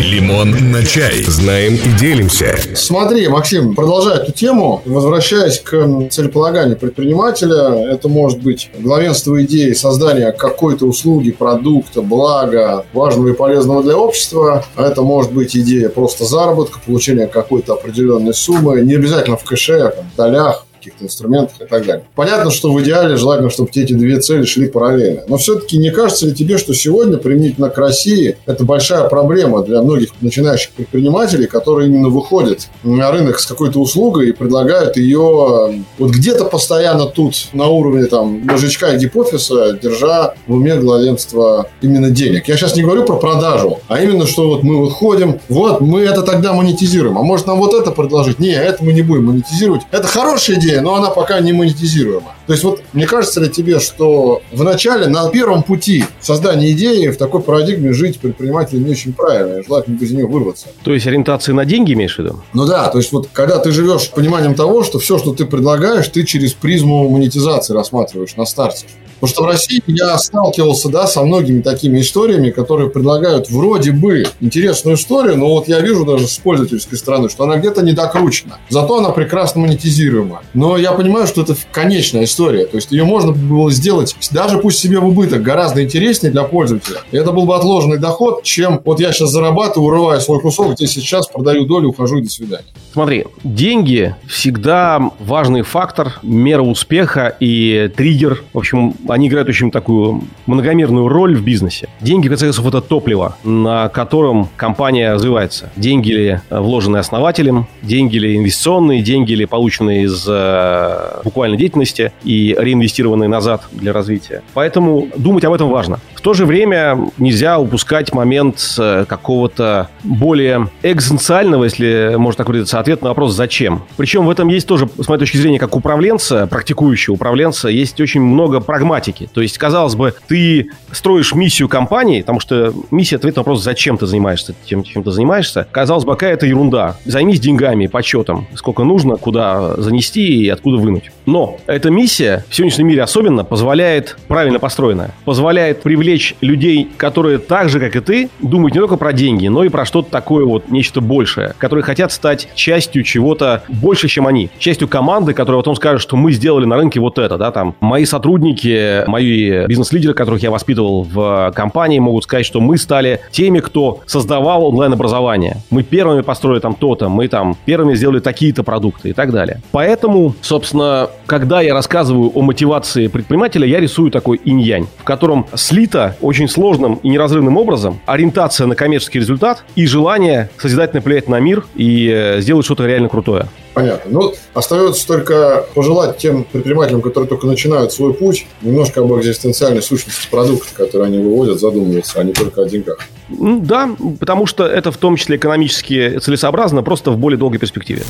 Лимон 0.00 0.70
на 0.70 0.84
чай. 0.84 1.25
Знаем 1.30 1.74
и 1.74 1.98
делимся. 1.98 2.56
Смотри, 2.74 3.28
Максим, 3.28 3.74
продолжая 3.74 4.18
эту 4.18 4.32
тему, 4.32 4.82
возвращаясь 4.84 5.58
к 5.58 6.08
целеполаганию 6.10 6.76
предпринимателя, 6.76 7.90
это 7.90 8.08
может 8.08 8.40
быть 8.40 8.70
главенство 8.78 9.42
идеи 9.44 9.72
создания 9.72 10.32
какой-то 10.32 10.86
услуги, 10.86 11.30
продукта, 11.30 12.02
блага, 12.02 12.84
важного 12.92 13.28
и 13.28 13.32
полезного 13.32 13.82
для 13.82 13.96
общества. 13.96 14.64
А 14.76 14.86
это 14.86 15.02
может 15.02 15.32
быть 15.32 15.56
идея 15.56 15.88
просто 15.88 16.24
заработка, 16.24 16.78
получения 16.84 17.26
какой-то 17.26 17.74
определенной 17.74 18.34
суммы, 18.34 18.80
не 18.82 18.94
обязательно 18.94 19.36
в 19.36 19.44
кэше, 19.44 19.78
а 19.78 20.02
в 20.02 20.16
долях, 20.16 20.65
каких-то 20.86 21.04
инструментах 21.04 21.60
и 21.60 21.64
так 21.66 21.84
далее. 21.84 22.04
Понятно, 22.14 22.50
что 22.50 22.72
в 22.72 22.82
идеале 22.82 23.16
желательно, 23.16 23.50
чтобы 23.50 23.70
эти 23.74 23.92
две 23.92 24.20
цели 24.20 24.44
шли 24.44 24.68
параллельно. 24.68 25.22
Но 25.28 25.36
все-таки 25.36 25.78
не 25.78 25.90
кажется 25.90 26.26
ли 26.26 26.34
тебе, 26.34 26.58
что 26.58 26.74
сегодня 26.74 27.16
применительно 27.18 27.70
к 27.70 27.78
России 27.78 28.36
это 28.46 28.64
большая 28.64 29.08
проблема 29.08 29.62
для 29.62 29.82
многих 29.82 30.10
начинающих 30.20 30.70
предпринимателей, 30.70 31.46
которые 31.46 31.88
именно 31.88 32.08
выходят 32.08 32.68
на 32.82 33.10
рынок 33.10 33.38
с 33.40 33.46
какой-то 33.46 33.80
услугой 33.80 34.28
и 34.28 34.32
предлагают 34.32 34.96
ее 34.96 35.70
э, 35.70 35.78
вот 35.98 36.10
где-то 36.10 36.44
постоянно 36.44 37.06
тут 37.06 37.48
на 37.52 37.66
уровне 37.66 38.04
там 38.06 38.42
мужичка 38.44 38.94
и 38.94 38.98
гипофиса, 38.98 39.78
держа 39.82 40.34
в 40.46 40.54
уме 40.54 40.76
главенство 40.76 41.68
именно 41.82 42.10
денег. 42.10 42.48
Я 42.48 42.56
сейчас 42.56 42.76
не 42.76 42.82
говорю 42.82 43.04
про 43.04 43.16
продажу, 43.16 43.80
а 43.88 44.00
именно, 44.00 44.26
что 44.26 44.48
вот 44.48 44.62
мы 44.62 44.80
выходим, 44.80 45.40
вот 45.48 45.80
мы 45.80 46.02
это 46.02 46.22
тогда 46.22 46.52
монетизируем. 46.52 47.18
А 47.18 47.22
может 47.22 47.46
нам 47.46 47.58
вот 47.58 47.74
это 47.74 47.90
предложить? 47.90 48.38
Не, 48.38 48.52
это 48.52 48.84
мы 48.84 48.92
не 48.92 49.02
будем 49.02 49.26
монетизировать. 49.26 49.82
Это 49.90 50.06
хорошая 50.06 50.56
идея, 50.56 50.75
но 50.80 50.94
она 50.94 51.10
пока 51.10 51.40
не 51.40 51.52
монетизируема. 51.52 52.34
То 52.46 52.52
есть 52.52 52.64
вот 52.64 52.82
мне 52.92 53.06
кажется 53.06 53.40
ли 53.40 53.48
тебе, 53.48 53.80
что 53.80 54.42
в 54.52 54.62
начале, 54.62 55.08
на 55.08 55.28
первом 55.30 55.62
пути 55.62 56.04
создания 56.20 56.70
идеи 56.72 57.08
в 57.08 57.16
такой 57.16 57.42
парадигме 57.42 57.92
жить 57.92 58.20
предпринимателю 58.20 58.80
не 58.80 58.90
очень 58.92 59.12
правильно, 59.12 59.60
и 59.60 59.64
желательно 59.64 59.96
из 59.96 60.10
нее 60.12 60.26
вырваться. 60.26 60.68
То 60.84 60.92
есть 60.94 61.06
ориентация 61.06 61.54
на 61.54 61.64
деньги 61.64 61.92
имеешь 61.92 62.16
в 62.16 62.18
виду? 62.18 62.42
Ну 62.52 62.66
да, 62.66 62.88
то 62.88 62.98
есть 62.98 63.12
вот 63.12 63.28
когда 63.32 63.58
ты 63.58 63.72
живешь 63.72 64.10
пониманием 64.10 64.54
того, 64.54 64.84
что 64.84 64.98
все, 64.98 65.18
что 65.18 65.34
ты 65.34 65.44
предлагаешь, 65.44 66.08
ты 66.08 66.24
через 66.24 66.52
призму 66.52 67.08
монетизации 67.08 67.74
рассматриваешь 67.74 68.36
на 68.36 68.44
старте. 68.44 68.86
Потому 69.20 69.28
что 69.28 69.42
в 69.42 69.46
России 69.46 69.82
я 69.86 70.16
сталкивался, 70.18 70.88
да, 70.88 71.06
со 71.06 71.22
многими 71.22 71.60
такими 71.62 72.00
историями, 72.00 72.50
которые 72.50 72.90
предлагают 72.90 73.50
вроде 73.50 73.92
бы 73.92 74.24
интересную 74.40 74.96
историю, 74.96 75.36
но 75.36 75.48
вот 75.48 75.68
я 75.68 75.80
вижу 75.80 76.04
даже 76.04 76.26
с 76.26 76.38
пользовательской 76.38 76.98
стороны, 76.98 77.28
что 77.28 77.44
она 77.44 77.56
где-то 77.56 77.82
недокручена. 77.82 78.58
Зато 78.68 78.98
она 78.98 79.10
прекрасно 79.10 79.62
монетизируема. 79.62 80.42
Но 80.54 80.76
я 80.76 80.92
понимаю, 80.92 81.26
что 81.26 81.42
это 81.42 81.56
конечная 81.72 82.24
история. 82.24 82.66
То 82.66 82.76
есть 82.76 82.92
ее 82.92 83.04
можно 83.04 83.32
было 83.32 83.70
сделать, 83.70 84.14
даже 84.30 84.58
пусть 84.58 84.78
себе 84.78 84.98
в 84.98 85.06
убыток, 85.06 85.42
гораздо 85.42 85.82
интереснее 85.82 86.32
для 86.32 86.44
пользователя. 86.44 86.98
И 87.10 87.16
это 87.16 87.32
был 87.32 87.46
бы 87.46 87.54
отложенный 87.54 87.98
доход, 87.98 88.42
чем 88.42 88.80
вот 88.84 89.00
я 89.00 89.12
сейчас 89.12 89.30
зарабатываю, 89.30 89.88
урываю 89.88 90.20
свой 90.20 90.40
кусок, 90.40 90.74
здесь 90.74 90.92
сейчас 90.92 91.26
продаю 91.26 91.66
долю, 91.66 91.88
ухожу 91.88 92.18
и 92.18 92.22
до 92.22 92.30
свидания. 92.30 92.66
Смотри, 92.92 93.26
деньги 93.44 94.14
всегда 94.26 95.10
важный 95.18 95.62
фактор, 95.62 96.14
мера 96.22 96.62
успеха 96.62 97.36
и 97.40 97.90
триггер. 97.94 98.42
В 98.52 98.58
общем, 98.58 98.94
они 99.08 99.28
играют 99.28 99.48
очень 99.48 99.70
такую 99.70 100.22
многомерную 100.46 101.08
роль 101.08 101.36
в 101.36 101.42
бизнесе. 101.42 101.88
Деньги, 102.00 102.28
в 102.28 102.30
конце 102.30 102.46
концов, 102.46 102.66
это 102.66 102.80
топливо, 102.80 103.36
на 103.44 103.88
котором 103.88 104.48
компания 104.56 105.14
развивается. 105.14 105.70
Деньги 105.76 106.12
ли 106.12 106.40
вложенные 106.50 107.00
основателем, 107.00 107.66
деньги 107.82 108.18
ли 108.18 108.36
инвестиционные, 108.36 109.02
деньги 109.02 109.32
ли 109.32 109.46
полученные 109.46 110.04
из 110.04 110.26
э, 110.28 111.20
буквальной 111.24 111.58
деятельности 111.58 112.12
и 112.24 112.56
реинвестированные 112.58 113.28
назад 113.28 113.62
для 113.72 113.92
развития. 113.92 114.42
Поэтому 114.54 115.08
думать 115.16 115.44
об 115.44 115.52
этом 115.52 115.68
важно. 115.68 116.00
То 116.26 116.34
же 116.34 116.44
время 116.44 117.12
нельзя 117.18 117.56
упускать 117.56 118.12
момент 118.12 118.58
э, 118.80 119.04
какого-то 119.08 119.90
более 120.02 120.70
экзистенциального, 120.82 121.62
если 121.62 122.16
можно 122.18 122.38
так 122.38 122.48
выразиться, 122.48 122.80
ответ 122.80 123.00
на 123.00 123.10
вопрос 123.10 123.32
«зачем?». 123.32 123.84
Причем 123.96 124.26
в 124.26 124.30
этом 124.30 124.48
есть 124.48 124.66
тоже, 124.66 124.88
с 124.98 125.06
моей 125.06 125.20
точки 125.20 125.36
зрения, 125.36 125.60
как 125.60 125.76
управленца, 125.76 126.48
практикующего 126.48 127.14
управленца, 127.14 127.68
есть 127.68 128.00
очень 128.00 128.22
много 128.22 128.58
прагматики. 128.58 129.30
То 129.32 129.40
есть, 129.40 129.56
казалось 129.56 129.94
бы, 129.94 130.14
ты 130.26 130.72
строишь 130.90 131.32
миссию 131.32 131.68
компании, 131.68 132.22
потому 132.22 132.40
что 132.40 132.74
миссия 132.90 133.14
ответ 133.14 133.36
на 133.36 133.42
вопрос 133.42 133.62
«зачем 133.62 133.96
ты 133.96 134.06
занимаешься 134.06 134.52
тем, 134.64 134.82
чем 134.82 135.04
ты 135.04 135.12
занимаешься?». 135.12 135.68
Казалось 135.70 136.04
бы, 136.04 136.14
какая-то 136.14 136.44
ерунда. 136.44 136.96
Займись 137.04 137.38
деньгами, 137.38 137.86
подсчетом, 137.86 138.48
сколько 138.56 138.82
нужно, 138.82 139.14
куда 139.14 139.76
занести 139.76 140.42
и 140.42 140.48
откуда 140.48 140.78
вынуть. 140.78 141.12
Но 141.26 141.58
эта 141.66 141.90
миссия 141.90 142.44
в 142.48 142.54
сегодняшнем 142.54 142.86
мире 142.86 143.02
особенно 143.02 143.44
позволяет, 143.44 144.16
правильно 144.28 144.58
построенная, 144.58 145.10
позволяет 145.24 145.82
привлечь 145.82 146.36
людей, 146.40 146.88
которые 146.96 147.38
так 147.38 147.68
же, 147.68 147.80
как 147.80 147.96
и 147.96 148.00
ты, 148.00 148.30
думают 148.40 148.74
не 148.74 148.80
только 148.80 148.96
про 148.96 149.12
деньги, 149.12 149.48
но 149.48 149.64
и 149.64 149.68
про 149.68 149.84
что-то 149.84 150.10
такое 150.10 150.44
вот, 150.44 150.70
нечто 150.70 151.00
большее, 151.00 151.54
которые 151.58 151.82
хотят 151.82 152.12
стать 152.12 152.48
частью 152.54 153.02
чего-то 153.02 153.64
больше, 153.68 154.08
чем 154.08 154.26
они. 154.26 154.50
Частью 154.58 154.86
команды, 154.86 155.34
которая 155.34 155.60
потом 155.60 155.74
скажет, 155.74 156.00
что 156.00 156.16
мы 156.16 156.32
сделали 156.32 156.64
на 156.64 156.76
рынке 156.76 157.00
вот 157.00 157.18
это, 157.18 157.36
да, 157.36 157.50
там, 157.50 157.74
мои 157.80 158.04
сотрудники, 158.04 159.04
мои 159.08 159.66
бизнес-лидеры, 159.66 160.14
которых 160.14 160.42
я 160.42 160.50
воспитывал 160.50 161.02
в 161.02 161.52
компании, 161.54 161.98
могут 161.98 162.24
сказать, 162.24 162.46
что 162.46 162.60
мы 162.60 162.78
стали 162.78 163.20
теми, 163.32 163.58
кто 163.58 164.00
создавал 164.06 164.64
онлайн-образование. 164.66 165.56
Мы 165.70 165.82
первыми 165.82 166.20
построили 166.20 166.60
там 166.60 166.74
то-то, 166.74 167.08
мы 167.08 167.26
там 167.26 167.56
первыми 167.64 167.94
сделали 167.94 168.20
такие-то 168.20 168.62
продукты 168.62 169.10
и 169.10 169.12
так 169.12 169.32
далее. 169.32 169.60
Поэтому, 169.72 170.34
собственно, 170.40 171.08
когда 171.26 171.60
я 171.60 171.74
рассказываю 171.74 172.30
о 172.34 172.42
мотивации 172.42 173.08
предпринимателя, 173.08 173.66
я 173.66 173.80
рисую 173.80 174.10
такой 174.10 174.40
инь-янь, 174.44 174.86
в 174.98 175.04
котором 175.04 175.46
слито 175.54 176.16
очень 176.20 176.48
сложным 176.48 176.94
и 177.02 177.08
неразрывным 177.08 177.56
образом 177.56 178.00
ориентация 178.06 178.66
на 178.66 178.74
коммерческий 178.74 179.18
результат 179.18 179.64
и 179.74 179.86
желание 179.86 180.50
созидательно 180.58 181.00
влиять 181.00 181.28
на 181.28 181.40
мир 181.40 181.64
и 181.74 182.08
э, 182.08 182.40
сделать 182.40 182.64
что-то 182.64 182.86
реально 182.86 183.08
крутое. 183.08 183.48
Понятно. 183.74 184.10
Ну, 184.10 184.34
остается 184.54 185.06
только 185.06 185.66
пожелать 185.74 186.16
тем 186.16 186.44
предпринимателям, 186.44 187.02
которые 187.02 187.28
только 187.28 187.46
начинают 187.46 187.92
свой 187.92 188.14
путь, 188.14 188.46
немножко 188.62 189.00
об 189.00 189.12
экзистенциальной 189.18 189.82
сущности 189.82 190.28
продукта, 190.30 190.68
который 190.74 191.08
они 191.08 191.18
выводят, 191.18 191.60
задумываться, 191.60 192.20
а 192.20 192.24
не 192.24 192.32
только 192.32 192.62
о 192.62 192.64
деньгах. 192.64 192.98
Да, 193.28 193.90
потому 194.18 194.46
что 194.46 194.66
это 194.66 194.90
в 194.92 194.96
том 194.96 195.16
числе 195.16 195.36
экономически 195.36 196.18
целесообразно, 196.20 196.82
просто 196.82 197.10
в 197.10 197.18
более 197.18 197.38
долгой 197.38 197.58
перспективе. 197.58 198.04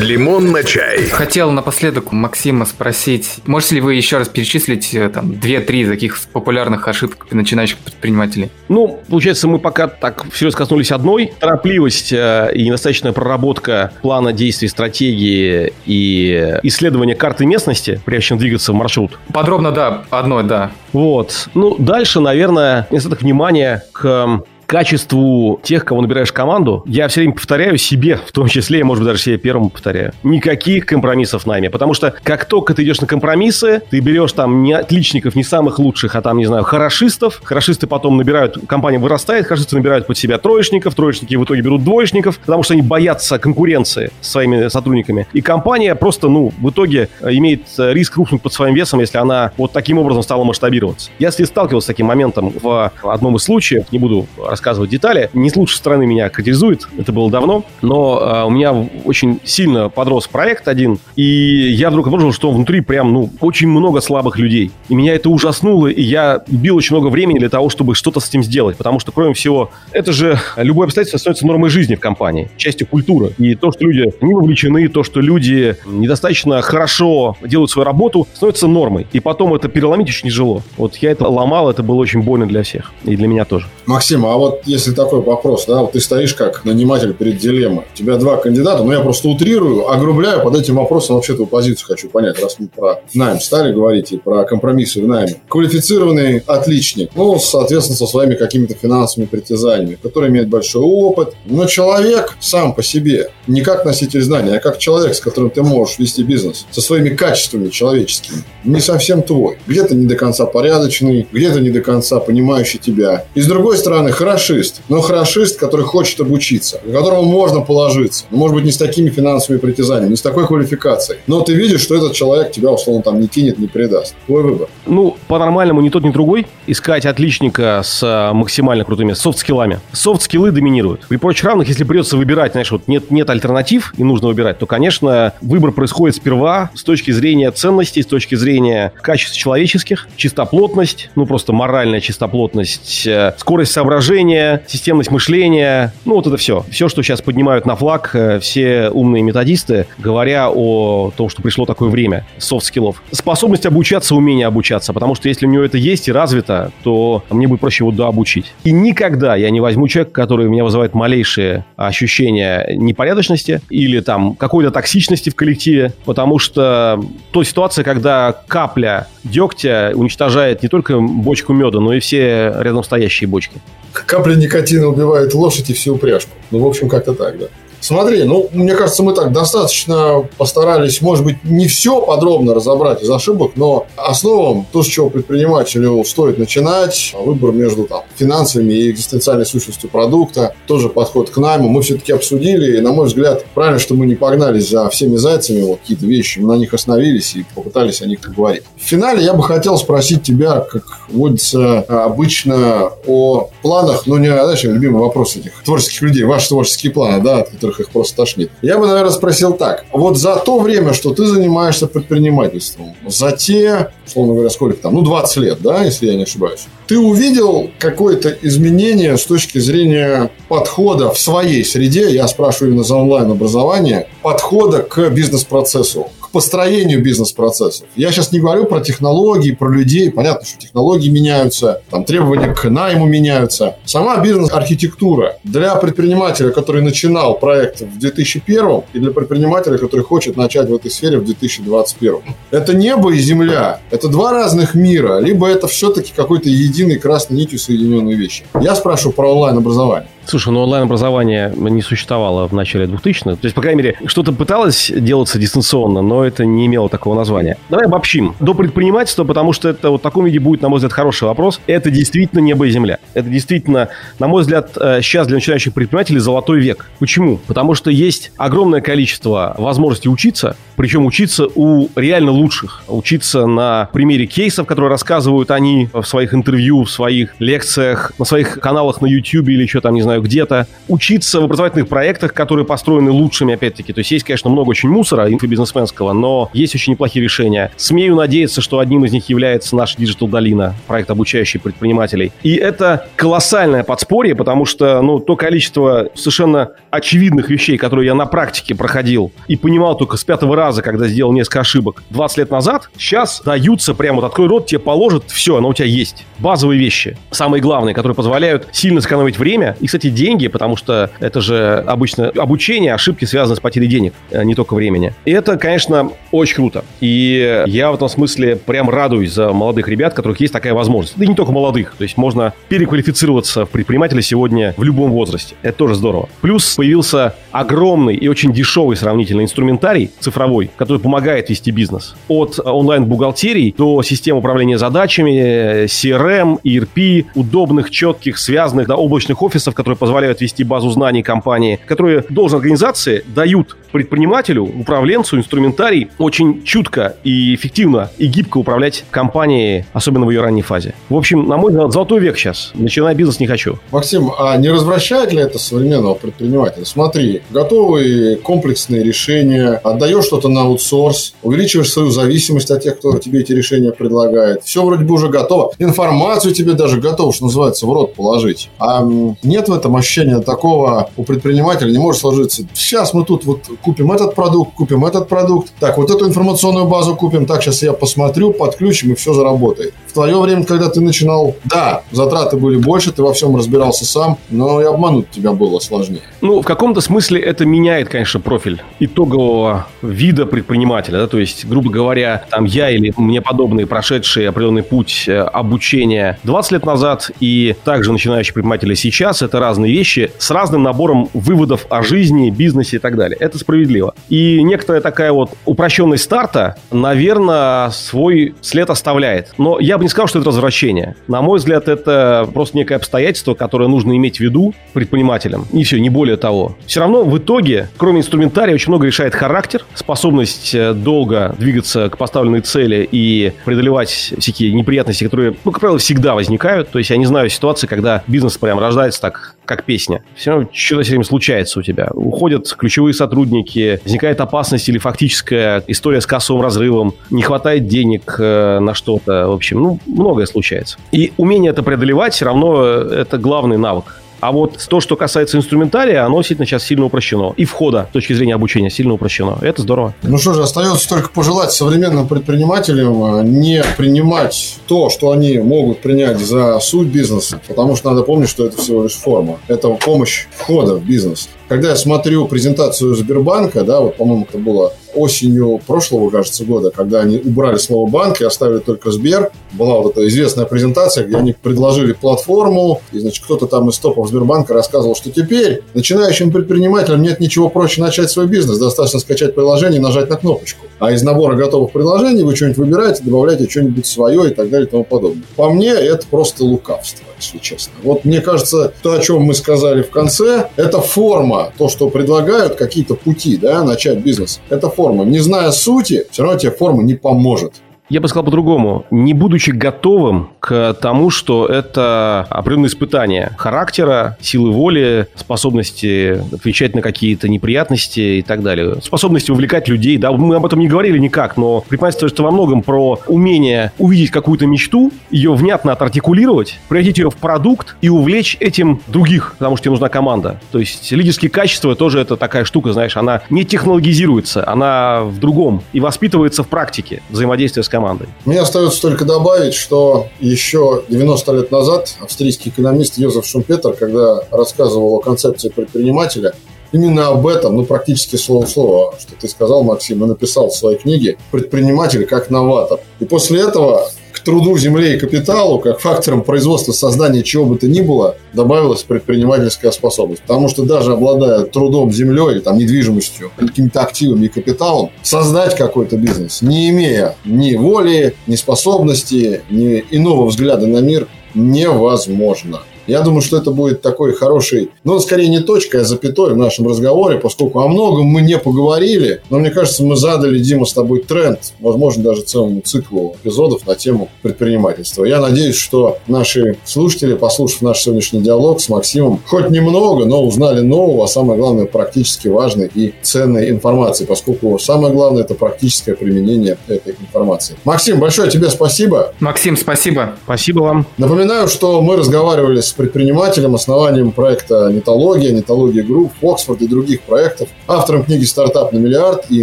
Лимон 0.00 0.52
на 0.52 0.62
чай. 0.62 1.08
Хотел 1.08 1.50
напоследок 1.50 2.12
у 2.12 2.16
Максима 2.16 2.66
спросить, 2.66 3.38
можете 3.46 3.76
ли 3.76 3.80
вы 3.80 3.94
еще 3.94 4.18
раз 4.18 4.28
перечислить 4.28 4.94
э, 4.94 5.08
там 5.08 5.38
две-три 5.38 5.84
таких 5.86 6.20
популярных 6.32 6.86
ошибок 6.86 7.26
начинающих 7.32 7.78
предпринимателей? 7.78 8.50
Ну, 8.68 9.00
получается, 9.08 9.48
мы 9.48 9.58
пока 9.58 9.88
так 9.88 10.30
всерьез 10.30 10.54
коснулись 10.54 10.92
одной. 10.92 11.32
Торопливость 11.40 12.12
э, 12.12 12.50
и 12.54 12.64
недостаточная 12.64 13.12
проработка 13.12 13.92
плана 14.00 14.32
действий, 14.32 14.68
стратегии 14.68 15.72
и 15.84 16.58
исследование 16.62 17.16
карты 17.16 17.44
местности, 17.44 18.00
прежде 18.04 18.28
чем 18.28 18.38
двигаться 18.38 18.72
в 18.72 18.76
маршрут. 18.76 19.18
Подробно, 19.32 19.72
да, 19.72 20.04
одной, 20.10 20.44
да. 20.44 20.70
Вот. 20.92 21.48
Ну, 21.54 21.74
дальше, 21.76 22.20
наверное, 22.20 22.86
недостаток 22.90 23.22
внимания 23.22 23.82
к 23.92 24.42
качеству 24.68 25.60
тех, 25.62 25.84
кого 25.86 26.02
набираешь 26.02 26.28
в 26.28 26.34
команду, 26.34 26.82
я 26.86 27.08
все 27.08 27.20
время 27.20 27.32
повторяю 27.32 27.78
себе, 27.78 28.20
в 28.24 28.32
том 28.32 28.48
числе, 28.48 28.84
может 28.84 29.02
быть, 29.02 29.12
даже 29.12 29.22
себе 29.22 29.38
первому 29.38 29.70
повторяю, 29.70 30.12
никаких 30.22 30.84
компромиссов 30.84 31.46
нами. 31.46 31.68
Потому 31.68 31.94
что 31.94 32.14
как 32.22 32.44
только 32.44 32.74
ты 32.74 32.84
идешь 32.84 33.00
на 33.00 33.06
компромиссы, 33.06 33.80
ты 33.88 34.00
берешь 34.00 34.32
там 34.32 34.62
не 34.62 34.74
отличников, 34.74 35.34
не 35.34 35.42
самых 35.42 35.78
лучших, 35.78 36.14
а 36.16 36.20
там, 36.20 36.36
не 36.36 36.44
знаю, 36.44 36.64
хорошистов. 36.64 37.40
Хорошисты 37.42 37.86
потом 37.86 38.18
набирают, 38.18 38.58
компания 38.68 38.98
вырастает, 38.98 39.46
хорошисты 39.46 39.74
набирают 39.74 40.06
под 40.06 40.18
себя 40.18 40.36
троечников, 40.36 40.94
троечники 40.94 41.34
в 41.34 41.44
итоге 41.44 41.62
берут 41.62 41.82
двоечников, 41.82 42.38
потому 42.38 42.62
что 42.62 42.74
они 42.74 42.82
боятся 42.82 43.38
конкуренции 43.38 44.10
с 44.20 44.28
своими 44.28 44.68
сотрудниками. 44.68 45.26
И 45.32 45.40
компания 45.40 45.94
просто, 45.94 46.28
ну, 46.28 46.52
в 46.60 46.68
итоге 46.68 47.08
имеет 47.22 47.62
риск 47.78 48.16
рухнуть 48.16 48.42
под 48.42 48.52
своим 48.52 48.74
весом, 48.74 49.00
если 49.00 49.16
она 49.16 49.52
вот 49.56 49.72
таким 49.72 49.98
образом 49.98 50.22
стала 50.22 50.44
масштабироваться. 50.44 51.10
Я 51.18 51.30
сталкивался 51.32 51.86
с 51.86 51.88
таким 51.88 52.04
моментом 52.04 52.52
в 52.60 52.92
одном 53.02 53.36
из 53.36 53.44
случаев, 53.44 53.90
не 53.92 53.98
буду 53.98 54.26
рассказывать 54.58 54.90
детали. 54.90 55.30
Не 55.34 55.50
с 55.50 55.56
лучшей 55.56 55.76
стороны 55.76 56.04
меня 56.04 56.28
характеризует, 56.28 56.88
это 56.98 57.12
было 57.12 57.30
давно, 57.30 57.64
но 57.80 58.20
э, 58.20 58.44
у 58.44 58.50
меня 58.50 58.72
очень 59.04 59.40
сильно 59.44 59.88
подрос 59.88 60.26
проект 60.26 60.66
один, 60.66 60.98
и 61.14 61.22
я 61.22 61.90
вдруг 61.90 62.06
обнаружил, 62.06 62.32
что 62.32 62.50
внутри 62.50 62.80
прям, 62.80 63.12
ну, 63.12 63.30
очень 63.40 63.68
много 63.68 64.00
слабых 64.00 64.36
людей. 64.36 64.72
И 64.88 64.94
меня 64.94 65.14
это 65.14 65.30
ужаснуло, 65.30 65.86
и 65.86 66.02
я 66.02 66.42
бил 66.48 66.76
очень 66.76 66.96
много 66.96 67.08
времени 67.08 67.38
для 67.38 67.48
того, 67.48 67.70
чтобы 67.70 67.94
что-то 67.94 68.18
с 68.18 68.28
этим 68.28 68.42
сделать, 68.42 68.76
потому 68.76 68.98
что, 68.98 69.12
кроме 69.12 69.34
всего, 69.34 69.70
это 69.92 70.12
же 70.12 70.40
любое 70.56 70.86
обстоятельство 70.86 71.18
становится 71.18 71.46
нормой 71.46 71.70
жизни 71.70 71.94
в 71.94 72.00
компании, 72.00 72.50
частью 72.56 72.88
культуры. 72.88 73.32
И 73.38 73.54
то, 73.54 73.70
что 73.70 73.84
люди 73.84 74.12
не 74.20 74.34
вовлечены, 74.34 74.88
то, 74.88 75.04
что 75.04 75.20
люди 75.20 75.76
недостаточно 75.86 76.60
хорошо 76.62 77.36
делают 77.42 77.70
свою 77.70 77.86
работу, 77.86 78.26
становится 78.34 78.66
нормой. 78.66 79.06
И 79.12 79.20
потом 79.20 79.54
это 79.54 79.68
переломить 79.68 80.08
очень 80.08 80.28
тяжело. 80.28 80.62
Вот 80.76 80.96
я 80.96 81.12
это 81.12 81.28
ломал, 81.28 81.70
это 81.70 81.82
было 81.82 81.96
очень 81.96 82.22
больно 82.22 82.46
для 82.46 82.62
всех. 82.64 82.92
И 83.04 83.14
для 83.14 83.28
меня 83.28 83.44
тоже. 83.44 83.66
Максим, 83.86 84.26
а 84.26 84.36
вот 84.36 84.47
вот 84.48 84.62
если 84.64 84.92
такой 84.92 85.20
вопрос, 85.20 85.66
да, 85.66 85.80
вот 85.80 85.92
ты 85.92 86.00
стоишь 86.00 86.34
как 86.34 86.64
наниматель 86.64 87.14
перед 87.14 87.38
дилеммой. 87.38 87.84
У 87.92 87.96
тебя 87.96 88.16
два 88.16 88.36
кандидата, 88.36 88.82
но 88.82 88.92
я 88.92 89.00
просто 89.00 89.28
утрирую, 89.28 89.90
огрубляю 89.90 90.42
под 90.42 90.56
этим 90.56 90.76
вопросом 90.76 91.16
вообще 91.16 91.34
твою 91.34 91.46
позицию 91.46 91.86
хочу 91.86 92.08
понять, 92.08 92.40
раз 92.40 92.56
мы 92.58 92.68
про 92.68 93.00
найм 93.14 93.40
стали 93.40 93.72
говорить 93.72 94.12
и 94.12 94.18
про 94.18 94.44
компромиссы 94.44 95.00
в 95.00 95.06
найме. 95.06 95.40
Квалифицированный 95.48 96.42
отличник, 96.46 97.10
ну, 97.14 97.38
соответственно, 97.38 97.96
со 97.96 98.06
своими 98.06 98.34
какими-то 98.34 98.74
финансовыми 98.74 99.28
притязаниями, 99.28 99.98
который 100.02 100.30
имеет 100.30 100.48
большой 100.48 100.82
опыт, 100.82 101.34
но 101.44 101.66
человек 101.66 102.36
сам 102.40 102.74
по 102.74 102.82
себе, 102.82 103.30
не 103.46 103.62
как 103.62 103.84
носитель 103.84 104.22
знаний, 104.22 104.56
а 104.56 104.60
как 104.60 104.78
человек, 104.78 105.14
с 105.14 105.20
которым 105.20 105.50
ты 105.50 105.62
можешь 105.62 105.98
вести 105.98 106.22
бизнес, 106.22 106.66
со 106.70 106.80
своими 106.80 107.10
качествами 107.10 107.68
человеческими, 107.68 108.38
не 108.64 108.80
совсем 108.80 109.22
твой. 109.22 109.58
Где-то 109.66 109.94
не 109.94 110.06
до 110.06 110.16
конца 110.16 110.46
порядочный, 110.46 111.26
где-то 111.30 111.60
не 111.60 111.70
до 111.70 111.80
конца 111.80 112.20
понимающий 112.20 112.78
тебя. 112.78 113.24
И 113.34 113.40
с 113.40 113.46
другой 113.46 113.78
стороны, 113.78 114.12
хорошист, 114.38 114.82
но 114.88 115.00
хорошист, 115.00 115.58
который 115.58 115.84
хочет 115.84 116.20
обучиться, 116.20 116.80
на 116.84 116.92
которого 116.92 117.22
можно 117.22 117.60
положиться. 117.60 118.24
Но, 118.30 118.38
может 118.38 118.54
быть, 118.54 118.64
не 118.64 118.70
с 118.70 118.76
такими 118.76 119.10
финансовыми 119.10 119.60
притязаниями, 119.60 120.10
не 120.10 120.16
с 120.16 120.22
такой 120.22 120.46
квалификацией. 120.46 121.20
Но 121.26 121.40
ты 121.40 121.54
видишь, 121.54 121.80
что 121.80 121.96
этот 121.96 122.12
человек 122.12 122.52
тебя, 122.52 122.70
условно, 122.70 123.02
там 123.02 123.20
не 123.20 123.26
кинет, 123.26 123.58
не 123.58 123.66
предаст. 123.66 124.14
Твой 124.26 124.42
выбор. 124.42 124.68
Ну, 124.86 125.16
по-нормальному 125.26 125.80
ни 125.80 125.88
тот, 125.88 126.04
ни 126.04 126.10
другой. 126.10 126.46
Искать 126.70 127.06
отличника 127.06 127.80
с 127.82 128.02
а, 128.04 128.34
максимально 128.34 128.84
крутыми 128.84 129.14
софт-скиллами. 129.14 129.80
Софт-скиллы 129.92 130.50
доминируют. 130.50 131.06
При 131.08 131.16
прочих 131.16 131.46
равных, 131.46 131.66
если 131.66 131.82
придется 131.82 132.18
выбирать, 132.18 132.52
знаешь, 132.52 132.70
вот 132.70 132.88
нет, 132.88 133.10
нет 133.10 133.30
альтернатив 133.30 133.94
и 133.96 134.04
нужно 134.04 134.28
выбирать, 134.28 134.58
то, 134.58 134.66
конечно, 134.66 135.32
выбор 135.40 135.72
происходит 135.72 136.16
сперва 136.16 136.68
с 136.74 136.84
точки 136.84 137.10
зрения 137.10 137.50
ценностей, 137.52 138.02
с 138.02 138.06
точки 138.06 138.34
зрения 138.34 138.92
качеств 139.00 139.34
человеческих, 139.34 140.08
чистоплотность, 140.16 141.08
ну, 141.14 141.24
просто 141.24 141.54
моральная 141.54 142.02
чистоплотность, 142.02 143.06
э, 143.06 143.32
скорость 143.38 143.72
соображения, 143.72 144.62
системность 144.66 145.10
мышления, 145.10 145.94
ну, 146.04 146.16
вот 146.16 146.26
это 146.26 146.36
все. 146.36 146.66
Все, 146.70 146.90
что 146.90 147.02
сейчас 147.02 147.22
поднимают 147.22 147.64
на 147.64 147.76
флаг 147.76 148.10
э, 148.12 148.40
все 148.40 148.90
умные 148.90 149.22
методисты, 149.22 149.86
говоря 149.96 150.50
о 150.50 151.12
том, 151.16 151.30
что 151.30 151.40
пришло 151.40 151.64
такое 151.64 151.88
время 151.88 152.26
софт-скиллов. 152.36 153.02
Способность 153.10 153.64
обучаться, 153.64 154.14
умение 154.14 154.46
обучаться, 154.46 154.92
потому 154.92 155.14
что 155.14 155.30
если 155.30 155.46
у 155.46 155.48
него 155.48 155.64
это 155.64 155.78
есть 155.78 156.08
и 156.08 156.12
развито, 156.12 156.57
то 156.82 157.24
мне 157.30 157.46
будет 157.46 157.60
проще 157.60 157.84
его 157.84 157.92
дообучить. 157.92 158.52
И 158.64 158.72
никогда 158.72 159.36
я 159.36 159.50
не 159.50 159.60
возьму 159.60 159.88
человека, 159.88 160.12
который 160.12 160.46
у 160.46 160.50
меня 160.50 160.64
вызывает 160.64 160.94
малейшие 160.94 161.64
ощущения 161.76 162.66
непорядочности 162.74 163.60
или 163.70 164.00
там 164.00 164.34
какой-то 164.34 164.70
токсичности 164.70 165.30
в 165.30 165.34
коллективе, 165.34 165.92
потому 166.04 166.38
что 166.38 167.00
то 167.30 167.44
ситуация, 167.44 167.84
когда 167.84 168.34
капля 168.46 169.06
дегтя 169.24 169.92
уничтожает 169.94 170.62
не 170.62 170.68
только 170.68 170.98
бочку 170.98 171.52
меда, 171.52 171.80
но 171.80 171.94
и 171.94 172.00
все 172.00 172.54
рядом 172.58 172.82
стоящие 172.82 173.28
бочки. 173.28 173.60
Капля 173.92 174.34
никотина 174.34 174.88
убивает 174.88 175.34
лошадь 175.34 175.70
и 175.70 175.74
всю 175.74 175.94
упряжку. 175.94 176.30
Ну, 176.50 176.60
в 176.60 176.66
общем, 176.66 176.88
как-то 176.88 177.14
так, 177.14 177.38
да. 177.38 177.46
Смотри, 177.80 178.24
ну, 178.24 178.48
мне 178.52 178.74
кажется, 178.74 179.02
мы 179.02 179.14
так 179.14 179.32
достаточно 179.32 180.28
постарались, 180.36 181.00
может 181.00 181.24
быть, 181.24 181.44
не 181.44 181.66
все 181.68 182.00
подробно 182.00 182.54
разобрать 182.54 183.02
из 183.02 183.10
ошибок, 183.10 183.52
но 183.56 183.86
основам, 183.96 184.66
то, 184.72 184.82
с 184.82 184.86
чего 184.86 185.10
предпринимателю 185.10 186.04
стоит 186.04 186.38
начинать, 186.38 187.14
выбор 187.18 187.52
между 187.52 187.84
там, 187.84 188.02
финансами 188.16 188.72
и 188.72 188.90
экзистенциальной 188.90 189.46
сущностью 189.46 189.90
продукта, 189.90 190.54
тоже 190.66 190.88
подход 190.88 191.30
к 191.30 191.36
найму, 191.38 191.68
мы 191.68 191.82
все-таки 191.82 192.12
обсудили, 192.12 192.78
и, 192.78 192.80
на 192.80 192.92
мой 192.92 193.06
взгляд, 193.06 193.44
правильно, 193.54 193.78
что 193.78 193.94
мы 193.94 194.06
не 194.06 194.14
погнались 194.14 194.68
за 194.68 194.88
всеми 194.88 195.16
зайцами, 195.16 195.62
вот 195.62 195.80
какие-то 195.80 196.06
вещи, 196.06 196.40
мы 196.40 196.54
на 196.54 196.58
них 196.58 196.74
остановились 196.74 197.36
и 197.36 197.44
попытались 197.54 198.02
о 198.02 198.06
них 198.06 198.20
поговорить. 198.20 198.64
В 198.76 198.84
финале 198.84 199.24
я 199.24 199.34
бы 199.34 199.42
хотел 199.42 199.78
спросить 199.78 200.22
тебя, 200.22 200.60
как 200.60 200.82
водится 201.08 201.80
обычно, 201.80 202.90
о 203.06 203.50
планах, 203.62 204.06
ну, 204.06 204.16
не, 204.18 204.28
знаешь, 204.28 204.64
любимый 204.64 205.00
вопрос 205.00 205.36
этих 205.36 205.62
творческих 205.64 206.02
людей, 206.02 206.24
ваши 206.24 206.48
творческие 206.48 206.92
планы, 206.92 207.22
да, 207.22 207.38
от 207.38 207.52
которых 207.68 207.80
их 207.80 207.90
просто 207.90 208.16
тошнит. 208.16 208.50
Я 208.62 208.78
бы, 208.78 208.86
наверное, 208.86 209.12
спросил 209.12 209.52
так. 209.54 209.84
Вот 209.92 210.16
за 210.16 210.36
то 210.36 210.58
время, 210.58 210.92
что 210.92 211.12
ты 211.12 211.26
занимаешься 211.26 211.86
предпринимательством, 211.86 212.94
за 213.06 213.32
те, 213.32 213.90
условно 214.06 214.34
говоря, 214.34 214.50
сколько 214.50 214.76
там, 214.78 214.94
ну, 214.94 215.02
20 215.02 215.36
лет, 215.38 215.58
да, 215.60 215.84
если 215.84 216.06
я 216.06 216.14
не 216.14 216.22
ошибаюсь, 216.22 216.66
ты 216.86 216.98
увидел 216.98 217.70
какое-то 217.78 218.30
изменение 218.42 219.16
с 219.16 219.24
точки 219.24 219.58
зрения 219.58 220.30
подхода 220.48 221.10
в 221.10 221.18
своей 221.18 221.64
среде, 221.64 222.10
я 222.10 222.26
спрашиваю 222.28 222.70
именно 222.70 222.84
за 222.84 222.96
онлайн-образование, 222.96 224.08
подхода 224.22 224.82
к 224.82 225.10
бизнес-процессу, 225.10 226.08
к 226.28 226.30
построению 226.30 227.02
бизнес-процессов. 227.02 227.86
Я 227.96 228.12
сейчас 228.12 228.32
не 228.32 228.40
говорю 228.40 228.66
про 228.66 228.80
технологии, 228.80 229.52
про 229.52 229.70
людей. 229.70 230.10
Понятно, 230.10 230.46
что 230.46 230.58
технологии 230.58 231.08
меняются, 231.08 231.82
там 231.90 232.04
требования 232.04 232.54
к 232.54 232.68
найму 232.68 233.06
меняются. 233.06 233.76
Сама 233.84 234.18
бизнес-архитектура 234.18 235.38
для 235.42 235.74
предпринимателя, 235.76 236.50
который 236.50 236.82
начинал 236.82 237.38
проект 237.38 237.80
в 237.80 237.98
2001 237.98 238.82
и 238.92 238.98
для 238.98 239.10
предпринимателя, 239.10 239.78
который 239.78 240.02
хочет 240.02 240.36
начать 240.36 240.68
в 240.68 240.74
этой 240.74 240.90
сфере 240.90 241.18
в 241.18 241.24
2021. 241.24 242.16
Это 242.50 242.74
небо 242.74 243.12
и 243.12 243.18
земля. 243.18 243.80
Это 243.90 244.08
два 244.08 244.32
разных 244.32 244.74
мира. 244.74 245.20
Либо 245.20 245.48
это 245.48 245.66
все-таки 245.66 246.12
какой-то 246.14 246.50
единый 246.50 246.98
красной 246.98 247.38
нитью 247.38 247.58
соединенные 247.58 248.16
вещи. 248.16 248.44
Я 248.60 248.74
спрашиваю 248.74 249.14
про 249.14 249.32
онлайн-образование. 249.32 250.10
Слушай, 250.28 250.52
ну 250.52 250.60
онлайн-образование 250.60 251.54
не 251.56 251.80
существовало 251.80 252.46
в 252.48 252.52
начале 252.52 252.84
2000-х. 252.84 253.36
То 253.36 253.44
есть, 253.44 253.54
по 253.54 253.62
крайней 253.62 253.82
мере, 253.82 253.96
что-то 254.04 254.32
пыталось 254.32 254.92
делаться 254.94 255.38
дистанционно, 255.38 256.02
но 256.02 256.22
это 256.22 256.44
не 256.44 256.66
имело 256.66 256.90
такого 256.90 257.14
названия. 257.14 257.56
Давай 257.70 257.86
обобщим. 257.86 258.34
До 258.38 258.52
предпринимательства, 258.52 259.24
потому 259.24 259.54
что 259.54 259.70
это 259.70 259.88
вот 259.88 260.00
в 260.00 260.02
таком 260.02 260.26
виде 260.26 260.38
будет, 260.38 260.60
на 260.60 260.68
мой 260.68 260.76
взгляд, 260.76 260.92
хороший 260.92 261.24
вопрос. 261.24 261.62
Это 261.66 261.90
действительно 261.90 262.40
небо 262.40 262.66
и 262.66 262.70
земля. 262.70 262.98
Это 263.14 263.30
действительно, 263.30 263.88
на 264.18 264.28
мой 264.28 264.42
взгляд, 264.42 264.72
сейчас 264.74 265.26
э, 265.26 265.28
для 265.28 265.36
начинающих 265.36 265.72
предпринимателей 265.72 266.18
золотой 266.18 266.60
век. 266.60 266.90
Почему? 266.98 267.38
Потому 267.46 267.72
что 267.72 267.90
есть 267.90 268.30
огромное 268.36 268.82
количество 268.82 269.54
возможностей 269.56 270.10
учиться, 270.10 270.56
причем 270.76 271.06
учиться 271.06 271.48
у 271.54 271.88
реально 271.96 272.32
лучших. 272.32 272.82
Учиться 272.86 273.46
на 273.46 273.88
примере 273.94 274.26
кейсов, 274.26 274.66
которые 274.66 274.90
рассказывают 274.90 275.50
они 275.50 275.88
в 275.92 276.04
своих 276.04 276.34
интервью, 276.34 276.84
в 276.84 276.90
своих 276.90 277.34
лекциях, 277.38 278.12
на 278.18 278.26
своих 278.26 278.60
каналах 278.60 279.00
на 279.00 279.06
YouTube 279.06 279.48
или 279.48 279.62
еще 279.62 279.80
там, 279.80 279.94
не 279.94 280.02
знаю, 280.02 280.17
знаю, 280.18 280.22
где-то, 280.22 280.66
учиться 280.88 281.40
в 281.40 281.44
образовательных 281.44 281.88
проектах, 281.88 282.34
которые 282.34 282.64
построены 282.64 283.10
лучшими, 283.10 283.54
опять-таки. 283.54 283.92
То 283.92 284.00
есть 284.00 284.10
есть, 284.10 284.24
конечно, 284.24 284.50
много 284.50 284.70
очень 284.70 284.88
мусора 284.88 285.30
инфобизнесменского, 285.32 286.12
но 286.12 286.50
есть 286.52 286.74
очень 286.74 286.92
неплохие 286.92 287.22
решения. 287.22 287.70
Смею 287.76 288.16
надеяться, 288.16 288.60
что 288.60 288.78
одним 288.78 289.04
из 289.04 289.12
них 289.12 289.28
является 289.28 289.76
наш 289.76 289.96
Digital 289.96 290.28
Долина, 290.28 290.74
проект, 290.86 291.10
обучающий 291.10 291.60
предпринимателей. 291.60 292.32
И 292.42 292.54
это 292.54 293.06
колоссальное 293.16 293.84
подспорье, 293.84 294.34
потому 294.34 294.64
что, 294.64 295.00
ну, 295.02 295.18
то 295.18 295.36
количество 295.36 296.08
совершенно 296.14 296.72
очевидных 296.90 297.50
вещей, 297.50 297.76
которые 297.76 298.06
я 298.06 298.14
на 298.14 298.26
практике 298.26 298.74
проходил 298.74 299.32
и 299.46 299.56
понимал 299.56 299.96
только 299.96 300.16
с 300.16 300.24
пятого 300.24 300.56
раза, 300.56 300.82
когда 300.82 301.06
сделал 301.08 301.32
несколько 301.32 301.60
ошибок 301.60 302.02
20 302.10 302.38
лет 302.38 302.50
назад, 302.50 302.90
сейчас 302.96 303.42
даются 303.44 303.94
прямо 303.94 304.20
вот 304.20 304.26
открой 304.26 304.48
рот, 304.48 304.66
тебе 304.66 304.78
положат, 304.78 305.24
все, 305.28 305.56
оно 305.56 305.68
у 305.68 305.74
тебя 305.74 305.86
есть. 305.86 306.24
Базовые 306.38 306.78
вещи, 306.78 307.16
самые 307.30 307.60
главные, 307.60 307.94
которые 307.94 308.14
позволяют 308.14 308.68
сильно 308.72 309.00
сэкономить 309.00 309.38
время. 309.38 309.76
И, 309.80 309.86
кстати, 309.86 310.07
деньги, 310.10 310.48
потому 310.48 310.76
что 310.76 311.10
это 311.20 311.40
же 311.40 311.84
обычно 311.86 312.28
обучение, 312.36 312.94
ошибки 312.94 313.24
связаны 313.24 313.56
с 313.56 313.60
потерей 313.60 313.86
денег, 313.88 314.12
а 314.32 314.44
не 314.44 314.54
только 314.54 314.74
времени. 314.74 315.14
И 315.24 315.30
это, 315.30 315.56
конечно, 315.56 316.10
очень 316.30 316.56
круто. 316.56 316.84
И 317.00 317.64
я 317.66 317.90
в 317.90 317.94
этом 317.94 318.08
смысле 318.08 318.56
прям 318.56 318.88
радуюсь 318.90 319.32
за 319.32 319.52
молодых 319.52 319.88
ребят, 319.88 320.12
у 320.12 320.16
которых 320.16 320.40
есть 320.40 320.52
такая 320.52 320.74
возможность. 320.74 321.16
Да 321.16 321.24
и 321.24 321.28
не 321.28 321.34
только 321.34 321.52
молодых. 321.52 321.94
То 321.96 322.02
есть 322.02 322.16
можно 322.16 322.52
переквалифицироваться 322.68 323.66
в 323.66 323.70
предпринимателя 323.70 324.22
сегодня 324.22 324.74
в 324.76 324.82
любом 324.82 325.10
возрасте. 325.10 325.54
Это 325.62 325.78
тоже 325.78 325.94
здорово. 325.94 326.28
Плюс 326.40 326.76
появился 326.76 327.34
огромный 327.50 328.14
и 328.16 328.28
очень 328.28 328.52
дешевый 328.52 328.96
сравнительный 328.96 329.44
инструментарий 329.44 330.10
цифровой, 330.20 330.70
который 330.76 330.98
помогает 330.98 331.50
вести 331.50 331.70
бизнес. 331.70 332.14
От 332.28 332.58
онлайн-бухгалтерий 332.62 333.74
до 333.76 334.02
систем 334.02 334.36
управления 334.36 334.78
задачами, 334.78 335.84
CRM, 335.84 336.60
ERP, 336.62 337.26
удобных, 337.34 337.90
четких, 337.90 338.38
связанных 338.38 338.86
до 338.86 338.96
облачных 338.96 339.42
офисов, 339.42 339.74
которые 339.74 339.87
позволяют 339.96 340.40
вести 340.40 340.64
базу 340.64 340.90
знаний 340.90 341.22
компании, 341.22 341.78
которые 341.86 342.24
должны 342.28 342.56
организации 342.56 343.24
дают 343.26 343.76
предпринимателю, 343.92 344.64
управленцу, 344.64 345.38
инструментарий 345.38 346.08
очень 346.18 346.62
чутко 346.64 347.16
и 347.24 347.54
эффективно 347.54 348.10
и 348.18 348.26
гибко 348.26 348.58
управлять 348.58 349.04
компанией, 349.10 349.86
особенно 349.92 350.26
в 350.26 350.30
ее 350.30 350.42
ранней 350.42 350.62
фазе. 350.62 350.94
В 351.08 351.16
общем, 351.16 351.48
на 351.48 351.56
мой 351.56 351.72
взгляд, 351.72 351.92
золотой 351.92 352.20
век 352.20 352.36
сейчас. 352.36 352.72
Начиная 352.74 353.14
бизнес 353.14 353.40
не 353.40 353.46
хочу. 353.46 353.78
Максим, 353.90 354.30
а 354.38 354.56
не 354.56 354.68
развращает 354.68 355.32
ли 355.32 355.40
это 355.40 355.58
современного 355.58 356.14
предпринимателя? 356.14 356.84
Смотри, 356.84 357.42
готовые 357.50 358.36
комплексные 358.36 359.02
решения, 359.02 359.72
отдаешь 359.72 360.24
что-то 360.24 360.48
на 360.48 360.62
аутсорс, 360.62 361.34
увеличиваешь 361.42 361.90
свою 361.90 362.10
зависимость 362.10 362.70
от 362.70 362.82
тех, 362.82 362.98
кто 362.98 363.16
тебе 363.18 363.40
эти 363.40 363.52
решения 363.52 363.92
предлагает. 363.92 364.62
Все 364.64 364.84
вроде 364.84 365.04
бы 365.04 365.14
уже 365.14 365.28
готово. 365.28 365.72
Информацию 365.78 366.52
тебе 366.52 366.72
даже 366.72 367.00
готов, 367.00 367.34
что 367.34 367.46
называется, 367.46 367.86
в 367.86 367.92
рот 367.92 368.14
положить. 368.14 368.70
А 368.78 369.02
нет 369.42 369.68
в 369.68 369.72
этом 369.78 369.96
ощущения 369.96 370.40
такого 370.40 371.10
у 371.16 371.24
предпринимателя, 371.24 371.90
не 371.90 371.98
может 371.98 372.20
сложиться. 372.20 372.64
Сейчас 372.74 373.14
мы 373.14 373.24
тут 373.24 373.44
вот 373.44 373.62
купим 373.82 374.12
этот 374.12 374.34
продукт, 374.34 374.74
купим 374.74 375.04
этот 375.04 375.28
продукт. 375.28 375.72
Так, 375.80 375.98
вот 375.98 376.10
эту 376.10 376.26
информационную 376.26 376.86
базу 376.86 377.16
купим. 377.16 377.46
Так, 377.46 377.62
сейчас 377.62 377.82
я 377.82 377.92
посмотрю, 377.92 378.52
подключим, 378.52 379.12
и 379.12 379.14
все 379.14 379.32
заработает. 379.32 379.94
В 380.06 380.12
твое 380.12 380.38
время, 380.40 380.64
когда 380.64 380.88
ты 380.88 381.00
начинал, 381.00 381.56
да, 381.64 382.02
затраты 382.10 382.56
были 382.56 382.76
больше, 382.76 383.12
ты 383.12 383.22
во 383.22 383.32
всем 383.32 383.56
разбирался 383.56 384.04
сам, 384.04 384.38
но 384.50 384.80
и 384.80 384.84
обмануть 384.84 385.30
тебя 385.30 385.52
было 385.52 385.78
сложнее. 385.78 386.22
Ну, 386.40 386.60
в 386.62 386.64
каком-то 386.64 387.00
смысле 387.00 387.40
это 387.40 387.64
меняет, 387.64 388.08
конечно, 388.08 388.40
профиль 388.40 388.82
итогового 389.00 389.86
вида 390.02 390.46
предпринимателя. 390.46 391.18
Да? 391.18 391.26
То 391.26 391.38
есть, 391.38 391.66
грубо 391.66 391.90
говоря, 391.90 392.44
там 392.50 392.64
я 392.64 392.90
или 392.90 393.12
мне 393.16 393.40
подобные, 393.40 393.86
прошедшие 393.86 394.48
определенный 394.48 394.82
путь 394.82 395.24
э, 395.26 395.40
обучения 395.40 396.38
20 396.44 396.72
лет 396.72 396.86
назад 396.86 397.30
и 397.40 397.74
также 397.84 398.12
начинающие 398.12 398.54
предприниматели 398.54 398.94
сейчас, 398.94 399.42
это 399.42 399.60
разные 399.68 399.92
вещи 399.92 400.30
с 400.38 400.50
разным 400.50 400.82
набором 400.82 401.28
выводов 401.34 401.86
о 401.90 402.02
жизни, 402.02 402.48
бизнесе 402.50 402.96
и 402.96 402.98
так 402.98 403.16
далее. 403.16 403.36
Это 403.38 403.58
справедливо. 403.58 404.14
И 404.30 404.62
некоторая 404.62 405.02
такая 405.02 405.32
вот 405.32 405.50
упрощенность 405.66 406.24
старта, 406.24 406.76
наверное, 406.90 407.90
свой 407.90 408.54
след 408.62 408.88
оставляет. 408.88 409.52
Но 409.58 409.78
я 409.78 409.98
бы 409.98 410.04
не 410.04 410.08
сказал, 410.08 410.26
что 410.28 410.38
это 410.38 410.48
развращение. 410.48 411.16
На 411.26 411.42
мой 411.42 411.58
взгляд, 411.58 411.88
это 411.88 412.48
просто 412.54 412.78
некое 412.78 412.96
обстоятельство, 412.96 413.52
которое 413.54 413.88
нужно 413.88 414.16
иметь 414.16 414.38
в 414.38 414.40
виду 414.40 414.74
предпринимателям. 414.94 415.66
И 415.72 415.84
все, 415.84 416.00
не 416.00 416.08
более 416.08 416.38
того. 416.38 416.76
Все 416.86 417.00
равно 417.00 417.24
в 417.24 417.36
итоге, 417.36 417.88
кроме 417.98 418.20
инструментария, 418.20 418.74
очень 418.74 418.90
много 418.90 419.06
решает 419.06 419.34
характер, 419.34 419.84
способность 419.94 420.74
э, 420.74 420.94
долго 420.94 421.54
двигаться 421.58 422.08
к 422.08 422.16
поставленной 422.16 422.60
цели 422.60 423.06
и 423.10 423.52
преодолевать 423.64 424.08
всякие 424.38 424.72
неприятности, 424.72 425.24
которые, 425.24 425.56
ну, 425.64 425.72
как 425.72 425.80
правило, 425.80 425.98
всегда 425.98 426.34
возникают. 426.34 426.90
То 426.90 426.98
есть 426.98 427.10
я 427.10 427.16
не 427.18 427.26
знаю 427.26 427.50
ситуации, 427.50 427.86
когда 427.86 428.22
бизнес 428.26 428.56
прям 428.56 428.78
рождается 428.78 429.20
так, 429.20 429.56
как 429.68 429.84
песня. 429.84 430.22
Все 430.34 430.50
равно 430.50 430.68
что-то 430.72 431.02
все 431.02 431.12
время 431.12 431.24
случается 431.24 431.78
у 431.78 431.82
тебя. 431.82 432.08
Уходят 432.14 432.72
ключевые 432.76 433.12
сотрудники, 433.12 434.00
возникает 434.02 434.40
опасность 434.40 434.88
или 434.88 434.98
фактическая 434.98 435.84
история 435.86 436.20
с 436.20 436.26
кассовым 436.26 436.62
разрывом, 436.62 437.14
не 437.30 437.42
хватает 437.42 437.86
денег 437.86 438.36
э, 438.38 438.78
на 438.80 438.94
что-то. 438.94 439.46
В 439.48 439.52
общем, 439.52 439.82
ну, 439.82 440.00
многое 440.06 440.46
случается. 440.46 440.98
И 441.12 441.32
умение 441.36 441.70
это 441.70 441.82
преодолевать 441.82 442.32
все 442.32 442.46
равно 442.46 442.82
э, 442.82 443.20
это 443.20 443.36
главный 443.36 443.76
навык. 443.76 444.17
А 444.40 444.52
вот 444.52 444.78
то, 444.88 445.00
что 445.00 445.16
касается 445.16 445.56
инструментария, 445.56 446.24
оно 446.24 446.36
действительно 446.38 446.66
сейчас 446.66 446.84
сильно 446.84 447.04
упрощено. 447.04 447.54
И 447.56 447.64
входа 447.64 448.06
с 448.10 448.12
точки 448.12 448.32
зрения 448.32 448.54
обучения 448.54 448.90
сильно 448.90 449.14
упрощено. 449.14 449.58
Это 449.60 449.82
здорово. 449.82 450.14
Ну 450.22 450.38
что 450.38 450.54
же, 450.54 450.62
остается 450.62 451.08
только 451.08 451.30
пожелать 451.30 451.72
современным 451.72 452.28
предпринимателям 452.28 453.38
э, 453.40 453.42
не 453.44 453.82
принимать 453.96 454.78
то, 454.86 455.10
что 455.10 455.30
они 455.30 455.58
могут 455.58 456.00
принять 456.00 456.38
за 456.38 456.78
суть 456.80 457.08
бизнеса, 457.08 457.60
потому 457.66 457.96
что 457.96 458.10
надо 458.10 458.22
помнить, 458.22 458.48
что 458.48 458.66
это 458.66 458.80
всего 458.80 459.02
лишь 459.02 459.14
форма. 459.14 459.58
Это 459.68 459.88
помощь 459.90 460.46
входа 460.56 460.94
в 460.94 461.04
бизнес. 461.04 461.48
Когда 461.68 461.90
я 461.90 461.96
смотрю 461.96 462.46
презентацию 462.46 463.14
Сбербанка, 463.14 463.82
да, 463.82 464.00
вот, 464.00 464.16
по-моему, 464.16 464.46
это 464.48 464.56
было 464.56 464.94
осенью 465.14 465.80
прошлого, 465.86 466.30
кажется, 466.30 466.64
года, 466.64 466.90
когда 466.90 467.20
они 467.20 467.38
убрали 467.44 467.76
слово 467.76 468.08
«банк» 468.08 468.40
и 468.40 468.44
оставили 468.44 468.78
только 468.78 469.10
«Сбер», 469.10 469.50
была 469.72 469.98
вот 469.98 470.12
эта 470.12 470.26
известная 470.28 470.64
презентация, 470.64 471.26
где 471.26 471.36
они 471.36 471.52
предложили 471.52 472.14
платформу, 472.14 473.02
и, 473.12 473.18
значит, 473.18 473.44
кто-то 473.44 473.66
там 473.66 473.90
из 473.90 473.98
топов 473.98 474.28
Сбербанка 474.28 474.72
рассказывал, 474.72 475.14
что 475.14 475.30
теперь 475.30 475.82
начинающим 475.92 476.52
предпринимателям 476.52 477.20
нет 477.20 477.38
ничего 477.38 477.68
проще 477.68 478.00
начать 478.00 478.30
свой 478.30 478.46
бизнес, 478.46 478.78
достаточно 478.78 479.18
скачать 479.20 479.54
приложение 479.54 479.98
и 479.98 480.02
нажать 480.02 480.30
на 480.30 480.36
кнопочку. 480.36 480.86
А 480.98 481.12
из 481.12 481.22
набора 481.22 481.54
готовых 481.54 481.92
приложений 481.92 482.44
вы 482.44 482.56
что-нибудь 482.56 482.78
выбираете, 482.78 483.22
добавляете 483.24 483.68
что-нибудь 483.68 484.06
свое 484.06 484.50
и 484.50 484.54
так 484.54 484.70
далее 484.70 484.86
и 484.86 484.90
тому 484.90 485.04
подобное. 485.04 485.44
По 485.56 485.68
мне, 485.70 485.90
это 485.90 486.26
просто 486.30 486.64
лукавство, 486.64 487.26
если 487.38 487.58
честно. 487.58 487.92
Вот 488.02 488.24
мне 488.24 488.40
кажется, 488.40 488.92
то, 489.02 489.12
о 489.12 489.18
чем 489.18 489.42
мы 489.42 489.54
сказали 489.54 490.02
в 490.02 490.10
конце, 490.10 490.68
это 490.76 491.00
форма, 491.00 491.72
то, 491.78 491.88
что 491.88 492.10
предлагают, 492.10 492.74
какие-то 492.74 493.14
пути, 493.14 493.56
да, 493.56 493.82
начать 493.82 494.18
бизнес. 494.18 494.60
Это 494.68 494.90
форма. 494.90 495.24
Не 495.24 495.38
зная 495.38 495.70
сути, 495.70 496.26
все 496.30 496.42
равно 496.42 496.58
тебе 496.58 496.72
форма 496.72 497.02
не 497.02 497.14
поможет. 497.14 497.74
Я 498.08 498.22
бы 498.22 498.28
сказал 498.28 498.44
по-другому. 498.44 499.04
Не 499.10 499.34
будучи 499.34 499.70
готовым 499.70 500.50
к 500.60 500.94
тому, 500.94 501.28
что 501.28 501.66
это 501.66 502.46
определенное 502.48 502.88
испытание 502.88 503.52
характера, 503.58 504.38
силы 504.40 504.70
воли, 504.70 505.28
способности 505.34 506.42
отвечать 506.54 506.94
на 506.94 507.02
какие-то 507.02 507.48
неприятности 507.50 508.38
и 508.38 508.42
так 508.42 508.62
далее. 508.62 508.96
Способности 509.02 509.50
увлекать 509.50 509.88
людей. 509.88 510.16
Да, 510.16 510.32
мы 510.32 510.56
об 510.56 510.64
этом 510.64 510.80
не 510.80 510.88
говорили 510.88 511.18
никак, 511.18 511.58
но 511.58 511.80
предпринимательство 511.80 512.26
это 512.26 512.42
во 512.42 512.50
многом 512.50 512.82
про 512.82 513.20
умение 513.26 513.92
увидеть 513.98 514.30
какую-то 514.30 514.66
мечту, 514.66 515.12
ее 515.30 515.52
внятно 515.52 515.92
отартикулировать, 515.92 516.78
превратить 516.88 517.18
ее 517.18 517.30
в 517.30 517.36
продукт 517.36 517.96
и 518.00 518.08
увлечь 518.08 518.56
этим 518.60 519.02
других, 519.06 519.54
потому 519.58 519.76
что 519.76 519.84
тебе 519.84 519.90
нужна 519.92 520.08
команда. 520.08 520.60
То 520.72 520.78
есть 520.78 521.12
лидерские 521.12 521.50
качества 521.50 521.94
тоже 521.94 522.20
это 522.20 522.38
такая 522.38 522.64
штука, 522.64 522.94
знаешь, 522.94 523.18
она 523.18 523.42
не 523.50 523.66
технологизируется, 523.66 524.66
она 524.66 525.24
в 525.24 525.38
другом 525.38 525.82
и 525.92 526.00
воспитывается 526.00 526.62
в 526.62 526.68
практике 526.68 527.22
взаимодействия 527.28 527.82
с 527.82 527.88
командой 527.88 527.97
командой. 527.98 528.28
Мне 528.44 528.60
остается 528.60 529.02
только 529.02 529.24
добавить, 529.24 529.74
что 529.74 530.28
еще 530.38 531.02
90 531.08 531.52
лет 531.52 531.70
назад 531.72 532.14
австрийский 532.20 532.70
экономист 532.70 533.18
Йозеф 533.18 533.44
Шумпетер, 533.44 533.92
когда 533.94 534.40
рассказывал 534.52 535.16
о 535.16 535.20
концепции 535.20 535.68
предпринимателя, 535.68 536.52
именно 536.92 537.28
об 537.28 537.44
этом, 537.46 537.74
ну, 537.76 537.84
практически 537.84 538.36
слово 538.36 538.66
в 538.66 538.70
слово, 538.70 539.14
что 539.18 539.32
ты 539.34 539.48
сказал, 539.48 539.82
Максим, 539.82 540.24
и 540.24 540.28
написал 540.28 540.68
в 540.68 540.76
своей 540.76 540.98
книге 540.98 541.38
«Предприниматель 541.50 542.24
как 542.24 542.50
новатор». 542.50 543.00
И 543.18 543.24
после 543.24 543.62
этого 543.62 544.08
к 544.32 544.40
труду 544.40 544.76
земле 544.78 545.14
и 545.14 545.18
капиталу, 545.18 545.78
как 545.78 546.00
фактором 546.00 546.42
производства 546.42 546.92
создания 546.92 547.42
чего 547.42 547.64
бы 547.64 547.76
то 547.76 547.86
ни 547.86 548.00
было, 548.00 548.36
добавилась 548.52 549.02
предпринимательская 549.02 549.90
способность. 549.90 550.42
Потому 550.42 550.68
что 550.68 550.84
даже 550.84 551.12
обладая 551.12 551.64
трудом 551.64 552.12
землей 552.12 552.60
там 552.60 552.78
недвижимостью, 552.78 553.50
какими-то 553.56 554.00
активами 554.00 554.46
и 554.46 554.48
капиталом, 554.48 555.10
создать 555.22 555.76
какой-то 555.76 556.16
бизнес, 556.16 556.62
не 556.62 556.90
имея 556.90 557.36
ни 557.44 557.74
воли, 557.76 558.34
ни 558.46 558.56
способности, 558.56 559.62
ни 559.70 560.04
иного 560.10 560.46
взгляда 560.46 560.86
на 560.86 560.98
мир, 560.98 561.28
невозможно. 561.54 562.80
Я 563.08 563.22
думаю, 563.22 563.40
что 563.40 563.56
это 563.56 563.70
будет 563.70 564.02
такой 564.02 564.34
хороший, 564.34 564.90
ну, 565.02 565.18
скорее 565.18 565.48
не 565.48 565.60
точкой, 565.60 566.02
а 566.02 566.04
запятой 566.04 566.52
в 566.52 566.56
нашем 566.58 566.86
разговоре, 566.86 567.38
поскольку 567.38 567.80
о 567.80 567.88
многом 567.88 568.26
мы 568.26 568.42
не 568.42 568.58
поговорили, 568.58 569.40
но 569.48 569.58
мне 569.58 569.70
кажется, 569.70 570.04
мы 570.04 570.14
задали, 570.16 570.58
Дима, 570.58 570.84
с 570.84 570.92
тобой 570.92 571.22
тренд, 571.22 571.72
возможно, 571.80 572.22
даже 572.22 572.42
целому 572.42 572.82
циклу 572.82 573.34
эпизодов 573.42 573.86
на 573.86 573.94
тему 573.94 574.28
предпринимательства. 574.42 575.24
Я 575.24 575.40
надеюсь, 575.40 575.76
что 575.76 576.18
наши 576.26 576.76
слушатели, 576.84 577.34
послушав 577.34 577.80
наш 577.80 578.00
сегодняшний 578.00 578.42
диалог 578.42 578.80
с 578.82 578.90
Максимом, 578.90 579.40
хоть 579.46 579.70
немного, 579.70 580.26
но 580.26 580.44
узнали 580.44 580.80
нового, 580.80 581.24
а 581.24 581.28
самое 581.28 581.58
главное, 581.58 581.86
практически 581.86 582.48
важной 582.48 582.90
и 582.94 583.14
ценной 583.22 583.70
информации, 583.70 584.26
поскольку 584.26 584.78
самое 584.78 585.14
главное– 585.14 585.42
это 585.44 585.54
практическое 585.54 586.14
применение 586.14 586.76
этой 586.86 587.14
информации. 587.18 587.76
Максим, 587.84 588.20
большое 588.20 588.50
тебе 588.50 588.68
спасибо. 588.68 589.32
Максим, 589.40 589.78
спасибо. 589.78 590.34
Спасибо 590.44 590.80
вам. 590.80 591.06
Напоминаю, 591.16 591.68
что 591.68 592.02
мы 592.02 592.16
разговаривали 592.16 592.80
с 592.80 592.97
предпринимателем, 592.98 593.76
основателем 593.76 594.32
проекта 594.32 594.90
«Нетология», 594.92 595.52
«Нетология 595.52 596.02
Групп», 596.02 596.32
«Фоксфорд» 596.42 596.82
и 596.82 596.88
других 596.88 597.22
проектов, 597.22 597.68
автором 597.86 598.24
книги 598.24 598.44
«Стартап 598.44 598.92
на 598.92 598.98
миллиард» 598.98 599.44
и 599.50 599.62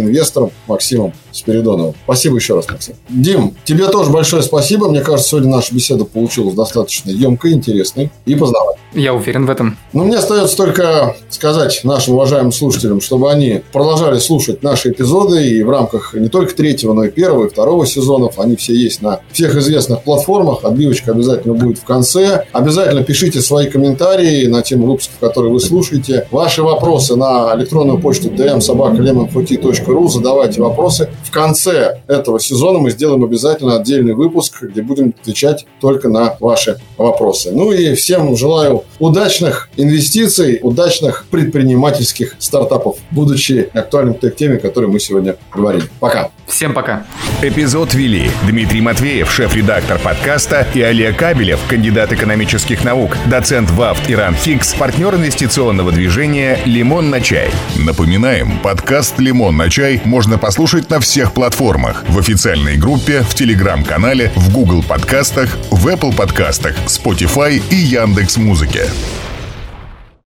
инвестором 0.00 0.50
Максимом 0.66 1.12
Спиридоновым. 1.36 1.94
Спасибо 2.04 2.36
еще 2.36 2.54
раз, 2.54 2.68
Максим. 2.68 2.94
Дим, 3.08 3.54
тебе 3.64 3.88
тоже 3.88 4.10
большое 4.10 4.42
спасибо. 4.42 4.88
Мне 4.88 5.00
кажется, 5.00 5.30
сегодня 5.30 5.50
наша 5.50 5.74
беседа 5.74 6.04
получилась 6.04 6.54
достаточно 6.54 7.10
емкой, 7.10 7.52
интересной 7.52 8.10
и 8.24 8.34
познавательной. 8.34 8.86
Я 8.94 9.12
уверен 9.12 9.44
в 9.44 9.50
этом. 9.50 9.76
Но 9.92 10.04
мне 10.04 10.16
остается 10.16 10.56
только 10.56 11.16
сказать 11.28 11.80
нашим 11.84 12.14
уважаемым 12.14 12.52
слушателям, 12.52 13.00
чтобы 13.00 13.30
они 13.30 13.62
продолжали 13.72 14.18
слушать 14.18 14.62
наши 14.62 14.90
эпизоды 14.90 15.46
и 15.46 15.62
в 15.62 15.70
рамках 15.70 16.14
не 16.14 16.28
только 16.28 16.54
третьего, 16.54 16.94
но 16.94 17.04
и 17.04 17.10
первого 17.10 17.46
и 17.46 17.50
второго 17.50 17.86
сезонов. 17.86 18.38
Они 18.38 18.56
все 18.56 18.74
есть 18.74 19.02
на 19.02 19.20
всех 19.32 19.54
известных 19.56 20.02
платформах. 20.02 20.64
Отбивочка 20.64 21.12
обязательно 21.12 21.54
будет 21.54 21.78
в 21.78 21.84
конце. 21.84 22.46
Обязательно 22.52 23.02
пишите 23.02 23.40
свои 23.42 23.68
комментарии 23.68 24.46
на 24.46 24.62
тему 24.62 24.86
выпусков, 24.86 25.18
которые 25.20 25.52
вы 25.52 25.60
слушаете. 25.60 26.26
Ваши 26.30 26.62
вопросы 26.62 27.16
на 27.16 27.54
электронную 27.56 27.98
почту 27.98 28.28
dmsobakalemonforti.ru. 28.28 30.08
Задавайте 30.08 30.62
вопросы. 30.62 31.10
В 31.26 31.30
конце 31.32 32.02
этого 32.06 32.38
сезона 32.38 32.78
мы 32.78 32.90
сделаем 32.90 33.24
обязательно 33.24 33.76
отдельный 33.76 34.14
выпуск, 34.14 34.62
где 34.62 34.80
будем 34.80 35.12
отвечать 35.20 35.66
только 35.80 36.08
на 36.08 36.36
ваши 36.38 36.78
вопросы. 36.96 37.50
Ну 37.52 37.72
и 37.72 37.94
всем 37.94 38.36
желаю 38.36 38.84
удачных 39.00 39.68
инвестиций, 39.76 40.60
удачных 40.62 41.26
предпринимательских 41.30 42.36
стартапов, 42.38 42.98
будучи 43.10 43.68
актуальным 43.74 44.14
к 44.14 44.20
той 44.20 44.30
теме, 44.30 44.56
о 44.56 44.60
которой 44.60 44.86
мы 44.86 45.00
сегодня 45.00 45.36
говорили. 45.52 45.84
Пока. 45.98 46.30
Всем 46.46 46.72
пока. 46.72 47.04
Эпизод 47.42 47.92
вели 47.92 48.30
Дмитрий 48.48 48.80
Матвеев, 48.80 49.30
шеф-редактор 49.30 49.98
подкаста, 49.98 50.66
и 50.74 50.80
Олег 50.80 51.18
Кабелев, 51.18 51.58
кандидат 51.68 52.12
экономических 52.12 52.84
наук, 52.84 53.16
доцент 53.28 53.68
ВАФТ 53.72 54.10
Иран 54.12 54.34
Фикс, 54.34 54.74
партнер 54.74 55.14
инвестиционного 55.16 55.90
движения 55.90 56.60
«Лимон 56.64 57.10
на 57.10 57.20
чай». 57.20 57.50
Напоминаем, 57.76 58.60
подкаст 58.60 59.18
«Лимон 59.18 59.56
на 59.56 59.68
чай» 59.68 60.00
можно 60.04 60.38
послушать 60.38 60.88
на 60.88 61.00
всех 61.16 61.32
платформах, 61.32 62.04
в 62.10 62.18
официальной 62.18 62.76
группе, 62.76 63.22
в 63.22 63.34
телеграм-канале, 63.34 64.30
в 64.36 64.52
Google 64.52 64.82
подкастах, 64.82 65.56
в 65.70 65.88
Apple 65.88 66.14
подкастах, 66.14 66.76
Spotify 66.84 67.62
и 67.70 67.74
Яндекс 67.74 68.36
Музыке. 68.36 68.90